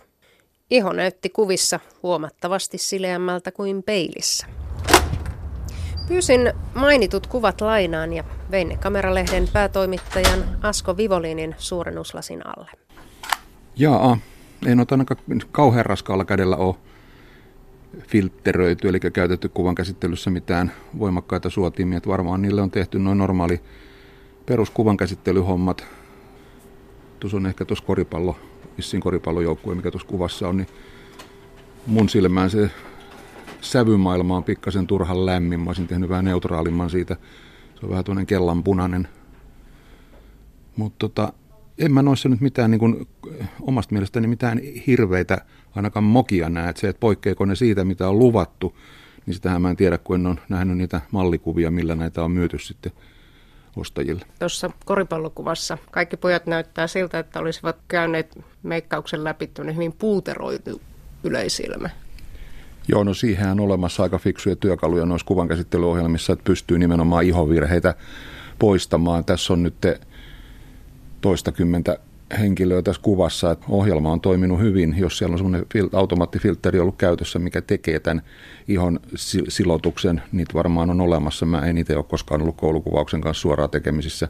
Iho 0.71 0.93
näytti 0.93 1.29
kuvissa 1.29 1.79
huomattavasti 2.03 2.77
sileämmältä 2.77 3.51
kuin 3.51 3.83
peilissä. 3.83 4.47
Pyysin 6.07 6.53
mainitut 6.73 7.27
kuvat 7.27 7.61
lainaan 7.61 8.13
ja 8.13 8.23
vein 8.51 8.69
ne 8.69 8.77
kameralehden 8.77 9.47
päätoimittajan 9.53 10.43
Asko 10.61 10.97
Vivolinin 10.97 11.55
suurennuslasin 11.57 12.47
alle. 12.47 12.71
Jaa, 13.75 14.17
ei 14.65 14.75
noita 14.75 14.95
ainakaan 14.95 15.19
kauhean 15.51 15.85
raskaalla 15.85 16.25
kädellä 16.25 16.55
ole 16.55 16.75
filtteröity, 18.07 18.89
eli 18.89 18.99
käytetty 18.99 19.49
kuvan 19.49 19.75
käsittelyssä 19.75 20.29
mitään 20.29 20.71
voimakkaita 20.99 21.49
suotimia. 21.49 21.97
Että 21.97 22.09
varmaan 22.09 22.41
niille 22.41 22.61
on 22.61 22.71
tehty 22.71 22.99
noin 22.99 23.17
normaali 23.17 23.61
peruskuvan 24.45 24.97
käsittelyhommat. 24.97 25.85
Tuossa 27.19 27.37
on 27.37 27.45
ehkä 27.45 27.65
tuossa 27.65 27.85
koripallo, 27.85 28.35
vissiin 28.77 29.01
koripallojoukkue, 29.01 29.75
mikä 29.75 29.91
tuossa 29.91 30.07
kuvassa 30.07 30.47
on, 30.49 30.57
niin 30.57 30.67
mun 31.87 32.09
silmään 32.09 32.49
se 32.49 32.71
sävymaailma 33.61 34.37
on 34.37 34.43
pikkasen 34.43 34.87
turhan 34.87 35.25
lämmin. 35.25 35.59
Mä 35.59 35.69
olisin 35.69 35.87
tehnyt 35.87 36.09
vähän 36.09 36.25
neutraalimman 36.25 36.89
siitä. 36.89 37.15
Se 37.75 37.85
on 37.85 37.89
vähän 37.89 38.03
tuollainen 38.03 38.27
kellanpunainen. 38.27 39.07
Mutta 40.75 40.95
tota, 40.99 41.33
en 41.77 41.93
mä 41.93 42.01
noissa 42.01 42.29
nyt 42.29 42.41
mitään 42.41 42.71
niin 42.71 42.79
kuin, 42.79 43.07
omasta 43.61 43.93
mielestäni 43.93 44.27
mitään 44.27 44.61
hirveitä 44.87 45.37
ainakaan 45.75 46.03
mokia 46.03 46.49
näe. 46.49 46.69
Että 46.69 46.79
se, 46.79 46.89
että 46.89 46.99
poikkeako 46.99 47.45
ne 47.45 47.55
siitä, 47.55 47.83
mitä 47.83 48.09
on 48.09 48.19
luvattu, 48.19 48.77
niin 49.25 49.33
sitähän 49.33 49.61
mä 49.61 49.69
en 49.69 49.75
tiedä, 49.75 49.97
kun 49.97 50.19
en 50.19 50.27
ole 50.27 50.37
nähnyt 50.49 50.77
niitä 50.77 51.01
mallikuvia, 51.11 51.71
millä 51.71 51.95
näitä 51.95 52.23
on 52.23 52.31
myyty 52.31 52.59
sitten 52.59 52.91
ostajille. 53.75 54.25
Tuossa 54.39 54.71
koripallokuvassa 54.85 55.77
kaikki 55.91 56.17
pojat 56.17 56.45
näyttää 56.45 56.87
siltä, 56.87 57.19
että 57.19 57.39
olisivat 57.39 57.75
käyneet 57.87 58.39
meikkauksen 58.63 59.23
läpi 59.23 59.51
hyvin 59.75 59.93
puuteroitu 59.93 60.81
yleisilmä. 61.23 61.89
Joo, 62.87 63.03
no 63.03 63.13
siihen 63.13 63.49
on 63.49 63.59
olemassa 63.59 64.03
aika 64.03 64.17
fiksuja 64.17 64.55
työkaluja 64.55 65.05
noissa 65.05 65.27
kuvankäsittelyohjelmissa, 65.27 66.33
että 66.33 66.43
pystyy 66.43 66.79
nimenomaan 66.79 67.23
ihovirheitä 67.23 67.95
poistamaan. 68.59 69.25
Tässä 69.25 69.53
on 69.53 69.63
nyt 69.63 69.75
toistakymmentä 71.23 71.97
henkilöä 72.39 72.81
tässä 72.81 73.01
kuvassa, 73.01 73.51
että 73.51 73.65
ohjelma 73.69 74.11
on 74.11 74.21
toiminut 74.21 74.59
hyvin, 74.59 74.95
jos 74.97 75.17
siellä 75.17 75.33
on 75.33 75.37
semmoinen 75.37 75.65
automaattifiltteri 75.93 76.79
ollut 76.79 76.95
käytössä, 76.95 77.39
mikä 77.39 77.61
tekee 77.61 77.99
tämän 77.99 78.23
ihon 78.67 78.99
silotuksen, 79.49 80.21
niitä 80.31 80.53
varmaan 80.53 80.89
on 80.89 81.01
olemassa. 81.01 81.45
Mä 81.45 81.59
en 81.59 81.77
itse 81.77 81.95
ole 81.95 82.03
koskaan 82.03 82.41
ollut 82.41 82.57
koulukuvauksen 82.57 83.21
kanssa 83.21 83.41
suoraan 83.41 83.69
tekemisissä, 83.69 84.27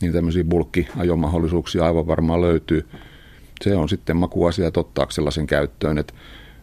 niin 0.00 0.12
tämmöisiä 0.12 0.44
bulkkiajomahdollisuuksia 0.44 1.84
aivan 1.84 2.06
varmaan 2.06 2.40
löytyy. 2.40 2.86
Se 3.64 3.76
on 3.76 3.88
sitten 3.88 4.16
makuasia 4.16 4.70
ottaa 4.76 5.06
sellaisen 5.10 5.46
käyttöön, 5.46 5.98
että 5.98 6.14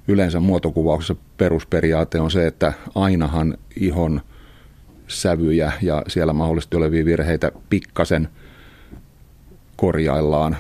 yleensä 0.07 0.39
muotokuvauksessa 0.39 1.15
perusperiaate 1.37 2.19
on 2.19 2.31
se, 2.31 2.47
että 2.47 2.73
ainahan 2.95 3.57
ihon 3.75 4.21
sävyjä 5.07 5.71
ja 5.81 6.03
siellä 6.07 6.33
mahdollisesti 6.33 6.77
olevia 6.77 7.05
virheitä 7.05 7.51
pikkasen 7.69 8.29
korjaillaan, 9.83 10.57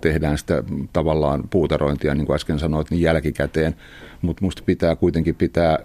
tehdään 0.00 0.38
sitä 0.38 0.62
tavallaan 0.92 1.44
puuterointia, 1.50 2.14
niin 2.14 2.26
kuin 2.26 2.34
äsken 2.34 2.58
sanoit, 2.58 2.90
niin 2.90 3.00
jälkikäteen, 3.00 3.76
mutta 4.22 4.44
musta 4.44 4.62
pitää 4.66 4.96
kuitenkin 4.96 5.34
pitää 5.34 5.78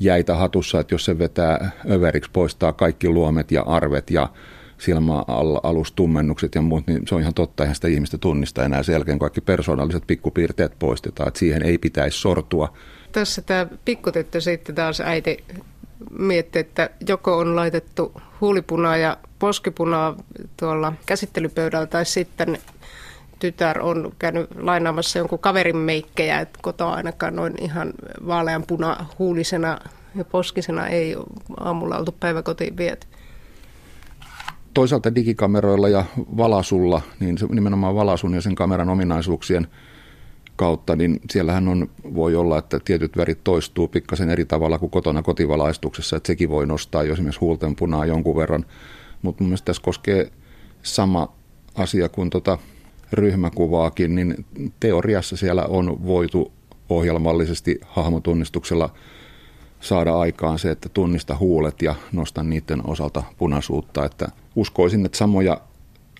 jäitä 0.00 0.34
hatussa, 0.34 0.80
että 0.80 0.94
jos 0.94 1.04
se 1.04 1.18
vetää 1.18 1.70
överiksi, 1.90 2.30
poistaa 2.32 2.72
kaikki 2.72 3.08
luomet 3.08 3.52
ja 3.52 3.62
arvet 3.62 4.10
ja 4.10 4.28
silmäalustummennukset 4.78 6.54
ja 6.54 6.62
muut, 6.62 6.86
niin 6.86 7.02
se 7.08 7.14
on 7.14 7.20
ihan 7.20 7.34
totta, 7.34 7.62
eihän 7.62 7.74
sitä 7.74 7.88
ihmistä 7.88 8.18
tunnista 8.18 8.64
enää 8.64 8.82
sen 8.82 8.92
jälkeen, 8.92 9.18
kaikki 9.18 9.40
persoonalliset 9.40 10.06
pikkupiirteet 10.06 10.78
poistetaan, 10.78 11.28
että 11.28 11.40
siihen 11.40 11.62
ei 11.62 11.78
pitäisi 11.78 12.18
sortua. 12.18 12.72
Tässä 13.12 13.42
tämä 13.42 13.66
pikkutyttö 13.84 14.40
sitten 14.40 14.74
taas 14.74 15.00
äiti 15.00 15.44
mietti, 16.18 16.58
että 16.58 16.90
joko 17.08 17.38
on 17.38 17.56
laitettu 17.56 18.20
huulipunaa 18.40 18.96
ja 18.96 19.16
poskipunaa 19.38 20.16
tuolla 20.56 20.92
käsittelypöydällä 21.06 21.86
tai 21.86 22.04
sitten 22.04 22.58
tytär 23.38 23.82
on 23.82 24.12
käynyt 24.18 24.50
lainaamassa 24.56 25.18
jonkun 25.18 25.38
kaverin 25.38 25.76
meikkejä, 25.76 26.40
että 26.40 26.58
kotoa 26.62 26.94
ainakaan 26.94 27.36
noin 27.36 27.54
ihan 27.60 27.92
vaaleanpuna 28.26 29.06
huulisena 29.18 29.78
ja 30.14 30.24
poskisena 30.24 30.86
ei 30.86 31.16
aamulla 31.60 31.98
oltu 31.98 32.12
päiväkotiin 32.20 32.76
viety. 32.76 33.06
Toisaalta 34.74 35.14
digikameroilla 35.14 35.88
ja 35.88 36.04
valasulla, 36.16 37.02
niin 37.20 37.38
se 37.38 37.46
nimenomaan 37.46 37.94
valasun 37.94 38.34
ja 38.34 38.40
sen 38.40 38.54
kameran 38.54 38.88
ominaisuuksien 38.88 39.66
kautta, 40.60 40.96
niin 40.96 41.20
siellähän 41.30 41.68
on, 41.68 41.90
voi 42.14 42.36
olla, 42.36 42.58
että 42.58 42.80
tietyt 42.84 43.16
värit 43.16 43.44
toistuu 43.44 43.88
pikkasen 43.88 44.30
eri 44.30 44.44
tavalla 44.44 44.78
kuin 44.78 44.90
kotona 44.90 45.22
kotivalaistuksessa, 45.22 46.16
että 46.16 46.26
sekin 46.26 46.50
voi 46.50 46.66
nostaa 46.66 47.02
jo 47.02 47.12
esimerkiksi 47.12 47.40
huulten 47.40 47.76
punaa 47.76 48.06
jonkun 48.06 48.36
verran. 48.36 48.66
Mutta 49.22 49.44
mun 49.44 49.56
tässä 49.64 49.82
koskee 49.82 50.32
sama 50.82 51.32
asia 51.74 52.08
kuin 52.08 52.30
tota 52.30 52.58
ryhmäkuvaakin, 53.12 54.14
niin 54.14 54.44
teoriassa 54.80 55.36
siellä 55.36 55.64
on 55.64 56.04
voitu 56.04 56.52
ohjelmallisesti 56.88 57.80
hahmotunnistuksella 57.86 58.90
saada 59.80 60.18
aikaan 60.18 60.58
se, 60.58 60.70
että 60.70 60.88
tunnista 60.88 61.36
huulet 61.36 61.82
ja 61.82 61.94
nosta 62.12 62.42
niiden 62.42 62.86
osalta 62.86 63.22
punaisuutta. 63.38 64.04
Että 64.04 64.28
uskoisin, 64.56 65.06
että 65.06 65.18
samoja 65.18 65.60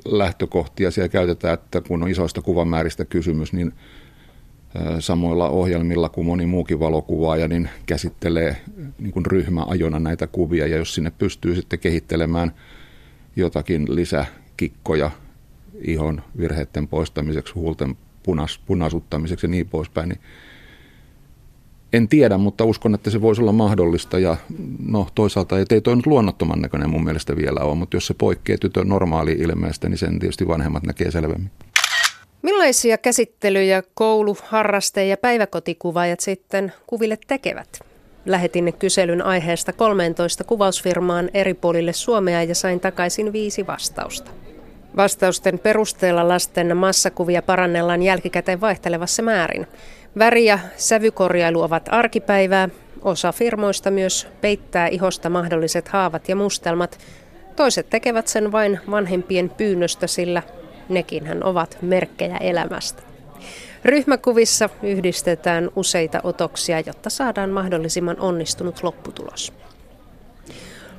lähtökohtia 0.05 0.91
siellä 0.91 1.09
käytetään, 1.09 1.55
että 1.55 1.80
kun 1.80 2.03
on 2.03 2.11
isoista 2.11 2.43
kuvamääristä 2.43 3.05
kysymys, 3.05 3.53
niin 3.53 3.72
samoilla 4.98 5.48
ohjelmilla 5.48 6.08
kuin 6.08 6.26
moni 6.26 6.46
muukin 6.46 6.80
valokuvaaja, 6.80 7.48
niin 7.48 7.68
käsittelee 7.86 8.56
niin 8.98 9.12
kuin 9.12 9.26
ryhmäajona 9.26 9.98
näitä 9.98 10.26
kuvia. 10.26 10.66
Ja 10.66 10.76
jos 10.76 10.94
sinne 10.94 11.12
pystyy 11.18 11.54
sitten 11.54 11.78
kehittelemään 11.78 12.52
jotakin 13.36 13.96
lisäkikkoja 13.96 15.10
ihon 15.80 16.22
virheiden 16.38 16.88
poistamiseksi, 16.88 17.54
huulten 17.54 17.96
punas, 18.22 18.60
punasuttamiseksi 18.66 19.46
ja 19.46 19.50
niin 19.50 19.68
poispäin, 19.68 20.08
niin 20.08 20.20
en 21.92 22.08
tiedä, 22.08 22.38
mutta 22.38 22.64
uskon, 22.64 22.94
että 22.94 23.10
se 23.10 23.20
voisi 23.20 23.42
olla 23.42 23.52
mahdollista 23.52 24.18
ja 24.18 24.36
no 24.86 25.06
toisaalta 25.14 25.56
ei 25.58 25.80
toi 25.80 25.96
nyt 25.96 26.06
luonnottoman 26.06 26.60
näköinen 26.60 26.90
mun 26.90 27.04
mielestä 27.04 27.36
vielä 27.36 27.60
ole, 27.60 27.74
mutta 27.74 27.96
jos 27.96 28.06
se 28.06 28.14
poikkeaa 28.14 28.58
tytön 28.58 28.88
normaali 28.88 29.32
ilmeestä, 29.32 29.88
niin 29.88 29.98
sen 29.98 30.18
tietysti 30.18 30.48
vanhemmat 30.48 30.82
näkee 30.82 31.10
selvemmin. 31.10 31.50
Millaisia 32.43 32.99
käsittelyjä 32.99 33.82
koulu, 33.95 34.36
harraste 34.43 35.07
ja 35.07 35.16
päiväkotikuvaajat 35.16 36.20
sitten 36.20 36.72
kuville 36.86 37.18
tekevät? 37.26 37.80
Lähetin 38.26 38.74
kyselyn 38.78 39.22
aiheesta 39.22 39.72
13 39.72 40.45
kuvausfirmaan 40.45 41.30
eri 41.34 41.55
puolille 41.55 41.93
Suomea 41.93 42.43
ja 42.43 42.55
sain 42.55 42.80
takaisin 42.80 43.32
viisi 43.32 43.66
vastausta. 43.66 44.30
Vastausten 44.97 45.59
perusteella 45.59 46.28
lasten 46.28 46.76
massakuvia 46.76 47.43
parannellaan 47.43 48.03
jälkikäteen 48.03 48.61
vaihtelevassa 48.61 49.22
määrin. 49.22 49.66
Väri- 50.18 50.45
ja 50.45 50.59
sävykorjailu 50.76 51.62
ovat 51.62 51.88
arkipäivää. 51.91 52.68
Osa 53.03 53.32
firmoista 53.32 53.91
myös 53.91 54.28
peittää 54.41 54.88
ihosta 54.88 55.30
mahdolliset 55.30 55.88
haavat 55.88 56.28
ja 56.28 56.36
mustelmat. 56.36 56.99
Toiset 57.57 57.91
tekevät 57.91 58.26
sen 58.26 58.53
vain 58.53 58.80
vanhempien 58.91 59.51
pyynnöstä, 59.51 60.07
sillä 60.07 60.43
nekinhän 60.91 61.45
ovat 61.45 61.78
merkkejä 61.82 62.36
elämästä. 62.36 63.03
Ryhmäkuvissa 63.84 64.68
yhdistetään 64.82 65.70
useita 65.76 66.20
otoksia, 66.22 66.80
jotta 66.80 67.11
saadaan 67.11 67.51
mahdollisimman 67.51 68.20
onnistunut 68.20 68.82
lopputulos. 68.82 69.53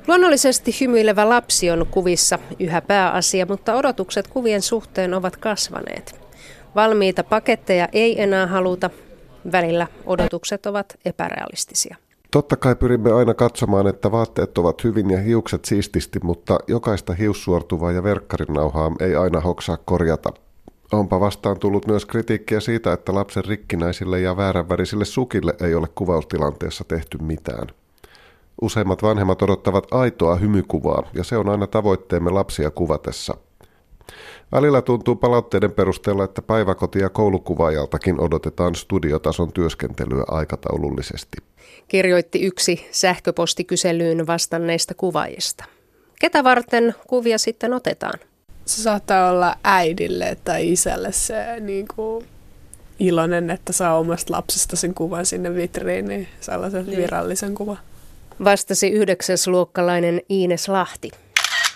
Luonnollisesti 0.08 0.76
hymyilevä 0.80 1.28
lapsi 1.28 1.70
on 1.70 1.86
kuvissa 1.90 2.38
yhä 2.58 2.80
pääasia, 2.80 3.46
mutta 3.46 3.74
odotukset 3.74 4.28
kuvien 4.28 4.62
suhteen 4.62 5.14
ovat 5.14 5.36
kasvaneet. 5.36 6.20
Valmiita 6.74 7.24
paketteja 7.24 7.88
ei 7.92 8.22
enää 8.22 8.46
haluta. 8.46 8.90
Välillä 9.52 9.86
odotukset 10.06 10.66
ovat 10.66 10.96
epärealistisia. 11.04 11.96
Totta 12.32 12.56
kai 12.56 12.76
pyrimme 12.76 13.12
aina 13.12 13.34
katsomaan, 13.34 13.86
että 13.86 14.12
vaatteet 14.12 14.58
ovat 14.58 14.84
hyvin 14.84 15.10
ja 15.10 15.18
hiukset 15.18 15.64
siististi, 15.64 16.20
mutta 16.22 16.58
jokaista 16.68 17.14
hiussuortuvaa 17.14 17.92
ja 17.92 18.02
verkkarinauhaa 18.02 18.92
ei 19.00 19.16
aina 19.16 19.40
hoksaa 19.40 19.76
korjata. 19.76 20.32
Onpa 20.92 21.20
vastaan 21.20 21.58
tullut 21.58 21.86
myös 21.86 22.06
kritiikkiä 22.06 22.60
siitä, 22.60 22.92
että 22.92 23.14
lapsen 23.14 23.44
rikkinäisille 23.44 24.20
ja 24.20 24.36
vääränvärisille 24.36 25.04
sukille 25.04 25.54
ei 25.60 25.74
ole 25.74 25.88
kuvaustilanteessa 25.94 26.84
tehty 26.88 27.18
mitään. 27.18 27.66
Useimmat 28.62 29.02
vanhemmat 29.02 29.42
odottavat 29.42 29.86
aitoa 29.90 30.36
hymykuvaa, 30.36 31.02
ja 31.14 31.24
se 31.24 31.36
on 31.36 31.48
aina 31.48 31.66
tavoitteemme 31.66 32.30
lapsia 32.30 32.70
kuvatessa. 32.70 33.36
Välillä 34.52 34.82
tuntuu 34.82 35.16
palautteiden 35.16 35.72
perusteella, 35.72 36.24
että 36.24 36.42
päiväkoti- 36.42 36.98
ja 36.98 37.08
koulukuvaajaltakin 37.08 38.20
odotetaan 38.20 38.74
studiotason 38.74 39.52
työskentelyä 39.52 40.24
aikataulullisesti. 40.28 41.38
Kirjoitti 41.88 42.42
yksi 42.42 42.86
sähköpostikyselyyn 42.90 44.26
vastanneista 44.26 44.94
kuvaajista. 44.94 45.64
Ketä 46.20 46.44
varten 46.44 46.94
kuvia 47.06 47.38
sitten 47.38 47.72
otetaan? 47.72 48.20
Se 48.64 48.82
saattaa 48.82 49.30
olla 49.30 49.54
äidille 49.64 50.36
tai 50.44 50.72
isälle 50.72 51.12
se 51.12 51.60
niin 51.60 51.86
kuin, 51.96 52.24
iloinen, 52.98 53.50
että 53.50 53.72
saa 53.72 53.98
omasta 53.98 54.32
lapsesta 54.32 54.76
sen 54.76 54.94
kuvan 54.94 55.26
sinne 55.26 55.54
vitriiniin, 55.54 56.28
sellaisen 56.40 56.86
niin. 56.86 56.98
virallisen 56.98 57.54
kuvan. 57.54 57.78
Vastasi 58.44 58.88
yhdeksäsluokkalainen 58.88 60.20
Iines 60.30 60.68
Lahti. 60.68 61.10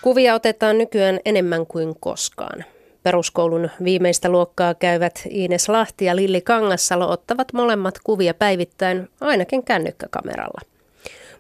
Kuvia 0.07 0.35
otetaan 0.35 0.79
nykyään 0.79 1.21
enemmän 1.25 1.67
kuin 1.67 1.95
koskaan. 2.01 2.65
Peruskoulun 3.03 3.71
viimeistä 3.85 4.29
luokkaa 4.29 4.75
käyvät 4.75 5.23
Iines 5.31 5.69
Lahti 5.69 6.05
ja 6.05 6.17
Lilli 6.17 6.41
Kangassalo 6.41 7.11
ottavat 7.11 7.53
molemmat 7.53 7.95
kuvia 8.05 8.35
päivittäin 8.35 9.09
ainakin 9.21 9.63
kännykkäkameralla. 9.63 10.61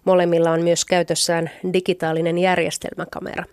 Molemmilla 0.04 0.50
on 0.50 0.62
myös 0.62 0.84
käytössään 0.84 1.50
digitaalinen 1.72 2.38
järjestelmäkamera. 2.38 3.44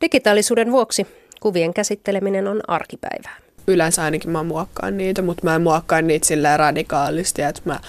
Digitaalisuuden 0.00 0.72
vuoksi 0.72 1.06
kuvien 1.40 1.74
käsitteleminen 1.74 2.48
on 2.48 2.60
arkipäivää 2.68 3.36
yleensä 3.66 4.02
ainakin 4.02 4.30
mä 4.30 4.42
muokkaan 4.42 4.96
niitä, 4.96 5.22
mutta 5.22 5.44
mä 5.44 5.54
en 5.54 5.62
muokkaa 5.62 6.02
niitä 6.02 6.26
silleen 6.26 6.58
radikaalisti, 6.58 7.42
että 7.42 7.60
mä 7.64 7.80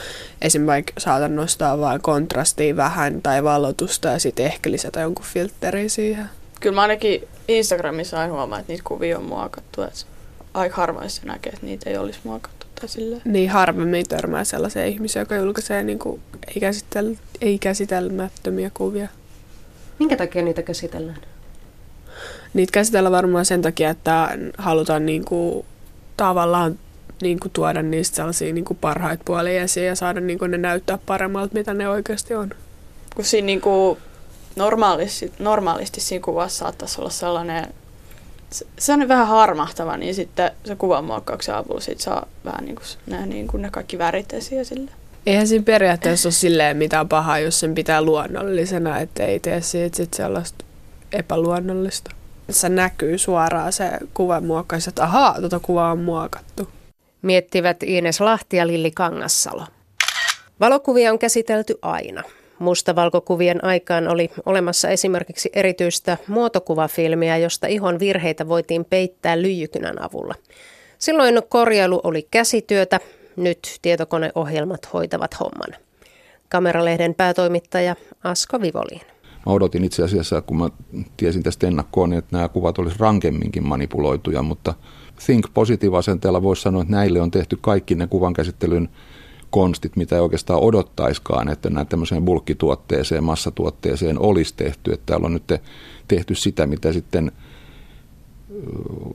esimerkiksi 0.42 1.04
saatan 1.04 1.36
nostaa 1.36 1.80
vain 1.80 2.02
kontrastia 2.02 2.76
vähän 2.76 3.22
tai 3.22 3.44
valotusta 3.44 4.08
ja 4.08 4.20
sitten 4.20 4.46
ehkä 4.46 4.72
lisätä 4.72 5.02
jonkun 5.02 5.26
filtteri 5.26 5.90
siihen. 5.90 6.30
Kyllä 6.60 6.76
mä 6.76 6.82
ainakin 6.82 7.28
Instagramissa 7.48 8.20
aina 8.20 8.34
huomaan, 8.34 8.62
että 8.62 8.74
niitä 8.74 8.84
kuvia 8.88 9.18
on 9.18 9.24
muokattu, 9.24 9.82
että 9.82 10.06
aika 10.54 10.76
harvoin 10.76 11.10
se 11.10 11.22
näkee, 11.26 11.54
että 11.54 11.66
niitä 11.66 11.90
ei 11.90 11.98
olisi 11.98 12.20
muokattu 12.24 12.66
tai 12.80 12.90
silleen. 12.90 13.22
Niin 13.26 13.50
harvemmin 13.50 14.08
törmää 14.08 14.44
sellaisia 14.44 14.86
ihmisiä, 14.86 15.22
jotka 15.22 15.36
julkaisee 15.36 15.84
niin 15.84 16.00
kuin 16.00 16.22
ei, 16.48 16.62
käsitel- 16.62 17.18
ei 17.42 17.60
käsitelmättömiä 17.60 18.72
kuvia. 18.74 19.08
Minkä 20.00 20.18
takia 20.18 20.42
niitä 20.42 20.62
käsitellään? 20.62 21.18
Niitä 22.54 22.72
käsitellään 22.72 23.12
varmaan 23.12 23.46
sen 23.46 23.62
takia, 23.62 23.90
että 23.90 24.38
halutaan 24.58 25.06
niin 25.06 25.26
kuin, 25.26 25.66
tavallaan 26.18 26.80
niin 27.22 27.40
kuin, 27.40 27.52
tuoda 27.52 27.82
niistä 27.82 28.16
sellaisia 28.16 28.54
niin 28.54 28.66
kuin, 28.66 28.78
parhaita 28.82 29.24
puolia 29.26 29.62
esiin 29.62 29.88
ja 29.88 29.96
saada 29.96 30.20
niin 30.20 30.40
kuin, 30.40 30.52
ne 30.52 30.58
näyttää 30.58 31.00
paremmalta, 31.06 31.54
mitä 31.54 31.74
ne 31.74 31.90
oikeasti 31.90 32.36
on. 32.36 32.50
Kun 33.16 33.26
siinä 33.26 33.46
niin 33.46 33.62
kuin, 33.62 33.98
normaalisti, 34.56 35.34
normaalisti 35.40 36.02
siinä 36.02 36.24
kuvassa 36.24 36.58
saattaisi 36.60 37.02
olla 37.02 37.10
sellainen, 37.10 37.74
se 38.80 38.94
on 38.94 39.08
vähän 39.08 39.28
harmahtava, 39.28 39.98
niin 39.98 40.16
sitten 40.16 40.52
se 40.66 40.76
kuvanmuokkauksen 40.76 41.56
avulla 41.56 41.82
sit 41.82 42.00
saa 42.00 42.28
vähän 42.46 42.66
niin 42.66 42.76
kuin, 42.76 42.86
ne, 43.08 43.26
niin 43.26 43.48
kuin 43.48 43.62
ne 43.62 43.70
kaikki 43.70 43.98
värit 43.98 44.34
esiin 44.34 44.66
sille. 44.66 44.92
Eihän 45.26 45.48
siinä 45.48 45.64
periaatteessa 45.64 46.28
ole 46.28 46.34
silleen 46.34 46.78
mitään 46.78 47.10
pahaa, 47.10 47.40
jos 47.40 47.60
sen 47.60 47.76
pitää 47.76 48.02
luonnollisena, 48.02 49.00
ettei 49.00 49.40
tee 49.40 49.62
siitä 49.62 49.98
sit 49.98 50.14
sellaista 50.14 50.66
epäluonnollista 51.12 52.12
se 52.50 52.70
näkyy 52.70 53.18
suoraan 53.18 53.74
se 53.74 53.92
kuvan 54.14 54.46
muokkaus, 54.46 54.88
että 54.88 55.04
ahaa, 55.04 55.40
tuota 55.40 55.60
kuvaa 55.60 55.92
on 55.92 56.00
muokattu. 56.00 56.70
Miettivät 57.22 57.84
Ines 57.84 58.22
Lahti 58.22 58.58
ja 58.58 58.68
Lilli 58.68 58.92
Kangassalo. 58.92 59.68
Valokuvia 60.60 61.12
on 61.12 61.20
käsitelty 61.20 61.80
aina. 61.82 62.24
Mustavalkokuvien 62.60 63.64
aikaan 63.64 64.08
oli 64.08 64.30
olemassa 64.46 64.90
esimerkiksi 64.90 65.50
erityistä 65.54 66.18
muotokuvafilmiä, 66.28 67.38
josta 67.38 67.68
ihon 67.68 68.00
virheitä 68.00 68.48
voitiin 68.48 68.86
peittää 68.86 69.42
lyijykynän 69.42 70.02
avulla. 70.02 70.36
Silloin 70.98 71.42
korjailu 71.50 72.02
oli 72.04 72.28
käsityötä, 72.32 73.00
nyt 73.36 73.80
tietokoneohjelmat 73.82 74.94
hoitavat 74.94 75.40
homman. 75.40 75.82
Kameralehden 76.50 77.16
päätoimittaja 77.16 77.96
Asko 78.24 78.62
Vivoliin. 78.62 79.02
Mä 79.46 79.54
odotin 79.54 79.84
itse 79.84 80.04
asiassa, 80.04 80.42
kun 80.42 80.58
mä 80.58 80.70
tiesin 81.18 81.44
tästä 81.44 81.68
ennakkoon, 81.68 82.10
niin 82.10 82.18
että 82.18 82.36
nämä 82.36 82.50
kuvat 82.50 82.80
olisi 82.80 82.96
rankemminkin 83.00 83.68
manipuloituja, 83.68 84.42
mutta 84.42 84.74
Think 85.26 85.46
Positive-asenteella 85.54 86.42
voisi 86.42 86.62
sanoa, 86.62 86.82
että 86.82 86.96
näille 86.96 87.22
on 87.22 87.32
tehty 87.32 87.58
kaikki 87.62 87.96
ne 87.96 88.08
kuvan 88.08 88.34
käsittelyn 88.34 88.90
konstit, 89.56 89.96
mitä 89.96 90.16
ei 90.16 90.22
oikeastaan 90.22 90.60
odottaiskaan, 90.60 91.50
että 91.50 91.70
nämä 91.70 91.86
tämmöiseen 91.86 92.26
bulkkituotteeseen, 92.26 93.24
massatuotteeseen 93.24 94.20
olisi 94.20 94.54
tehty. 94.58 94.94
Että 94.94 95.06
täällä 95.06 95.26
on 95.26 95.34
nyt 95.34 95.54
tehty 96.08 96.36
sitä, 96.36 96.68
mitä 96.68 96.94
sitten 96.94 97.32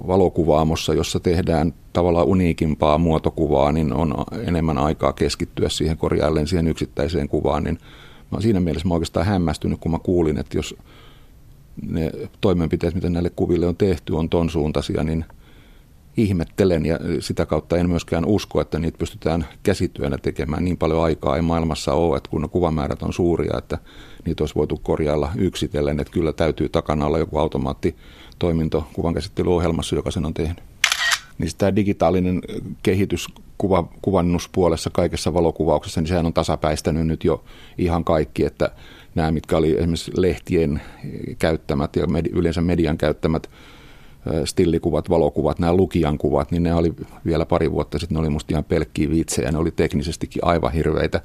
valokuvaamossa, 0.07 0.95
jossa 0.95 1.21
tehdään 1.21 1.75
tavallaan 1.93 2.27
uniikimpaa 2.27 2.99
muotokuvaa, 2.99 3.73
niin 3.73 3.93
on 3.93 4.15
enemmän 4.47 4.79
aikaa 4.79 5.13
keskittyä 5.13 5.69
siihen 5.69 5.97
korjailleen 5.97 6.47
siihen 6.47 6.69
yksittäiseen 6.69 7.29
kuvaan, 7.29 7.65
niin 7.65 7.79
mä 8.31 8.41
siinä 8.41 8.61
mielessä 8.61 8.89
mä 8.89 8.95
oikeastaan 8.95 9.27
hämmästynyt, 9.27 9.81
kun 9.81 9.93
mä 9.93 9.99
kuulin, 9.99 10.39
että 10.39 10.59
jos 10.59 10.75
ne 11.83 12.13
toimenpiteet, 12.41 12.95
mitä 12.95 13.11
näille 13.11 13.31
kuville 13.31 13.67
on 13.67 13.77
tehty, 13.77 14.13
on 14.13 14.29
ton 14.29 14.51
suuntaisia, 14.51 15.05
niin 15.05 15.25
ihmettelen 16.23 16.87
ja 16.87 16.99
sitä 17.21 17.47
kautta 17.47 17.77
en 17.77 17.89
myöskään 17.89 18.25
usko, 18.25 18.61
että 18.61 18.79
niitä 18.79 18.99
pystytään 18.99 19.47
käsityönä 19.63 20.19
tekemään. 20.19 20.65
Niin 20.65 20.77
paljon 20.77 21.05
aikaa 21.05 21.37
ei 21.37 21.43
maailmassa 21.43 21.93
ole, 21.93 22.17
että 22.17 22.31
kun 22.31 22.51
kuvamäärät 22.51 23.03
on 23.03 23.13
suuria, 23.13 23.59
että 23.59 23.79
niitä 24.27 24.43
olisi 24.43 24.55
voitu 24.55 24.81
korjailla 24.83 25.33
yksitellen, 25.37 26.01
että 26.01 26.13
kyllä 26.13 26.33
täytyy 26.33 26.69
takana 26.69 27.07
olla 27.07 27.19
joku 27.19 27.39
automaattitoiminto 27.39 28.87
kuvankäsittelyohjelmassa, 28.93 29.97
joka 29.97 30.11
sen 30.11 30.27
on 30.27 30.35
tehnyt. 30.35 30.63
Niin 31.39 31.51
tämä 31.59 31.77
digitaalinen 31.77 32.41
kehitys 32.83 33.27
kuva, 33.59 33.89
kuvannuspuolessa 34.03 34.91
kaikessa 34.91 35.35
valokuvauksessa, 35.35 36.01
niin 36.01 36.09
sehän 36.09 36.27
on 36.27 36.33
tasapäistänyt 36.33 37.07
nyt 37.07 37.25
jo 37.25 37.45
ihan 37.79 38.05
kaikki, 38.05 38.45
että 38.45 38.71
nämä, 39.15 39.31
mitkä 39.31 39.57
oli 39.57 39.71
esimerkiksi 39.71 40.13
lehtien 40.17 40.83
käyttämät 41.39 41.97
ja 41.97 42.07
med, 42.07 42.27
yleensä 42.33 42.61
median 42.61 42.99
käyttämät 42.99 43.51
stillikuvat, 44.45 45.11
valokuvat, 45.11 45.59
nämä 45.59 45.75
lukijan 45.75 46.19
kuvat, 46.19 46.51
niin 46.51 46.63
ne 46.63 46.75
oli 46.75 46.93
vielä 47.27 47.47
pari 47.47 47.73
vuotta 47.73 47.99
sitten, 47.99 48.15
ne 48.15 48.21
oli 48.21 48.31
musta 48.31 48.55
ihan 48.55 48.65
pelkkiä 48.65 49.11
vitsejä, 49.11 49.53
ne 49.53 49.59
oli 49.59 49.71
teknisestikin 49.71 50.45
aivan 50.45 50.73
hirveitä. 50.73 51.21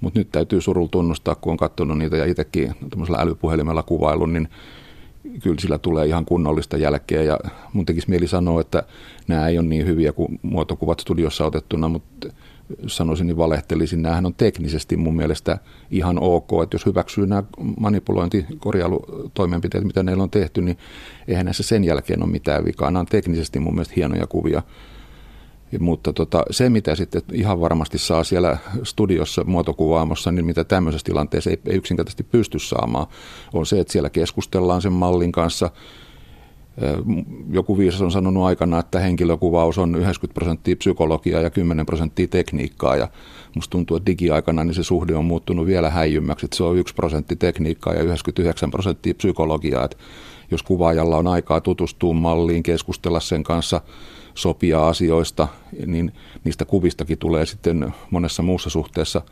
Mutta 0.00 0.18
nyt 0.18 0.28
täytyy 0.32 0.60
surulla 0.60 0.88
tunnustaa, 0.88 1.34
kun 1.34 1.50
on 1.50 1.56
katsonut 1.56 1.98
niitä 1.98 2.16
ja 2.16 2.24
itsekin 2.24 2.74
älypuhelimella 3.18 3.82
kuvailun, 3.82 4.32
niin 4.32 4.48
kyllä 5.42 5.60
sillä 5.60 5.78
tulee 5.78 6.06
ihan 6.06 6.24
kunnollista 6.24 6.76
jälkeä 6.76 7.22
ja 7.22 7.38
mun 7.72 7.86
tekisi 7.86 8.10
mieli 8.10 8.28
sanoa, 8.28 8.60
että 8.60 8.82
nämä 9.28 9.48
ei 9.48 9.58
ole 9.58 9.66
niin 9.66 9.86
hyviä 9.86 10.12
kuin 10.12 10.40
muotokuvat 10.42 11.00
studiossa 11.00 11.46
otettuna, 11.46 11.88
mutta 11.88 12.28
sanoisin, 12.86 13.26
niin 13.26 13.36
valehtelisin. 13.36 14.02
Nämähän 14.02 14.26
on 14.26 14.34
teknisesti 14.34 14.96
mun 14.96 15.16
mielestä 15.16 15.58
ihan 15.90 16.18
ok, 16.20 16.50
että 16.62 16.74
jos 16.74 16.86
hyväksyy 16.86 17.26
nämä 17.26 17.42
manipulointikorjailutoimenpiteet, 17.80 19.84
mitä 19.84 20.02
neillä 20.02 20.22
on 20.22 20.30
tehty, 20.30 20.62
niin 20.62 20.78
eihän 21.28 21.44
näissä 21.44 21.62
sen 21.62 21.84
jälkeen 21.84 22.22
ole 22.22 22.30
mitään 22.30 22.64
vikaa. 22.64 22.90
Nämä 22.90 23.00
on 23.00 23.06
teknisesti 23.06 23.60
mun 23.60 23.74
mielestä 23.74 23.94
hienoja 23.96 24.26
kuvia. 24.26 24.62
Mutta 25.78 26.12
tota, 26.12 26.42
se, 26.50 26.70
mitä 26.70 26.94
sitten 26.94 27.22
ihan 27.32 27.60
varmasti 27.60 27.98
saa 27.98 28.24
siellä 28.24 28.56
studiossa 28.82 29.44
muotokuvaamossa, 29.44 30.32
niin 30.32 30.46
mitä 30.46 30.64
tämmöisessä 30.64 31.04
tilanteessa 31.04 31.50
ei, 31.50 31.60
ei 31.66 31.76
yksinkertaisesti 31.76 32.22
pysty 32.22 32.58
saamaan, 32.58 33.06
on 33.52 33.66
se, 33.66 33.80
että 33.80 33.92
siellä 33.92 34.10
keskustellaan 34.10 34.82
sen 34.82 34.92
mallin 34.92 35.32
kanssa. 35.32 35.70
Joku 37.50 37.78
viisas 37.78 38.02
on 38.02 38.12
sanonut 38.12 38.44
aikana, 38.44 38.78
että 38.78 38.98
henkilökuvaus 38.98 39.78
on 39.78 39.94
90 39.94 40.34
prosenttia 40.34 40.76
psykologiaa 40.76 41.40
ja 41.40 41.50
10 41.50 41.86
prosenttia 41.86 42.28
tekniikkaa. 42.28 42.96
Ja 42.96 43.08
musta 43.54 43.70
tuntuu, 43.70 43.96
että 43.96 44.06
digiaikana 44.06 44.64
niin 44.64 44.74
se 44.74 44.82
suhde 44.82 45.14
on 45.14 45.24
muuttunut 45.24 45.66
vielä 45.66 45.90
häijymmäksi. 45.90 46.46
Että 46.46 46.56
se 46.56 46.64
on 46.64 46.76
1 46.76 46.94
prosentti 46.94 47.36
tekniikkaa 47.36 47.94
ja 47.94 48.02
99 48.02 48.70
prosenttia 48.70 49.14
psykologiaa. 49.14 49.84
Että 49.84 49.96
jos 50.50 50.62
kuvaajalla 50.62 51.16
on 51.16 51.26
aikaa 51.26 51.60
tutustua 51.60 52.14
malliin, 52.14 52.62
keskustella 52.62 53.20
sen 53.20 53.42
kanssa– 53.42 53.80
sopia 54.34 54.88
asioista, 54.88 55.48
niin 55.86 56.12
niistä 56.44 56.64
kuvistakin 56.64 57.18
tulee 57.18 57.46
sitten 57.46 57.94
monessa 58.10 58.42
muussa 58.42 58.70
suhteessa 58.70 59.22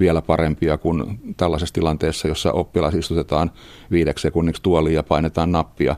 vielä 0.00 0.22
parempia 0.22 0.78
kuin 0.78 1.20
tällaisessa 1.36 1.74
tilanteessa, 1.74 2.28
jossa 2.28 2.52
oppilas 2.52 2.94
istutetaan 2.94 3.50
viideksi 3.90 4.22
sekunniksi 4.22 4.62
tuoliin 4.62 4.94
ja 4.94 5.02
painetaan 5.02 5.52
nappia. 5.52 5.96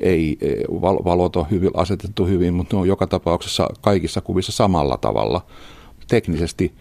Ei, 0.00 0.38
e, 0.40 0.54
valot 1.04 1.36
on 1.36 1.46
hyvin, 1.50 1.70
asetettu 1.74 2.26
hyvin, 2.26 2.54
mutta 2.54 2.76
ne 2.76 2.80
on 2.80 2.88
joka 2.88 3.06
tapauksessa 3.06 3.68
kaikissa 3.80 4.20
kuvissa 4.20 4.52
samalla 4.52 4.96
tavalla. 4.96 5.46
Teknisesti, 6.08 6.74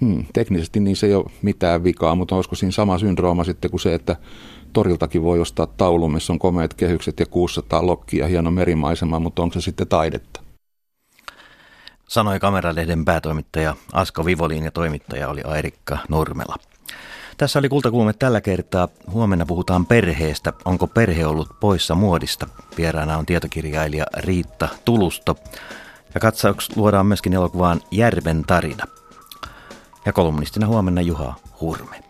hmm, 0.00 0.24
teknisesti 0.32 0.80
niin 0.80 0.96
se 0.96 1.06
ei 1.06 1.14
ole 1.14 1.30
mitään 1.42 1.84
vikaa, 1.84 2.14
mutta 2.14 2.36
olisiko 2.36 2.56
siinä 2.56 2.72
sama 2.72 2.98
syndrooma 2.98 3.44
sitten 3.44 3.70
kuin 3.70 3.80
se, 3.80 3.94
että 3.94 4.16
toriltakin 4.72 5.22
voi 5.22 5.40
ostaa 5.40 5.66
taulun, 5.66 6.12
missä 6.12 6.32
on 6.32 6.38
komeat 6.38 6.74
kehykset 6.74 7.20
ja 7.20 7.26
600 7.26 7.86
lokkia, 7.86 8.26
hieno 8.26 8.50
merimaisema, 8.50 9.18
mutta 9.18 9.42
onko 9.42 9.52
se 9.52 9.60
sitten 9.60 9.88
taidetta? 9.88 10.40
Sanoi 12.08 12.40
Kameralehden 12.40 13.04
päätoimittaja 13.04 13.76
Asko 13.92 14.24
Vivolin 14.24 14.64
ja 14.64 14.70
toimittaja 14.70 15.28
oli 15.28 15.42
Airikka 15.42 15.98
Nurmela. 16.08 16.56
Tässä 17.40 17.58
oli 17.58 17.68
kultakuume 17.68 18.12
tällä 18.12 18.40
kertaa. 18.40 18.88
Huomenna 19.12 19.46
puhutaan 19.46 19.86
perheestä. 19.86 20.52
Onko 20.64 20.86
perhe 20.86 21.26
ollut 21.26 21.48
poissa 21.60 21.94
muodista? 21.94 22.48
Vieraana 22.76 23.18
on 23.18 23.26
tietokirjailija 23.26 24.06
Riitta 24.16 24.68
Tulusto. 24.84 25.36
Ja 26.14 26.20
katsauks 26.20 26.76
luodaan 26.76 27.06
myöskin 27.06 27.32
elokuvaan 27.32 27.80
Järven 27.90 28.44
tarina. 28.46 28.84
Ja 30.06 30.12
kolumnistina 30.12 30.66
huomenna 30.66 31.00
Juha 31.00 31.34
Hurme. 31.60 32.09